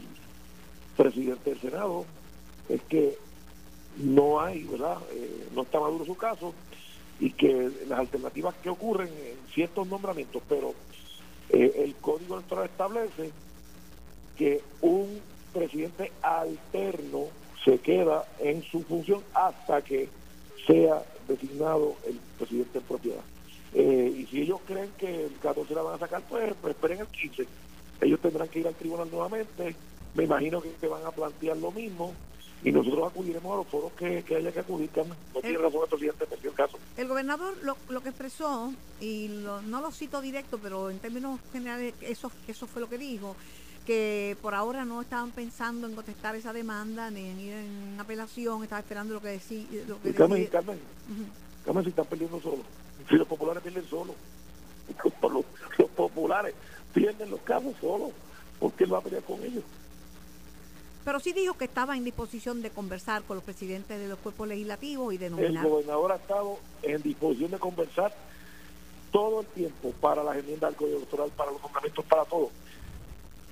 presidente 0.96 1.50
del 1.50 1.60
Senado 1.60 2.06
es 2.68 2.80
que 2.84 3.16
no 3.98 4.40
hay, 4.40 4.64
¿verdad? 4.64 4.98
Eh, 5.12 5.48
no 5.52 5.62
está 5.62 5.80
maduro 5.80 6.04
su 6.04 6.16
caso 6.16 6.54
y 7.18 7.32
que 7.32 7.70
las 7.86 7.98
alternativas 7.98 8.54
que 8.56 8.68
ocurren 8.70 9.08
en 9.08 9.38
ciertos 9.54 9.86
nombramientos, 9.86 10.42
pero 10.48 10.74
eh, 11.48 11.72
el 11.76 11.94
Código 11.96 12.34
Electoral 12.36 12.66
establece 12.66 13.32
que 14.36 14.62
un 14.82 15.20
presidente 15.52 16.12
alterno 16.22 17.28
se 17.64 17.78
queda 17.78 18.26
en 18.40 18.62
su 18.64 18.82
función 18.84 19.22
hasta 19.32 19.82
que 19.82 20.10
sea 20.66 21.04
designado 21.28 21.96
el 22.06 22.18
presidente 22.38 22.78
en 22.78 22.84
propiedad. 22.84 23.24
Eh, 23.72 24.12
y 24.16 24.26
si 24.26 24.42
ellos 24.42 24.60
creen 24.66 24.90
que 24.98 25.24
el 25.26 25.38
14 25.38 25.74
la 25.74 25.82
van 25.82 25.94
a 25.94 25.98
sacar, 25.98 26.22
pues, 26.28 26.54
pues 26.60 26.74
esperen 26.74 27.00
el 27.00 27.06
15. 27.08 27.46
Ellos 28.00 28.20
tendrán 28.20 28.48
que 28.48 28.60
ir 28.60 28.68
al 28.68 28.74
tribunal 28.74 29.10
nuevamente. 29.10 29.74
Me 30.14 30.24
imagino 30.24 30.60
que, 30.60 30.70
que 30.72 30.86
van 30.86 31.04
a 31.04 31.10
plantear 31.10 31.56
lo 31.56 31.70
mismo. 31.72 32.14
Y 32.64 32.72
nosotros 32.72 33.06
acudiremos 33.12 33.52
a 33.52 33.56
los 33.58 33.66
foros 33.66 33.92
que, 33.92 34.22
que 34.24 34.36
haya 34.36 34.50
que 34.50 34.60
acudir. 34.60 34.88
Carmen. 34.90 35.16
No 35.34 35.40
tiene 35.40 35.58
razón 35.58 35.82
el 35.82 35.88
presidente 35.88 36.24
en 36.24 36.28
cualquier 36.28 36.52
caso. 36.54 36.78
El 36.96 37.06
gobernador 37.08 37.54
lo, 37.62 37.76
lo 37.90 38.00
que 38.02 38.08
expresó, 38.08 38.72
y 39.00 39.28
lo- 39.28 39.60
no 39.62 39.80
lo 39.82 39.90
cito 39.92 40.20
directo, 40.20 40.58
pero 40.58 40.90
en 40.90 40.98
términos 40.98 41.38
generales 41.52 41.94
eso, 42.00 42.32
eso 42.48 42.66
fue 42.66 42.80
lo 42.80 42.88
que 42.88 42.96
dijo, 42.98 43.36
que 43.86 44.36
por 44.42 44.54
ahora 44.54 44.84
no 44.84 45.02
estaban 45.02 45.30
pensando 45.30 45.86
en 45.86 45.94
contestar 45.94 46.34
esa 46.34 46.52
demanda 46.52 47.10
ni 47.10 47.26
en 47.28 47.40
ir 47.40 47.52
en 47.52 47.96
apelación, 48.00 48.62
estaba 48.62 48.80
esperando 48.80 49.14
lo 49.14 49.20
que 49.20 49.28
decía. 49.28 49.64
Lo 49.86 50.00
que 50.00 50.08
Y 50.10 50.12
Carmen, 50.14 50.38
decide- 50.38 50.50
Carmen, 50.50 50.76
Ujú. 51.10 51.24
Carmen, 51.66 51.84
si 51.84 51.90
están 51.90 52.06
perdiendo 52.06 52.40
solo. 52.40 52.62
Si 53.08 53.14
los 53.16 53.28
populares 53.28 53.62
pierden 53.62 53.84
solo. 53.88 54.14
Los, 55.22 55.44
los 55.78 55.90
populares 55.90 56.54
pierden 56.96 57.30
los 57.30 57.40
casos 57.40 57.74
solos. 57.78 58.10
¿Por 58.58 58.72
qué 58.72 58.84
él 58.84 58.94
va 58.94 58.98
a 58.98 59.02
pelear 59.02 59.22
con 59.22 59.42
ellos? 59.44 59.62
Pero 61.04 61.20
sí 61.20 61.34
dijo 61.34 61.52
que 61.54 61.66
estaba 61.66 61.94
en 61.94 62.04
disposición 62.04 62.62
de 62.62 62.70
conversar 62.70 63.22
con 63.22 63.36
los 63.36 63.44
presidentes 63.44 64.00
de 64.00 64.08
los 64.08 64.18
cuerpos 64.18 64.48
legislativos 64.48 65.12
y 65.12 65.18
de 65.18 65.26
El 65.26 65.32
nominar. 65.32 65.68
gobernador 65.68 66.12
ha 66.12 66.16
estado 66.16 66.58
en 66.82 67.02
disposición 67.02 67.50
de 67.50 67.58
conversar 67.58 68.14
todo 69.12 69.42
el 69.42 69.46
tiempo 69.48 69.92
para 70.00 70.24
las 70.24 70.38
enmiendas 70.38 70.70
al 70.70 70.76
Código 70.76 70.96
Electoral, 70.96 71.30
para 71.36 71.52
los 71.52 71.62
nombramientos, 71.62 72.04
para 72.06 72.24
todo. 72.24 72.50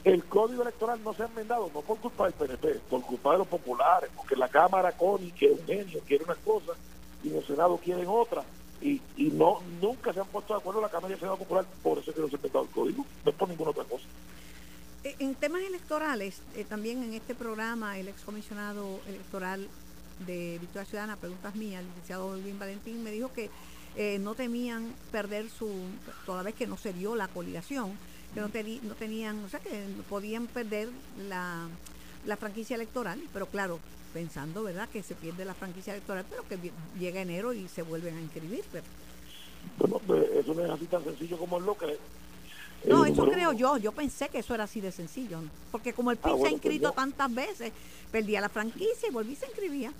El 0.05 0.25
Código 0.25 0.63
Electoral 0.63 1.01
no 1.05 1.13
se 1.15 1.23
ha 1.23 1.27
enmendado, 1.27 1.71
no 1.73 1.81
por 1.83 1.99
culpa 1.99 2.25
del 2.25 2.33
PNP, 2.33 2.81
por 2.91 3.03
culpa 3.03 3.33
de 3.33 3.39
los 3.39 3.47
populares, 3.47 4.11
porque 4.17 4.37
la 4.37 4.49
Cámara 4.49 4.93
CONI, 4.93 5.31
que 5.33 5.47
es 5.53 5.61
un 5.61 5.67
genio, 5.67 6.01
quiere 6.07 6.25
una 6.25 6.35
cosa 6.37 6.73
y 7.23 7.35
el 7.35 7.47
Senado 7.47 7.77
quieren 7.77 8.07
otra. 8.09 8.43
Y, 8.83 9.01
y 9.17 9.31
no 9.31 9.61
nunca 9.81 10.13
se 10.13 10.21
han 10.21 10.27
puesto 10.27 10.53
de 10.55 10.61
acuerdo 10.61 10.81
la 10.81 10.91
Cámara 10.91 11.11
y 11.11 11.15
el 11.15 11.19
Senado 11.21 11.39
Popular, 11.39 11.65
por 11.83 11.99
eso 11.99 12.11
es 12.11 12.17
que 12.17 12.23
no 12.23 12.29
se 12.29 12.37
ha 12.37 12.39
enmendado 12.39 12.65
el 12.65 12.71
Código, 12.71 13.07
no 13.25 13.31
es 13.31 13.37
por 13.37 13.49
ninguna 13.49 13.71
otra 13.71 13.85
cosa. 13.85 14.05
Eh, 15.05 15.17
En 15.21 15.35
temas 15.35 15.63
electorales, 15.63 16.41
eh, 16.55 16.65
también 16.65 17.03
en 17.03 17.15
este 17.15 17.35
programa, 17.35 17.99
el 17.99 18.09
excomisionado 18.09 19.01
electoral 19.07 19.69
de 20.27 20.59
Victoria 20.61 20.85
Ciudadana, 20.85 21.17
preguntas 21.17 21.55
mías, 21.55 21.81
el 21.81 21.89
licenciado 21.89 22.37
Luis 22.37 22.59
Valentín, 22.59 23.03
me 23.03 23.11
dijo 23.11 23.33
que 23.33 23.51
eh, 23.97 24.19
no 24.19 24.35
temían 24.35 24.93
perder 25.13 25.49
su, 25.49 25.71
toda 26.27 26.43
vez 26.43 26.55
que 26.55 26.67
no 26.67 26.77
se 26.77 26.93
dio 26.93 27.15
la 27.17 27.29
coligación, 27.29 27.93
que 28.35 28.41
no, 28.41 28.49
teni- 28.49 28.81
no 28.83 28.95
tenían, 28.95 29.43
o 29.45 29.49
sea, 29.49 29.61
que 29.61 29.87
podían 30.09 30.47
perder 30.49 30.89
la, 31.29 31.69
la 32.27 32.37
franquicia 32.37 32.75
electoral, 32.77 33.21
pero 33.33 33.47
claro, 33.47 33.79
pensando, 34.19 34.63
¿verdad?, 34.63 34.89
que 34.89 35.03
se 35.03 35.15
pierde 35.17 35.45
la 35.45 35.53
franquicia 35.55 35.93
electoral, 35.93 36.25
pero 36.31 36.47
que 36.49 36.57
llega 36.99 37.21
enero 37.21 37.53
y 37.53 37.69
se 37.69 37.83
vuelven 37.83 38.17
a 38.17 38.21
inscribir. 38.23 38.65
Pero, 38.73 38.85
Bueno, 39.79 40.01
pues, 40.07 40.31
eso 40.31 40.55
no 40.55 40.65
es 40.65 40.71
así 40.71 40.87
tan 40.87 41.03
sencillo 41.05 41.37
como 41.37 41.59
él 41.59 41.65
lo 41.67 41.75
cree. 41.75 41.99
no, 42.87 43.05
eso 43.05 43.25
creo 43.27 43.53
yo. 43.53 43.77
Yo 43.79 43.91
pensé 43.93 44.29
que 44.29 44.39
eso 44.39 44.55
era 44.55 44.65
así 44.65 44.81
de 44.81 44.93
sencillo. 44.93 45.41
¿no? 45.41 45.49
Porque 45.73 45.93
como 45.93 46.13
el 46.13 46.17
PIB 46.17 46.33
Ah, 46.33 46.37
se 46.37 46.37
ha 46.37 46.41
pues 46.43 46.53
inscrito 46.53 46.85
yo- 46.89 46.93
tantas 46.93 47.35
veces, 47.35 47.73
perdía 48.13 48.41
la 48.41 48.49
franquicia 48.49 49.09
y 49.09 49.13
volví 49.13 49.33
y 49.33 49.37
se 49.37 49.47
inscribía. 49.47 49.93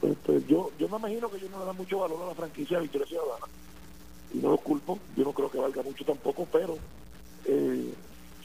Pues, 0.00 0.16
pues 0.24 0.46
yo, 0.46 0.70
yo 0.78 0.88
me 0.88 0.96
imagino 0.98 1.28
que 1.30 1.38
ellos 1.38 1.50
no 1.50 1.58
le 1.60 1.64
dan 1.66 1.76
mucho 1.76 1.98
valor 1.98 2.22
a 2.22 2.26
la 2.28 2.34
franquicia 2.34 2.76
de 2.76 2.82
Victoria 2.84 3.06
Ciudadana. 3.08 3.46
Y 4.32 4.38
no 4.38 4.50
los 4.50 4.60
culpo, 4.60 4.98
yo 5.16 5.24
no 5.24 5.32
creo 5.32 5.50
que 5.50 5.58
valga 5.58 5.82
mucho 5.82 6.04
tampoco, 6.04 6.46
pero 6.52 6.76
eh, 7.46 7.92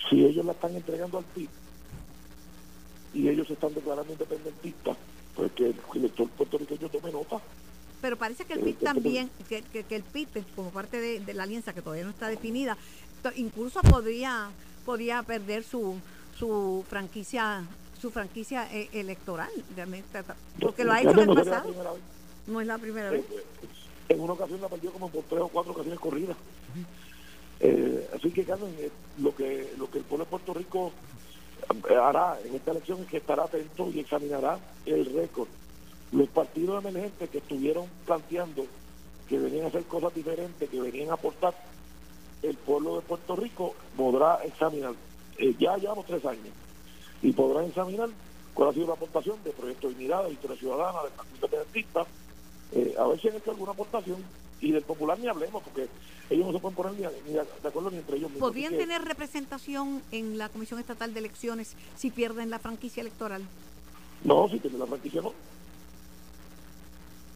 si 0.10 0.26
ellos 0.26 0.46
la 0.46 0.54
están 0.54 0.76
entregando 0.76 1.18
al 1.20 1.26
PIB 1.26 1.50
y 3.14 3.28
ellos 3.28 3.48
se 3.48 3.54
están 3.54 3.74
declarando 3.74 4.12
independentistas, 4.14 4.98
pues 5.36 5.52
que 5.54 5.68
el 5.68 5.76
elector 5.96 6.28
puertorriqueño 6.30 6.90
tome 6.90 7.12
nota. 7.12 7.40
Pero 8.02 8.18
parece 8.18 8.46
que 8.46 8.54
el 8.54 8.60
Eh, 8.60 8.64
PIB 8.64 8.74
¿qué 8.74 8.80
te 8.80 8.86
también, 8.86 9.30
que, 9.50 9.62
que- 9.62 9.84
que 9.84 9.96
el 9.96 10.04
PIB, 10.04 10.28
como 10.56 10.70
parte 10.72 11.00
de, 11.00 11.20
de 11.20 11.34
la 11.34 11.44
alianza 11.44 11.74
que 11.74 11.82
todavía 11.82 12.04
no 12.06 12.10
está 12.12 12.28
definida, 12.30 12.78
incluso 13.36 13.82
podría, 13.82 14.50
podría 14.86 15.22
perder 15.24 15.64
su, 15.64 15.96
su 16.38 16.84
franquicia 16.90 17.64
su 18.02 18.10
franquicia 18.10 18.68
eh, 18.74 18.90
electoral, 18.94 19.52
realmente, 19.76 20.24
porque 20.60 20.84
lo 20.84 20.92
ha 20.92 21.02
hecho 21.02 21.12
en 21.22 21.30
el 21.30 21.36
pasado. 21.36 21.66
primera 21.70 21.92
vez. 21.92 22.02
No 22.48 22.60
es 22.62 22.66
la 22.66 22.78
primera 22.80 23.10
Eh, 23.10 23.12
vez. 23.12 23.26
en 24.10 24.20
una 24.20 24.34
ocasión 24.34 24.60
la 24.60 24.68
perdió 24.70 24.92
como 24.92 25.08
por 25.10 25.24
tres 25.26 25.40
o 25.42 25.48
cuatro 25.50 25.74
ocasiones 25.74 26.00
corridas. 26.00 26.36
Eh, 27.60 28.10
así 28.16 28.32
que, 28.32 28.44
Carmen, 28.44 28.74
eh, 28.80 28.90
lo 29.20 29.36
que 29.36 29.72
lo 29.78 29.90
que 29.92 30.00
el 30.00 30.04
pueblo 30.06 30.26
de 30.26 30.32
Puerto 30.32 30.54
Rico 30.56 30.92
hará 31.96 32.40
en 32.44 32.56
esta 32.56 32.72
elección 32.72 33.02
es 33.02 33.08
que 33.08 33.18
estará 33.18 33.44
atento 33.44 33.90
y 33.94 34.00
examinará 34.00 34.60
el 34.86 35.06
récord. 35.14 35.48
Los 36.12 36.28
partidos 36.30 36.84
emergentes 36.84 37.30
que 37.30 37.38
estuvieron 37.38 37.86
planteando 38.06 38.66
que 39.28 39.40
venían 39.40 39.66
a 39.66 39.68
hacer 39.70 39.84
cosas 39.84 40.14
diferentes, 40.14 40.70
que 40.70 40.82
venían 40.82 41.10
a 41.10 41.14
aportar, 41.14 41.54
el 42.44 42.56
pueblo 42.58 42.96
de 42.96 43.02
Puerto 43.02 43.36
Rico 43.36 43.76
podrá 43.96 44.44
examinar. 44.44 44.94
Eh, 45.38 45.56
ya 45.58 45.78
llevamos 45.78 46.06
tres 46.06 46.26
años 46.26 46.54
y 47.22 47.32
podrán 47.32 47.66
examinar 47.66 48.10
cuál 48.54 48.70
ha 48.70 48.74
sido 48.74 48.88
la 48.88 48.94
aportación 48.94 49.38
de 49.44 49.52
Proyecto 49.52 49.88
de 49.88 49.96
Unidad, 49.96 50.24
de 50.24 50.30
Victoria 50.32 50.58
Ciudadana, 50.58 51.04
del 51.04 51.12
Partido 51.12 51.36
Independentista, 51.36 52.06
eh, 52.74 52.96
a 52.98 53.08
ver 53.08 53.20
si 53.20 53.30
han 53.30 53.36
hecho 53.36 53.52
alguna 53.52 53.72
aportación 53.72 54.18
y 54.62 54.72
del 54.72 54.84
popular 54.84 55.18
ni 55.20 55.28
hablemos 55.28 55.64
porque 55.64 55.88
ellos 56.30 56.46
no 56.46 56.54
se 56.54 56.60
pueden 56.60 56.76
poner 56.76 56.94
ni, 56.94 57.34
de 57.34 57.40
acuerdo 57.68 57.90
ni 57.92 57.98
entre 57.98 58.18
ellos 58.18 58.30
mismos. 58.32 58.48
¿Podrían 58.48 58.78
tener 58.78 59.02
representación 59.04 60.02
en 60.12 60.38
la 60.38 60.50
Comisión 60.50 60.80
Estatal 60.80 61.14
de 61.14 61.20
Elecciones 61.20 61.76
si 61.98 62.12
pierden 62.12 62.50
la 62.50 62.60
franquicia 62.60 63.02
electoral? 63.02 63.44
No, 64.24 64.48
si 64.48 64.60
tienen 64.60 64.80
la 64.80 64.86
franquicia 64.86 65.22
no, 65.22 65.34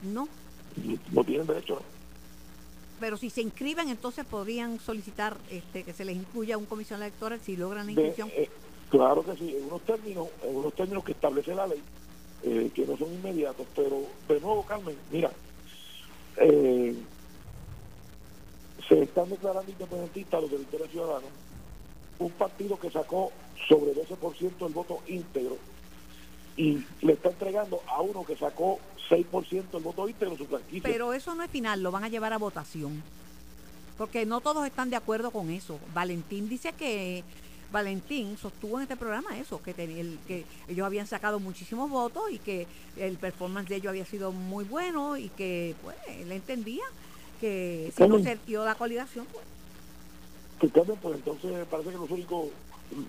No. 0.04 0.28
no 1.12 1.24
tienen 1.24 1.48
derecho. 1.48 1.76
¿no? 1.76 1.82
Pero 3.00 3.18
si 3.18 3.30
se 3.30 3.42
inscriben, 3.42 3.90
entonces 3.90 4.24
podrían 4.26 4.80
solicitar 4.80 5.36
este, 5.50 5.84
que 5.84 5.94
se 5.94 6.06
les 6.06 6.16
incluya 6.16 6.58
un 6.58 6.66
comisión 6.66 7.02
electoral 7.02 7.40
si 7.44 7.58
logran 7.58 7.88
la 7.88 7.94
De- 7.94 8.02
inscripción. 8.08 8.30
eh, 8.36 8.50
claro 8.90 9.24
que 9.26 9.36
sí, 9.36 9.56
en 9.58 9.66
unos 9.66 9.82
términos, 9.82 10.28
en 10.44 10.56
unos 10.56 10.74
términos 10.74 11.04
que 11.04 11.12
establece 11.14 11.54
la 11.56 11.68
ley, 11.68 11.82
eh, 12.44 12.70
que 12.74 12.86
no 12.86 12.96
son 12.98 13.12
inmediatos, 13.14 13.66
pero 13.76 14.04
de 14.30 14.40
nuevo, 14.40 14.64
Carmen, 14.66 14.96
mira, 15.12 15.32
eh, 16.38 16.96
se 18.88 19.02
están 19.04 19.30
declarando 19.30 19.72
independentistas 19.72 20.42
los 20.42 20.52
de 20.52 20.58
Victoria 20.58 20.88
Ciudadana, 20.88 21.28
un 22.20 22.32
partido 22.32 22.80
que 22.80 22.90
sacó 22.92 23.32
sobre 23.68 23.94
12% 23.94 24.58
del 24.60 24.74
voto 24.74 25.00
íntegro 25.08 25.58
y 26.58 26.84
le 27.02 27.14
está 27.14 27.30
entregando 27.30 27.82
a 27.88 28.02
uno 28.02 28.24
que 28.24 28.38
sacó 28.38 28.80
6% 29.10 29.72
del 29.72 29.84
voto 29.84 30.08
íntegro 30.08 30.38
su 30.38 30.46
franquicia. 30.46 30.82
Pero 30.84 31.14
eso 31.14 31.36
no 31.36 31.44
es 31.44 31.52
final, 31.52 31.82
lo 31.84 31.92
van 31.92 32.04
a 32.04 32.10
llevar 32.10 32.32
a 32.34 32.38
votación. 32.38 33.04
Porque 33.98 34.26
no 34.26 34.42
todos 34.42 34.66
están 34.66 34.90
de 34.90 34.96
acuerdo 34.98 35.32
con 35.32 35.50
eso. 35.50 35.80
Valentín 35.94 36.48
dice 36.50 36.74
que 36.74 37.24
Valentín 37.72 38.38
sostuvo 38.38 38.78
en 38.78 38.84
este 38.84 38.96
programa 38.98 39.38
eso, 39.38 39.62
que, 39.62 39.74
ten- 39.74 39.98
el- 39.98 40.20
que 40.28 40.46
ellos 40.68 40.86
habían 40.86 41.08
sacado 41.08 41.40
muchísimos 41.40 41.90
votos 41.90 42.24
y 42.32 42.40
que 42.40 42.68
el 42.98 43.18
performance 43.18 43.68
de 43.70 43.78
ellos 43.78 43.90
había 43.90 44.06
sido 44.06 44.32
muy 44.32 44.64
bueno 44.66 45.18
y 45.18 45.30
que 45.30 45.76
pues 45.82 45.96
él 46.08 46.32
entendía 46.32 46.84
que 47.36 47.92
si 47.96 48.04
no 48.04 48.16
Carmen. 48.16 48.24
se 48.24 48.46
dio 48.46 48.66
la 48.66 48.76
coligación, 48.76 49.26
pues 49.32 49.46
que 50.60 50.70
Carmen, 50.70 50.98
pues 51.02 51.16
entonces 51.16 51.66
parece 51.70 51.90
que 51.92 51.98
los 51.98 52.12
únicos, 52.12 52.48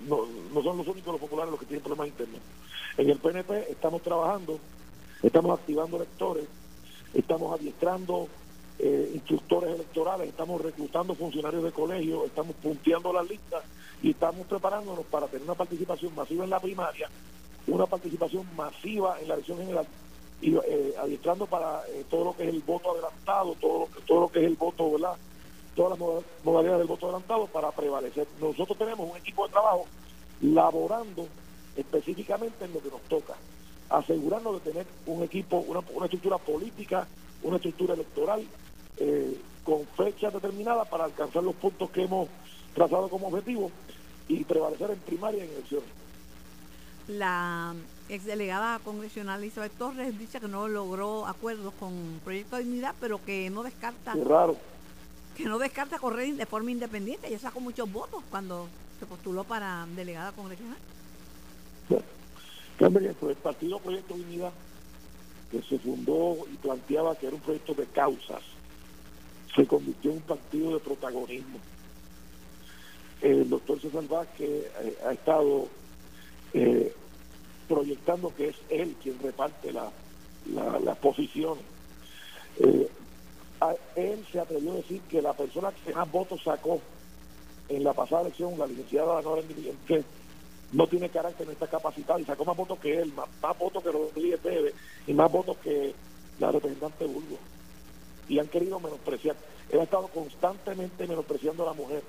no, 0.09 0.27
no 0.53 0.63
son 0.63 0.79
los 0.79 0.89
únicos 0.89 1.13
los 1.13 1.21
populares 1.21 1.51
los 1.51 1.61
que 1.61 1.67
tienen 1.67 1.83
problemas 1.83 2.09
internos. 2.09 2.41
En 2.99 3.11
el 3.11 3.19
PNP 3.19 3.71
estamos 3.71 4.03
trabajando, 4.03 4.59
estamos 5.23 5.59
activando 5.59 5.97
electores, 5.97 6.47
estamos 7.15 7.59
adiestrando 7.59 8.29
eh, 8.79 9.13
instructores 9.15 9.75
electorales, 9.75 10.29
estamos 10.29 10.61
reclutando 10.61 11.15
funcionarios 11.15 11.65
de 11.65 11.73
colegio, 11.73 12.25
estamos 12.25 12.57
punteando 12.63 13.13
las 13.13 13.29
listas 13.29 13.65
y 14.03 14.11
estamos 14.11 14.47
preparándonos 14.47 15.05
para 15.07 15.27
tener 15.27 15.45
una 15.45 15.55
participación 15.55 16.15
masiva 16.15 16.45
en 16.45 16.51
la 16.51 16.61
primaria, 16.61 17.09
una 17.67 17.87
participación 17.87 18.47
masiva 18.57 19.19
en 19.21 19.29
la 19.29 19.35
elección 19.35 19.59
general 19.59 19.87
y 20.41 20.55
eh, 20.55 20.95
adiestrando 20.99 21.47
para 21.47 21.83
eh, 21.89 22.05
todo 22.11 22.25
lo 22.27 22.37
que 22.37 22.45
es 22.45 22.51
el 22.51 22.61
voto 22.61 22.93
adelantado, 22.93 23.55
todo 23.61 23.89
todo 24.07 24.21
lo 24.21 24.29
que 24.29 24.41
es 24.41 24.47
el 24.47 24.55
voto, 24.57 24.91
¿verdad? 24.93 25.17
Todas 25.75 25.91
las 25.91 25.99
moda- 25.99 26.23
modalidades 26.45 26.79
del 26.81 26.89
voto 26.89 27.07
adelantado 27.07 27.47
para 27.47 27.71
prevalecer. 27.73 28.27
Nosotros 28.41 28.77
tenemos 28.79 29.11
un 29.11 29.17
equipo 29.17 29.47
de 29.47 29.53
trabajo 29.53 29.87
laborando 30.43 31.27
específicamente 31.75 32.65
en 32.65 32.73
lo 32.75 32.81
que 32.83 32.89
nos 32.91 33.01
toca, 33.03 33.35
asegurarnos 33.91 34.63
de 34.63 34.71
tener 34.71 34.87
un 35.07 35.23
equipo, 35.23 35.59
una, 35.59 35.81
una 35.95 36.07
estructura 36.07 36.39
política, 36.39 37.07
una 37.43 37.57
estructura 37.57 37.95
electoral 37.95 38.47
eh, 38.99 39.37
con 39.65 39.87
fecha 39.97 40.31
determinada 40.31 40.85
para 40.85 41.05
alcanzar 41.05 41.43
los 41.43 41.55
puntos 41.57 41.91
que 41.91 42.05
hemos 42.05 42.29
trazado 42.75 43.09
como 43.09 43.29
objetivo 43.29 43.71
y 44.29 44.45
prevalecer 44.45 44.91
en 44.91 44.99
primaria 45.01 45.45
y 45.45 45.49
en 45.49 45.55
elecciones. 45.55 45.89
La 47.09 47.75
exdelegada 48.09 48.79
congresional 48.81 49.45
Isabel 49.45 49.71
Torres 49.71 50.19
dice 50.19 50.41
que 50.41 50.49
no 50.49 50.69
logró 50.69 51.27
acuerdos 51.27 51.75
con 51.79 52.21
Proyecto 52.25 52.57
de 52.57 52.65
Dignidad, 52.65 52.95
pero 53.01 53.23
que 53.25 53.51
no 53.51 53.63
descarta 53.63 54.13
Es 54.13 54.25
raro. 54.25 54.57
que 55.37 55.45
no 55.45 55.59
descarta 55.59 55.99
correr 55.99 56.35
de 56.35 56.47
forma 56.47 56.71
independiente. 56.71 57.27
Ella 57.29 57.39
sacó 57.39 57.61
muchos 57.61 57.91
votos 57.91 58.23
cuando 58.31 58.69
se 59.01 59.07
postuló 59.07 59.45
para 59.45 59.87
delegada 59.97 60.33
congresional. 60.33 60.79
Carmen, 62.79 63.17
pues, 63.19 63.37
el 63.37 63.43
Partido 63.43 63.79
Proyecto 63.79 64.15
Unidad, 64.15 64.53
que 65.51 65.63
se 65.63 65.79
fundó 65.79 66.37
y 66.53 66.57
planteaba 66.57 67.17
que 67.17 67.27
era 67.27 67.37
un 67.37 67.41
proyecto 67.43 67.75
de 67.75 67.87
causas, 67.87 68.43
se 69.55 69.67
convirtió 69.67 70.11
en 70.11 70.19
un 70.19 70.23
partido 70.23 70.75
de 70.75 70.81
protagonismo. 70.81 71.59
El 73.23 73.49
doctor 73.49 73.81
César 73.81 74.07
Vázquez 74.07 74.49
eh, 74.83 74.99
ha 75.07 75.13
estado 75.13 75.69
eh, 76.53 76.95
proyectando 77.69 78.35
que 78.35 78.49
es 78.49 78.57
él 78.71 78.97
quien 79.03 79.19
reparte 79.21 79.73
la, 79.73 79.91
la- 80.53 80.79
las 80.81 80.99
posiciones. 80.99 81.65
Eh, 82.59 82.89
él 83.97 84.27
se 84.31 84.39
atrevió 84.41 84.73
a 84.73 84.77
decir 84.77 85.01
que 85.03 85.23
la 85.23 85.33
persona 85.33 85.73
que 85.85 85.93
más 85.95 86.11
votos 86.11 86.41
sacó 86.45 86.81
en 87.69 87.83
la 87.83 87.93
pasada 87.95 88.23
elección, 88.23 88.59
la 88.59 88.67
licenciada 88.67 89.21
Nora 89.23 89.43
que 89.87 90.05
no 90.73 90.87
tiene 90.87 91.09
carácter, 91.11 91.47
no 91.47 91.53
está 91.53 91.67
capacitada 91.67 92.21
y 92.21 92.25
sacó 92.25 92.45
más 92.45 92.57
votos 92.57 92.79
que 92.81 92.99
él, 92.99 93.13
más, 93.13 93.59
votos 93.59 93.83
que 93.83 93.91
Rodríguez 93.93 94.43
Bebe 94.43 94.75
y 95.07 95.15
más 95.15 95.31
votos 95.31 95.57
que 95.59 95.95
la 96.39 96.51
representante 96.53 97.05
Bulgo. 97.07 97.39
Y 98.29 98.39
han 98.39 98.49
querido 98.49 98.79
menospreciar. 98.81 99.37
Él 99.71 99.81
ha 99.81 99.85
estado 99.85 100.09
constantemente 100.09 101.07
menospreciando 101.07 101.63
a 101.63 101.67
la 101.67 101.73
mujer. 101.73 102.03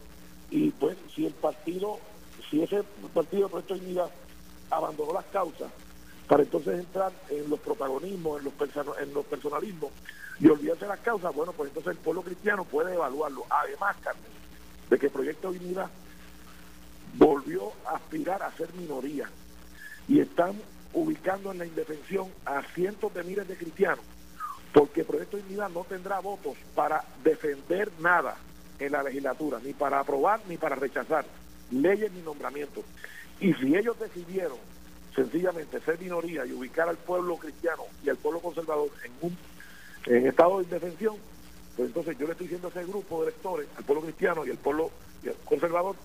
Y 0.50 0.72
pues, 0.72 0.98
si 1.16 1.26
el 1.26 1.34
partido, 1.34 2.00
si 2.50 2.62
ese 2.62 2.84
partido 3.14 3.44
de 3.44 3.50
Proyecto 3.50 3.76
de 3.76 4.10
abandonó 4.70 5.14
las 5.14 5.26
causas 5.26 5.72
para 6.28 6.44
entonces 6.44 6.80
entrar 6.80 7.12
en 7.30 7.50
los 7.50 7.60
protagonismos, 7.60 8.40
en 8.40 8.46
los, 8.46 8.98
en 9.00 9.14
los 9.14 9.26
personalismos 9.26 9.92
y 10.40 10.48
olvidarse 10.48 10.86
las 10.86 11.00
causas, 11.00 11.34
bueno, 11.34 11.54
pues 11.54 11.70
entonces 11.70 11.92
el 11.92 11.98
pueblo 11.98 12.22
cristiano 12.22 12.64
puede 12.66 12.94
evaluarlo. 12.94 13.46
Además, 13.50 13.96
Carmen, 14.02 14.24
de 14.90 15.00
que 15.00 15.10
Proyecto 15.10 15.52
de 15.52 15.60
Unidad 15.60 15.90
volvió 17.14 17.72
a 17.86 17.96
aspirar 17.96 18.44
a 18.44 18.52
ser 18.52 18.74
minoría 18.74 19.30
y 20.08 20.20
están 20.20 20.54
ubicando 20.94 21.52
en 21.52 21.60
la 21.60 21.66
indefensión 21.66 22.30
a 22.46 22.62
cientos 22.74 23.14
de 23.14 23.24
miles 23.24 23.48
de 23.48 23.58
cristianos 23.58 24.04
porque 24.74 25.04
Proyecto 25.04 25.38
de 25.38 25.44
Unidad 25.44 25.70
no 25.70 25.84
tendrá 25.86 26.20
votos 26.20 26.56
para 26.76 27.04
defender 27.24 27.92
nada 28.00 28.36
en 28.80 28.92
la 28.92 29.02
legislatura, 29.02 29.60
ni 29.64 29.74
para 29.74 30.00
aprobar 30.00 30.42
ni 30.48 30.58
para 30.58 30.76
rechazar 30.76 31.26
leyes 31.72 32.12
ni 32.12 32.22
nombramientos. 32.22 32.84
Y 33.40 33.54
si 33.54 33.76
ellos 33.76 34.00
decidieron 34.00 34.58
sencillamente 35.16 35.80
ser 35.82 36.00
minoría 36.00 36.46
y 36.46 36.54
ubicar 36.54 36.88
al 36.90 36.98
pueblo 36.98 37.38
cristiano 37.38 37.84
y 38.04 38.10
al 38.10 38.18
pueblo 38.18 38.40
conservador 38.40 38.90
en 39.04 39.12
un 39.22 39.38
en 40.06 40.28
estado 40.28 40.58
de 40.60 40.64
indefensión, 40.64 41.16
pues 41.76 41.88
entonces 41.90 42.18
yo 42.18 42.26
le 42.26 42.32
estoy 42.32 42.48
diciendo 42.48 42.68
a 42.68 42.72
ese 42.72 42.90
grupo 42.90 43.22
de 43.22 43.30
electores, 43.30 43.68
al 43.76 43.84
pueblo 43.84 44.04
cristiano 44.04 44.46
y 44.46 44.52
al 44.52 44.58
pueblo 44.58 44.90
conservador, 45.46 45.96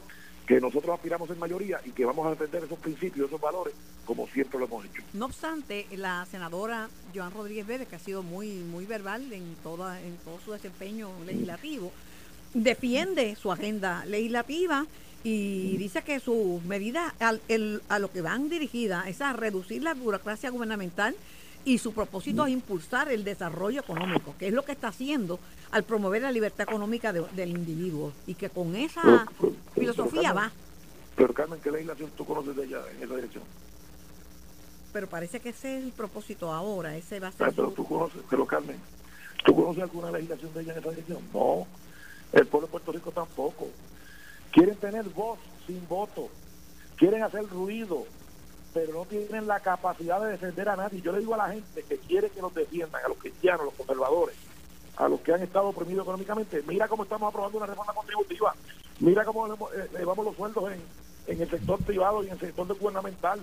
que 0.47 0.61
nosotros 0.61 0.95
aspiramos 0.95 1.31
en 1.31 1.39
mayoría 1.39 1.81
y 1.85 1.91
que 1.91 2.05
vamos 2.05 2.27
a 2.27 2.31
defender 2.31 2.65
esos 2.65 2.79
principios, 2.79 3.29
esos 3.29 3.41
valores, 3.41 3.75
como 4.05 4.27
siempre 4.27 4.59
lo 4.59 4.67
hemos 4.67 4.85
hecho. 4.85 5.03
No 5.13 5.27
obstante, 5.27 5.87
la 5.93 6.27
senadora 6.27 6.89
Joan 7.15 7.33
Rodríguez 7.33 7.67
Vélez, 7.67 7.89
que 7.89 7.97
ha 7.97 8.01
sido 8.01 8.23
muy, 8.23 8.49
muy 8.49 8.85
verbal 8.85 9.33
en, 9.33 9.55
toda, 9.63 10.01
en 10.01 10.17
todo 10.19 10.41
su 10.45 10.53
desempeño 10.53 11.11
legislativo, 11.25 11.93
defiende 12.55 13.37
su 13.37 13.51
agenda 13.53 14.05
legislativa 14.05 14.87
y 15.25 15.77
dice 15.77 16.03
que 16.03 16.21
sus 16.21 16.63
medidas 16.65 17.13
al- 17.21 17.41
el- 17.49 17.81
a 17.89 17.99
lo 17.99 18.11
que 18.11 18.21
van 18.23 18.49
dirigidas 18.49 19.07
es 19.07 19.21
a 19.21 19.33
reducir 19.33 19.83
la 19.83 19.95
burocracia 19.95 20.51
gubernamental 20.51 21.15
y 21.65 21.79
su 21.79 21.93
propósito 21.93 22.45
es 22.45 22.53
impulsar 22.53 23.11
el 23.13 23.23
desarrollo 23.23 23.81
económico, 23.81 24.35
que 24.39 24.49
es 24.49 24.53
lo 24.53 24.65
que 24.65 24.73
está 24.73 24.89
haciendo 24.89 25.39
al 25.71 25.85
promover 25.85 26.23
la 26.23 26.33
libertad 26.33 26.67
económica 26.69 27.13
de- 27.13 27.25
del 27.37 27.51
individuo 27.51 28.13
y 28.27 28.35
que 28.35 28.51
con 28.51 28.75
esa 28.75 29.01
Pero- 29.03 29.27
pero- 29.39 29.55
filosofía 29.75 30.23
pero, 30.31 30.35
va. 30.35 30.53
Pero 31.15 31.35
Carmen, 31.35 31.61
¿qué 31.63 31.71
legislación 31.71 32.11
tú 32.17 32.25
conoces 32.27 32.57
de 32.57 32.65
ella 32.65 32.81
en 32.97 33.03
esa 33.05 33.15
dirección? 33.15 33.45
Pero 34.93 35.07
parece 35.07 35.41
que 35.41 35.51
ese 35.51 35.79
es 35.79 35.85
el 35.85 35.93
propósito 35.93 36.53
ahora, 36.53 36.97
ese 36.97 37.21
va 37.21 37.29
a 37.29 37.31
Ah, 37.31 37.35
ser 37.39 37.53
pero 37.55 37.69
su- 37.69 37.75
tú 37.77 37.87
conoces, 37.87 38.21
pero 38.29 38.45
Carmen, 38.45 38.77
¿tú 39.45 39.55
conoces 39.55 39.83
alguna 39.85 40.11
legislación 40.11 40.53
de 40.53 40.63
ella 40.63 40.73
en 40.73 40.79
esa 40.81 40.91
dirección? 40.91 41.19
No, 41.33 41.67
el 42.33 42.47
pueblo 42.47 42.67
de 42.67 42.73
Puerto 42.73 42.93
Rico 42.93 43.11
tampoco. 43.13 43.69
Quieren 44.51 44.77
tener 44.77 45.05
voz 45.11 45.39
sin 45.67 45.87
voto, 45.89 46.29
quieren 46.97 47.23
hacer 47.23 47.49
ruido, 47.49 48.05
pero 48.75 48.93
no 48.93 49.05
tienen 49.05 49.47
la 49.47 49.61
capacidad 49.61 50.21
de 50.21 50.33
defender 50.33 50.69
a 50.69 50.77
nadie. 50.77 51.01
Yo 51.01 51.13
le 51.13 51.21
digo 51.21 51.35
a 51.35 51.39
la 51.39 51.49
gente 51.51 51.83
que 51.83 51.99
quiere 51.99 52.31
que 52.31 52.43
los 52.43 52.55
defiendan, 52.55 53.05
a 53.05 53.09
los 53.09 53.19
cristianos, 53.19 53.63
a 53.63 53.65
los 53.65 53.75
conservadores, 53.75 54.37
a 54.97 55.09
los 55.09 55.21
que 55.21 55.33
han 55.33 55.43
estado 55.43 55.69
oprimidos 55.69 56.05
económicamente, 56.05 56.63
mira 56.67 56.89
cómo 56.89 57.05
estamos 57.05 57.29
aprobando 57.29 57.59
una 57.59 57.67
reforma 57.67 57.95
contributiva, 57.95 58.55
mira 59.01 59.25
cómo 59.25 59.47
elevamos- 59.47 59.73
eh, 59.75 60.23
los 60.25 60.37
sueldos 60.37 60.73
en, 60.73 60.83
en 61.35 61.43
el 61.43 61.51
sector 61.51 61.79
privado 61.83 62.23
y 62.23 62.27
en 62.27 62.33
el 62.33 62.41
sector 62.41 62.67
gubernamental. 62.79 63.41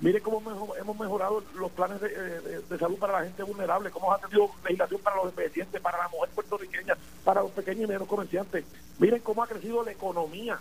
Mire 0.00 0.22
cómo 0.22 0.40
hemos 0.78 0.98
mejorado 0.98 1.42
los 1.56 1.70
planes 1.72 2.00
de, 2.00 2.08
eh, 2.08 2.40
de- 2.40 2.60
de 2.62 2.78
salud 2.78 2.96
para 2.98 3.20
la 3.20 3.24
gente 3.26 3.42
vulnerable, 3.42 3.90
cómo 3.90 4.12
ha 4.12 4.18
tenido 4.18 4.48
legislación 4.64 5.00
para 5.02 5.16
los 5.16 5.26
envejecientes, 5.26 5.80
para 5.80 5.98
la 5.98 6.08
mujer 6.08 6.30
puertorriqueña, 6.30 6.96
para 7.22 7.42
los 7.42 7.50
pequeños 7.50 7.80
y 7.80 7.86
medianos 7.86 8.08
comerciantes. 8.08 8.64
Miren 8.98 9.20
cómo 9.20 9.42
ha 9.42 9.46
crecido 9.46 9.84
la 9.84 9.92
economía, 9.92 10.58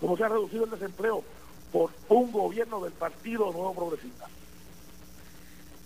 cómo 0.00 0.16
se 0.16 0.24
ha 0.24 0.28
reducido 0.28 0.64
el 0.64 0.70
desempleo 0.70 1.22
por 1.72 1.90
un 2.08 2.32
gobierno 2.32 2.80
del 2.82 2.92
Partido 2.92 3.52
Nuevo 3.52 3.72
Progresista. 3.74 4.26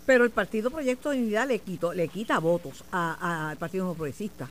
Pero 0.06 0.24
el 0.24 0.30
Partido 0.30 0.70
Proyecto 0.70 1.10
de 1.10 1.18
Unidad 1.18 1.48
le, 1.48 1.58
quitó, 1.58 1.92
le 1.92 2.08
quita 2.08 2.38
votos 2.38 2.82
al 2.90 3.58
Partido 3.58 3.84
Nuevo 3.84 3.96
Progresista. 3.96 4.48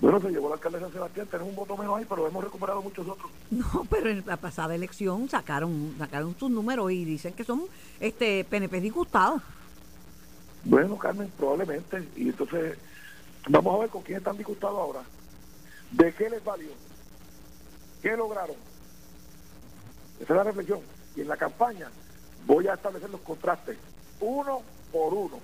Bueno, 0.00 0.18
se 0.18 0.30
llevó 0.30 0.46
el 0.46 0.54
alcalde 0.54 0.78
de 0.78 0.84
San 0.84 0.92
Sebastián, 0.94 1.26
tenemos 1.26 1.50
un 1.50 1.56
voto 1.56 1.76
menos 1.76 1.98
ahí, 1.98 2.06
pero 2.08 2.26
hemos 2.26 2.42
recuperado 2.42 2.80
muchos 2.80 3.06
otros. 3.06 3.30
No, 3.50 3.86
pero 3.90 4.08
en 4.08 4.24
la 4.26 4.38
pasada 4.38 4.74
elección 4.74 5.28
sacaron 5.28 5.94
sacaron 5.98 6.34
sus 6.38 6.50
números 6.50 6.90
y 6.90 7.04
dicen 7.04 7.34
que 7.34 7.44
son 7.44 7.64
este 8.00 8.44
PNP 8.44 8.80
disgustados. 8.80 9.42
Bueno, 10.64 10.96
Carmen, 10.96 11.30
probablemente. 11.36 12.08
Y 12.16 12.30
entonces, 12.30 12.78
vamos 13.48 13.74
a 13.74 13.78
ver 13.80 13.90
con 13.90 14.02
quién 14.02 14.18
están 14.18 14.38
disgustados 14.38 14.78
ahora. 14.78 15.00
¿De 15.90 16.14
qué 16.14 16.30
les 16.30 16.42
valió? 16.44 16.70
¿Qué 18.00 18.16
lograron? 18.16 18.56
Esa 20.20 20.32
es 20.32 20.36
la 20.36 20.44
reflexión. 20.44 20.80
Y 21.16 21.22
en 21.22 21.28
la 21.28 21.36
campaña 21.36 21.90
voy 22.46 22.68
a 22.68 22.74
establecer 22.74 23.10
los 23.10 23.20
contrastes, 23.20 23.76
uno 24.20 24.62
por 24.92 25.12
uno, 25.12 25.38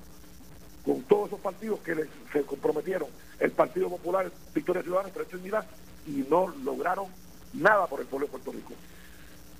con 0.86 1.02
todos 1.02 1.26
esos 1.26 1.40
partidos 1.40 1.80
que 1.80 1.94
les- 1.96 2.08
se 2.32 2.42
comprometieron. 2.42 3.08
El 3.40 3.50
Partido 3.50 3.90
Popular, 3.90 4.30
Victoria 4.54 4.82
Ciudadana, 4.82 5.10
Derecho 5.12 5.36
y 5.36 5.40
Unidad, 5.40 5.66
y 6.06 6.24
no 6.30 6.48
lograron 6.64 7.06
nada 7.52 7.86
por 7.88 8.00
el 8.00 8.06
pueblo 8.06 8.26
de 8.26 8.30
Puerto 8.30 8.52
Rico. 8.52 8.72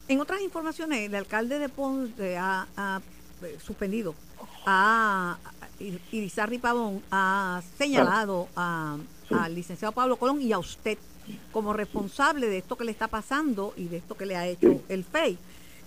En 0.08 0.20
otras 0.20 0.40
informaciones, 0.40 1.00
el 1.08 1.14
alcalde 1.16 1.58
de 1.58 1.68
Ponce 1.68 2.38
ha, 2.38 2.68
ha, 2.76 3.00
eh, 3.42 3.58
suspendido, 3.60 4.14
a 4.64 5.36
Irizarry 6.12 6.58
Pavón 6.58 7.02
ha 7.10 7.60
señalado 7.76 8.48
a- 8.56 8.96
Sí. 9.28 9.34
al 9.36 9.54
licenciado 9.54 9.92
Pablo 9.92 10.16
Colón 10.16 10.40
y 10.40 10.52
a 10.52 10.58
usted 10.58 10.96
como 11.52 11.72
responsable 11.72 12.46
de 12.48 12.58
esto 12.58 12.76
que 12.76 12.84
le 12.84 12.92
está 12.92 13.08
pasando 13.08 13.74
y 13.76 13.88
de 13.88 13.96
esto 13.96 14.16
que 14.16 14.26
le 14.26 14.36
ha 14.36 14.46
hecho 14.46 14.70
Sí. 14.70 14.80
el 14.88 15.02
FEI. 15.04 15.36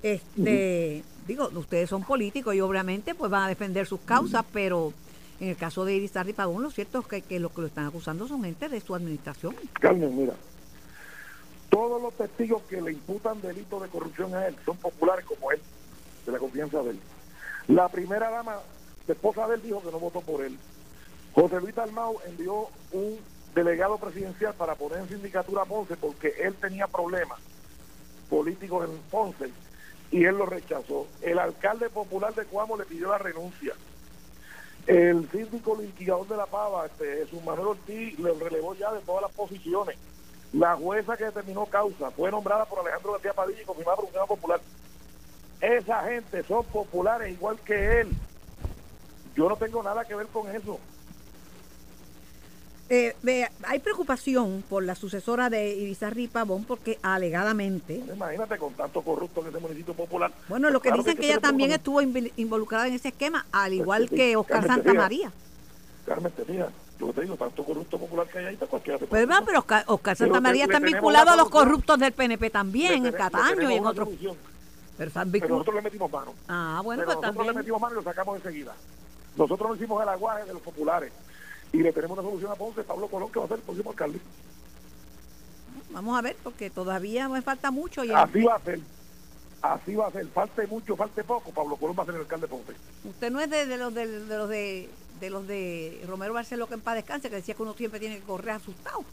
Este, 0.04 1.04
digo, 1.26 1.50
ustedes 1.56 1.90
son 1.90 2.04
políticos 2.04 2.54
y 2.56 2.60
obviamente 2.62 3.16
pues 3.16 3.32
van 3.32 3.44
a 3.44 3.48
defender 3.48 3.86
sus 3.88 4.02
causas, 4.02 4.44
pero 4.52 4.94
en 5.40 5.50
el 5.50 5.56
caso 5.56 5.86
de 5.86 5.96
Irizarry 5.96 6.34
Pavón, 6.34 6.64
lo 6.64 6.72
cierto 6.72 7.00
es 7.00 7.08
que, 7.08 7.22
que 7.22 7.40
los 7.40 7.52
que 7.52 7.62
lo 7.62 7.68
están 7.68 7.86
acusando 7.86 8.28
son 8.28 8.44
gente 8.44 8.68
de 8.68 8.82
su 8.82 8.94
administración. 8.94 9.56
Carmen, 9.74 10.16
mira, 10.16 10.34
todos 11.70 12.02
los 12.02 12.14
testigos 12.14 12.62
que 12.64 12.82
le 12.82 12.92
imputan 12.92 13.42
delitos 13.42 13.82
de 13.82 13.90
corrupción 13.90 14.34
a 14.36 14.48
él 14.48 14.56
son 14.66 14.78
populares 14.78 15.26
como 15.26 15.52
él, 15.52 15.62
de 16.26 16.32
la 16.32 16.40
confianza 16.40 16.82
de 16.84 16.92
él. 16.92 17.00
La 17.68 17.88
primera 17.88 18.30
dama, 18.30 18.58
la 19.08 19.14
esposa 19.14 19.48
de 19.48 19.56
él, 19.56 19.62
dijo 19.62 19.82
que 19.82 19.92
no 19.92 20.00
votó 20.00 20.22
por 20.22 20.44
él. 20.44 20.58
José 21.34 21.62
Luis 21.62 21.76
Dalmau 21.76 22.18
envió 22.26 22.68
un 22.92 23.20
delegado 23.54 23.98
presidencial 23.98 24.54
para 24.56 24.76
poner 24.76 25.00
en 25.00 25.10
sindicatura 25.10 25.62
a 25.62 25.66
Ponce 25.66 25.96
porque 25.96 26.34
él 26.40 26.56
tenía 26.56 26.88
problemas 26.88 27.40
políticos 28.30 28.90
en 28.90 28.98
Ponce 29.10 29.52
y 30.12 30.26
él 30.26 30.38
lo 30.38 30.46
rechazó. 30.46 31.08
El 31.22 31.40
alcalde 31.40 31.90
popular 31.90 32.34
de 32.34 32.46
Cuamo 32.46 32.78
le 32.78 32.86
pidió 32.86 33.10
la 33.10 33.18
renuncia. 33.18 33.74
El 34.90 35.30
síndico 35.30 35.76
liquidador 35.80 36.28
de 36.28 36.36
la 36.36 36.48
Pava, 36.48 36.88
este, 36.88 37.18
Jesús 37.18 37.44
Manuel 37.44 37.68
Ortiz, 37.68 38.18
lo 38.18 38.34
relevó 38.40 38.74
ya 38.74 38.92
de 38.92 39.02
todas 39.02 39.22
las 39.22 39.32
posiciones. 39.34 39.96
La 40.52 40.76
jueza 40.78 41.16
que 41.16 41.26
determinó 41.26 41.68
causa 41.68 42.10
fue 42.10 42.32
nombrada 42.32 42.66
por 42.66 42.80
Alejandro 42.80 43.12
García 43.12 43.34
Padilla 43.34 43.62
y 43.62 43.66
confirmada 43.66 43.98
por 43.98 44.06
un 44.06 44.12
Senado 44.12 44.28
popular. 44.28 44.60
Esa 45.62 46.04
gente 46.06 46.42
son 46.42 46.66
populares 46.66 47.32
igual 47.32 47.60
que 47.60 48.02
él. 48.02 48.10
Yo 49.36 49.48
no 49.48 49.58
tengo 49.58 49.84
nada 49.84 50.04
que 50.06 50.16
ver 50.16 50.26
con 50.26 50.50
eso. 50.56 50.80
Eh, 52.92 53.16
ve, 53.22 53.48
hay 53.68 53.80
preocupación 53.80 54.64
por 54.68 54.84
la 54.84 54.96
sucesora 54.96 55.52
de 55.52 55.76
Irizarry 55.76 56.28
Pavón 56.28 56.64
porque 56.64 56.98
alegadamente... 57.04 58.02
Imagínate 58.12 58.58
con 58.58 58.74
tanto 58.74 59.04
corrupto 59.04 59.42
en 59.42 59.50
ese 59.50 59.60
municipio 59.60 59.94
popular. 59.94 60.32
Bueno, 60.48 60.72
lo 60.72 60.82
que 60.82 60.90
Claro 60.90 61.04
dicen 61.04 61.18
hay 61.18 61.22
que 61.22 61.32
ella 61.32 61.40
también 61.40 61.72
estuvo 61.72 62.02
involucrada 62.02 62.88
en 62.88 62.96
ese 62.96 63.10
esquema, 63.10 63.46
al 63.52 63.74
igual 63.74 64.10
sí, 64.10 64.16
que 64.16 64.36
Oscar 64.36 64.62
Carmen 64.62 64.84
Santa. 64.84 64.94
María. 64.96 65.32
Carmen, 66.04 66.32
te 66.32 66.46
fijas, 66.46 66.70
lo 66.98 67.08
que 67.08 67.14
te 67.14 67.22
digo, 67.22 67.36
tanto 67.36 67.64
corrupto 67.64 68.00
popular 68.00 68.28
que 68.28 68.40
hay 68.40 68.46
ahí, 68.46 68.56
pues 68.56 68.70
cualquiera 68.72 68.98
te 68.98 69.06
Pues, 69.06 69.28
¿verdad? 69.28 69.44
Pero 69.46 69.60
Oscar, 69.60 69.84
Oscar 69.86 70.16
Santa 70.16 70.42
María 70.42 70.64
está 70.64 70.80
vinculado 70.80 71.30
a 71.30 71.36
los 71.36 71.50
corruptos 71.50 72.00
del 72.00 72.14
PNP 72.14 72.46
Le 72.46 72.50
también, 72.50 73.06
en 73.06 73.14
Cataño 73.14 73.70
y 73.70 73.76
en 73.76 73.86
otros... 73.86 74.10
Pero 74.98 75.12
Pero 75.32 75.48
nosotros 75.48 75.76
le 75.76 75.82
metimos 75.84 76.12
mano. 76.12 76.34
Ah, 76.48 76.82
bueno, 76.84 77.04
pero 77.06 77.06
pues 77.06 77.16
nosotros 77.16 77.36
también. 77.36 77.48
le 77.54 77.60
metimos 77.60 77.80
mano 77.80 77.94
y 77.94 77.98
lo 77.98 78.04
sacamos 78.04 78.36
enseguida. 78.38 78.74
Nosotros 79.38 79.70
no 79.70 79.76
hicimos 79.76 80.02
el 80.02 80.10
aguaje 80.10 80.44
de 80.44 80.54
los 80.54 80.62
populares 80.62 81.14
y 81.72 81.78
le 81.80 81.94
tenemos 81.94 82.18
una 82.18 82.28
solución 82.28 82.52
a 82.52 82.56
Ponce, 82.56 82.84
Pablo 82.84 83.08
Colón, 83.08 83.32
que 83.32 83.40
va 83.40 83.46
a 83.46 83.48
ser 83.48 83.58
el 83.58 83.64
próximo 83.64 83.90
alcalde. 83.92 84.20
Vamos 85.92 86.18
a 86.18 86.22
ver, 86.22 86.36
porque 86.44 86.70
todavía 86.70 87.28
me 87.30 87.42
falta 87.42 87.72
mucho. 87.72 88.04
Y 88.04 88.12
Así 88.12 88.44
va 88.44 88.56
a 88.56 88.60
ser. 88.62 88.80
Así 89.62 89.96
va 89.96 90.08
a 90.08 90.12
ser. 90.12 90.28
Falte 90.28 90.68
mucho, 90.68 90.96
falte 90.96 91.24
poco. 91.24 91.52
Pablo 91.52 91.76
Colón 91.76 91.96
va 91.98 92.04
a 92.04 92.06
ser 92.06 92.16
el 92.16 92.22
alcalde 92.22 92.48
de 92.48 92.52
Ponce. 92.52 92.74
usted 93.04 93.32
no 93.32 93.40
es 93.40 93.50
de, 93.50 93.66
de 93.66 93.78
los 93.78 93.94
de, 93.94 94.08
de 94.08 94.38
los 94.38 94.50
de, 94.50 94.90
de 95.20 95.30
los 95.30 95.48
de 95.48 96.04
Romero 96.08 96.34
Barceló 96.34 96.68
que 96.68 96.76
en 96.76 96.82
paz 96.82 96.96
descanse, 96.96 97.30
que 97.30 97.38
decía 97.38 97.56
que 97.56 97.62
uno 97.64 97.74
siempre 97.74 98.00
tiene 98.00 98.18
que 98.20 98.24
correr 98.24 98.52
asustado. 98.52 99.04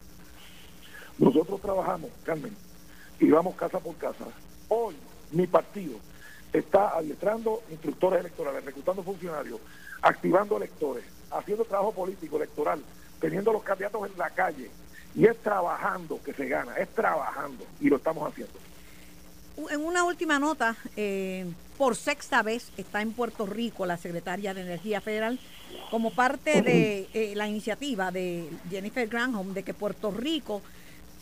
Nosotros 1.18 1.60
trabajamos, 1.60 2.10
Carmen, 2.24 2.54
y 3.18 3.30
vamos 3.30 3.54
casa 3.56 3.80
por 3.80 3.96
casa. 3.96 4.24
Hoy 4.68 4.94
mi 5.32 5.46
partido 5.46 5.98
está 6.52 6.96
adiestrando 6.96 7.62
instructores 7.70 8.20
electorales, 8.20 8.64
reclutando 8.64 9.02
funcionarios, 9.02 9.60
activando 10.02 10.56
electores, 10.58 11.04
haciendo 11.30 11.64
trabajo 11.64 11.92
político, 11.92 12.36
electoral, 12.36 12.82
teniendo 13.20 13.52
los 13.52 13.62
candidatos 13.62 14.10
en 14.10 14.18
la 14.18 14.30
calle. 14.30 14.70
Y 15.14 15.26
es 15.26 15.36
trabajando 15.38 16.20
que 16.22 16.32
se 16.34 16.46
gana, 16.46 16.74
es 16.76 16.88
trabajando 16.90 17.64
y 17.80 17.88
lo 17.88 17.96
estamos 17.96 18.30
haciendo. 18.30 18.54
En 19.70 19.82
una 19.82 20.04
última 20.04 20.38
nota, 20.38 20.76
eh, 20.96 21.46
por 21.78 21.96
sexta 21.96 22.42
vez 22.42 22.70
está 22.76 23.00
en 23.00 23.12
Puerto 23.12 23.46
Rico 23.46 23.86
la 23.86 23.96
secretaria 23.96 24.52
de 24.52 24.60
Energía 24.60 25.00
Federal 25.00 25.38
como 25.90 26.10
parte 26.10 26.60
de 26.60 27.08
eh, 27.14 27.32
la 27.34 27.48
iniciativa 27.48 28.10
de 28.10 28.50
Jennifer 28.68 29.08
Granholm 29.08 29.54
de 29.54 29.62
que 29.62 29.72
Puerto 29.72 30.10
Rico 30.10 30.60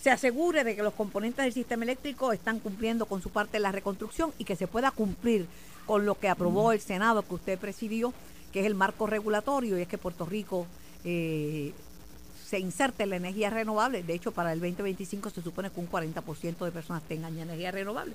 se 0.00 0.10
asegure 0.10 0.64
de 0.64 0.76
que 0.76 0.82
los 0.82 0.94
componentes 0.94 1.44
del 1.44 1.54
sistema 1.54 1.84
eléctrico 1.84 2.32
están 2.32 2.58
cumpliendo 2.58 3.06
con 3.06 3.22
su 3.22 3.30
parte 3.30 3.52
de 3.52 3.60
la 3.60 3.72
reconstrucción 3.72 4.32
y 4.38 4.44
que 4.44 4.56
se 4.56 4.66
pueda 4.66 4.90
cumplir 4.90 5.46
con 5.86 6.04
lo 6.04 6.18
que 6.18 6.28
aprobó 6.28 6.72
el 6.72 6.80
Senado 6.80 7.22
que 7.22 7.34
usted 7.34 7.58
presidió, 7.58 8.12
que 8.54 8.60
es 8.60 8.66
el 8.66 8.76
marco 8.76 9.08
regulatorio, 9.08 9.76
y 9.76 9.82
es 9.82 9.88
que 9.88 9.98
Puerto 9.98 10.24
Rico 10.24 10.68
eh, 11.04 11.72
se 12.46 12.60
inserte 12.60 13.02
en 13.02 13.10
la 13.10 13.16
energía 13.16 13.50
renovable. 13.50 14.04
De 14.04 14.14
hecho, 14.14 14.30
para 14.30 14.52
el 14.52 14.60
2025 14.60 15.28
se 15.30 15.42
supone 15.42 15.70
que 15.70 15.80
un 15.80 15.90
40% 15.90 16.64
de 16.64 16.70
personas 16.70 17.02
tengan 17.02 17.34
ya 17.34 17.42
energía 17.42 17.72
renovable. 17.72 18.14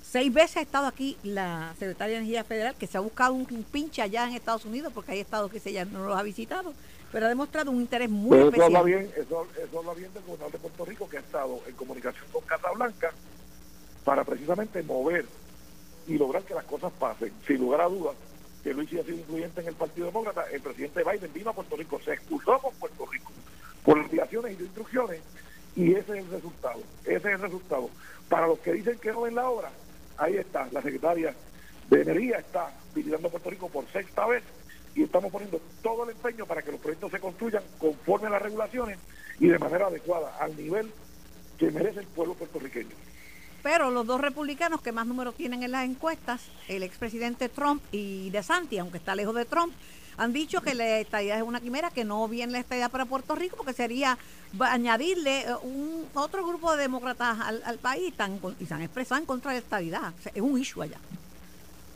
Seis 0.00 0.32
veces 0.32 0.58
ha 0.58 0.60
estado 0.60 0.86
aquí 0.86 1.16
la 1.24 1.74
secretaria 1.76 2.14
de 2.14 2.20
Energía 2.20 2.44
Federal, 2.44 2.76
que 2.76 2.86
se 2.86 2.98
ha 2.98 3.00
buscado 3.00 3.34
un, 3.34 3.44
pinche 3.46 4.00
allá 4.00 4.28
en 4.28 4.36
Estados 4.36 4.64
Unidos, 4.64 4.92
porque 4.94 5.10
hay 5.10 5.18
estados 5.18 5.50
que 5.50 5.60
ella 5.68 5.84
no 5.84 6.06
los 6.06 6.16
ha 6.16 6.22
visitado, 6.22 6.72
pero 7.10 7.26
ha 7.26 7.28
demostrado 7.28 7.72
un 7.72 7.80
interés 7.80 8.08
muy 8.08 8.38
Pero 8.38 8.50
eso 8.50 8.62
habla 8.62 8.78
especial. 8.78 8.84
bien, 8.84 9.12
eso, 9.16 9.48
eso 9.60 9.78
habla 9.80 9.94
bien 9.94 10.14
del 10.14 10.22
gobernador 10.22 10.52
de 10.52 10.58
Puerto 10.58 10.84
Rico 10.84 11.08
que 11.08 11.16
ha 11.16 11.20
estado 11.20 11.60
en 11.66 11.74
comunicación 11.74 12.26
con 12.32 12.42
Casablanca 12.44 13.10
para 14.04 14.22
precisamente 14.22 14.84
mover 14.84 15.26
y 16.06 16.16
lograr 16.16 16.44
que 16.44 16.54
las 16.54 16.64
cosas 16.64 16.92
pasen. 16.92 17.32
Sin 17.44 17.58
lugar 17.58 17.80
a 17.80 17.88
dudas, 17.88 18.14
que 18.62 18.74
Luis 18.74 18.88
ha 18.92 19.02
sido 19.02 19.16
influyente 19.16 19.60
en 19.60 19.68
el 19.68 19.74
Partido 19.74 20.06
Demócrata, 20.06 20.44
el 20.52 20.60
presidente 20.60 21.02
Biden 21.02 21.32
vino 21.32 21.50
a 21.50 21.54
Puerto 21.54 21.76
Rico, 21.76 22.00
se 22.00 22.12
expulsó 22.12 22.58
con 22.58 22.74
Puerto 22.74 23.06
Rico 23.06 23.32
por 23.84 23.98
indicaciones 23.98 24.58
y 24.58 24.62
instrucciones 24.62 25.20
y 25.76 25.92
ese 25.92 26.12
es 26.12 26.24
el 26.24 26.30
resultado. 26.30 26.80
Ese 27.04 27.16
es 27.16 27.24
el 27.24 27.40
resultado. 27.40 27.88
Para 28.28 28.46
los 28.46 28.58
que 28.58 28.72
dicen 28.72 28.98
que 28.98 29.12
no 29.12 29.22
ven 29.22 29.34
la 29.34 29.48
obra, 29.48 29.70
ahí 30.18 30.36
está, 30.36 30.68
la 30.72 30.82
secretaria 30.82 31.34
de 31.88 32.02
Energía 32.02 32.38
está 32.38 32.72
visitando 32.94 33.30
Puerto 33.30 33.50
Rico 33.50 33.68
por 33.68 33.86
sexta 33.88 34.26
vez 34.26 34.42
y 34.94 35.04
estamos 35.04 35.32
poniendo 35.32 35.60
todo 35.82 36.04
el 36.04 36.10
empeño 36.10 36.46
para 36.46 36.62
que 36.62 36.72
los 36.72 36.80
proyectos 36.80 37.10
se 37.10 37.20
construyan 37.20 37.62
conforme 37.78 38.26
a 38.26 38.30
las 38.30 38.42
regulaciones 38.42 38.98
y 39.38 39.48
de 39.48 39.58
manera 39.58 39.86
adecuada, 39.86 40.36
al 40.38 40.56
nivel 40.56 40.92
que 41.58 41.70
merece 41.70 42.00
el 42.00 42.06
pueblo 42.06 42.34
puertorriqueño. 42.34 42.94
Pero 43.62 43.90
los 43.90 44.06
dos 44.06 44.20
republicanos 44.20 44.80
que 44.80 44.92
más 44.92 45.06
números 45.06 45.34
tienen 45.34 45.62
en 45.62 45.72
las 45.72 45.84
encuestas, 45.84 46.40
el 46.68 46.82
expresidente 46.82 47.48
Trump 47.48 47.82
y 47.92 48.30
DeSantis, 48.30 48.80
aunque 48.80 48.98
está 48.98 49.14
lejos 49.14 49.34
de 49.34 49.44
Trump, 49.44 49.72
han 50.16 50.32
dicho 50.32 50.60
que 50.60 50.74
la 50.74 50.98
estadidad 50.98 51.38
es 51.38 51.42
una 51.42 51.60
quimera, 51.60 51.90
que 51.90 52.04
no 52.04 52.28
viene 52.28 52.52
la 52.52 52.58
estadidad 52.58 52.90
para 52.90 53.06
Puerto 53.06 53.34
Rico, 53.34 53.56
porque 53.56 53.72
sería 53.72 54.18
añadirle 54.58 55.42
eh, 55.42 55.54
un 55.62 56.06
otro 56.14 56.46
grupo 56.46 56.72
de 56.72 56.82
demócratas 56.82 57.38
al, 57.40 57.78
país 57.78 58.12
y 58.58 58.66
se 58.66 58.74
han 58.74 58.82
expresado 58.82 59.20
en 59.20 59.26
contra 59.26 59.52
de 59.52 59.58
la 59.58 59.62
estadidad. 59.62 60.12
Es 60.34 60.42
un 60.42 60.58
issue 60.58 60.82
allá. 60.82 60.98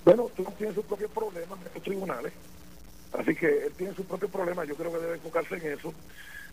Bueno, 0.04 0.30
Trump 0.34 0.56
tiene 0.56 0.74
sus 0.74 0.84
propios 0.84 1.10
problemas 1.10 1.60
en 1.60 1.66
estos 1.66 1.82
tribunales, 1.82 2.32
así 3.12 3.34
que 3.34 3.66
él 3.66 3.72
tiene 3.76 3.94
sus 3.94 4.06
propios 4.06 4.30
problemas, 4.30 4.68
yo 4.68 4.74
creo 4.74 4.92
que 4.92 4.98
debe 4.98 5.14
enfocarse 5.14 5.56
en 5.56 5.78
eso. 5.78 5.92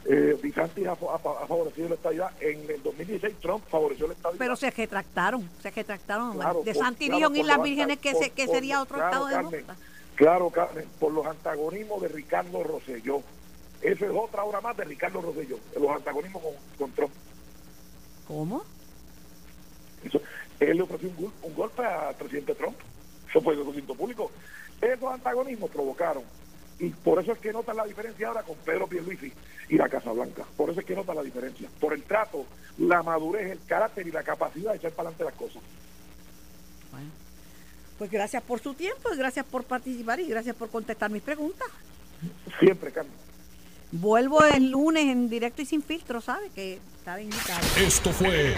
Eh, 0.05 0.35
ha, 0.55 0.61
ha- 0.91 1.43
ha 1.43 1.47
favorecido 1.47 1.89
la 1.89 1.95
estadidad. 1.95 2.31
En 2.41 2.69
el 2.69 2.81
2016 2.81 3.35
Trump 3.39 3.63
favoreció 3.69 4.07
la 4.07 4.13
estadidad. 4.13 4.39
Pero 4.39 4.55
se 4.55 4.71
retractaron, 4.71 5.49
se 5.61 5.69
retractaron. 5.69 6.33
Claro, 6.37 6.63
de 6.63 6.73
por- 6.73 6.83
Santi 6.83 7.07
claro, 7.07 7.35
Islas 7.35 7.57
los 7.57 7.63
Vírgenes 7.65 7.99
que, 7.99 8.11
por- 8.13 8.23
se- 8.23 8.29
que 8.31 8.45
por- 8.45 8.55
sería 8.55 8.81
otro 8.81 8.95
claro, 8.97 9.09
estado 9.11 9.25
Carmen, 9.29 9.51
demócrata. 9.51 9.79
Claro, 10.15 10.49
Carmen, 10.49 10.85
por 10.99 11.11
los 11.13 11.25
antagonismos 11.25 12.01
de 12.01 12.07
Ricardo 12.07 12.63
Rosselló. 12.63 13.21
Eso 13.81 14.05
es 14.05 14.11
otra 14.13 14.43
obra 14.43 14.61
más 14.61 14.75
de 14.77 14.83
Ricardo 14.85 15.21
Rosselló, 15.21 15.57
los 15.79 15.89
antagonismos 15.95 16.41
con, 16.43 16.53
con 16.77 16.91
Trump. 16.91 17.11
¿Cómo? 18.27 18.63
Eso, 20.03 20.19
él 20.59 20.77
le 20.77 20.83
ofreció 20.83 21.09
un, 21.09 21.15
gol- 21.15 21.33
un 21.43 21.55
golpe 21.55 21.83
al 21.85 22.15
presidente 22.15 22.55
Trump. 22.55 22.75
Eso 23.29 23.41
fue 23.41 23.55
conocimiento 23.55 23.95
público. 23.95 24.31
Esos 24.81 25.11
antagonismos 25.13 25.69
provocaron. 25.69 26.23
Y 26.81 26.89
por 26.89 27.21
eso 27.21 27.33
es 27.33 27.37
que 27.37 27.53
notan 27.53 27.77
la 27.77 27.85
diferencia 27.85 28.27
ahora 28.27 28.41
con 28.41 28.55
Pedro 28.57 28.87
Pierluisi 28.87 29.31
y 29.69 29.75
la 29.77 29.87
Casa 29.87 30.11
Blanca. 30.11 30.43
Por 30.57 30.71
eso 30.71 30.79
es 30.79 30.85
que 30.85 30.95
notan 30.95 31.15
la 31.15 31.21
diferencia. 31.21 31.69
Por 31.79 31.93
el 31.93 32.01
trato, 32.01 32.43
la 32.79 33.03
madurez, 33.03 33.51
el 33.51 33.59
carácter 33.67 34.07
y 34.07 34.11
la 34.11 34.23
capacidad 34.23 34.71
de 34.71 34.77
echar 34.77 34.91
para 34.93 35.09
adelante 35.09 35.23
las 35.23 35.33
cosas. 35.35 35.61
Bueno, 36.91 37.11
pues 37.99 38.09
gracias 38.09 38.41
por 38.41 38.59
su 38.59 38.73
tiempo 38.73 39.13
y 39.13 39.17
gracias 39.17 39.45
por 39.45 39.63
participar 39.63 40.21
y 40.21 40.27
gracias 40.27 40.55
por 40.55 40.71
contestar 40.71 41.11
mis 41.11 41.21
preguntas. 41.21 41.67
Siempre, 42.59 42.91
Carmen. 42.91 43.13
Vuelvo 43.91 44.43
el 44.45 44.71
lunes 44.71 45.03
en 45.07 45.29
directo 45.29 45.61
y 45.61 45.65
sin 45.65 45.83
filtro, 45.83 46.21
¿sabe? 46.21 46.49
Que 46.55 46.79
está 46.97 47.21
invitado. 47.21 47.59
Esto 47.77 48.11
fue 48.11 48.55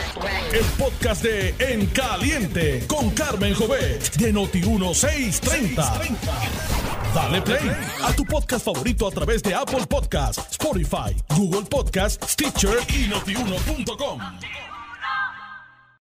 el 0.53 0.65
podcast 0.77 1.23
de 1.23 1.55
En 1.59 1.87
Caliente 1.87 2.85
con 2.87 3.09
Carmen 3.11 3.55
Jovet 3.55 4.15
de 4.17 4.33
Noti1630. 4.33 6.17
Dale 7.15 7.41
play 7.41 7.71
a 8.03 8.13
tu 8.13 8.25
podcast 8.25 8.65
favorito 8.65 9.07
a 9.07 9.11
través 9.11 9.41
de 9.43 9.53
Apple 9.55 9.85
Podcasts, 9.87 10.51
Spotify, 10.51 11.15
Google 11.35 11.63
Podcasts, 11.63 12.31
Stitcher 12.31 12.77
y 12.89 13.07
notiuno.com. 13.07 14.19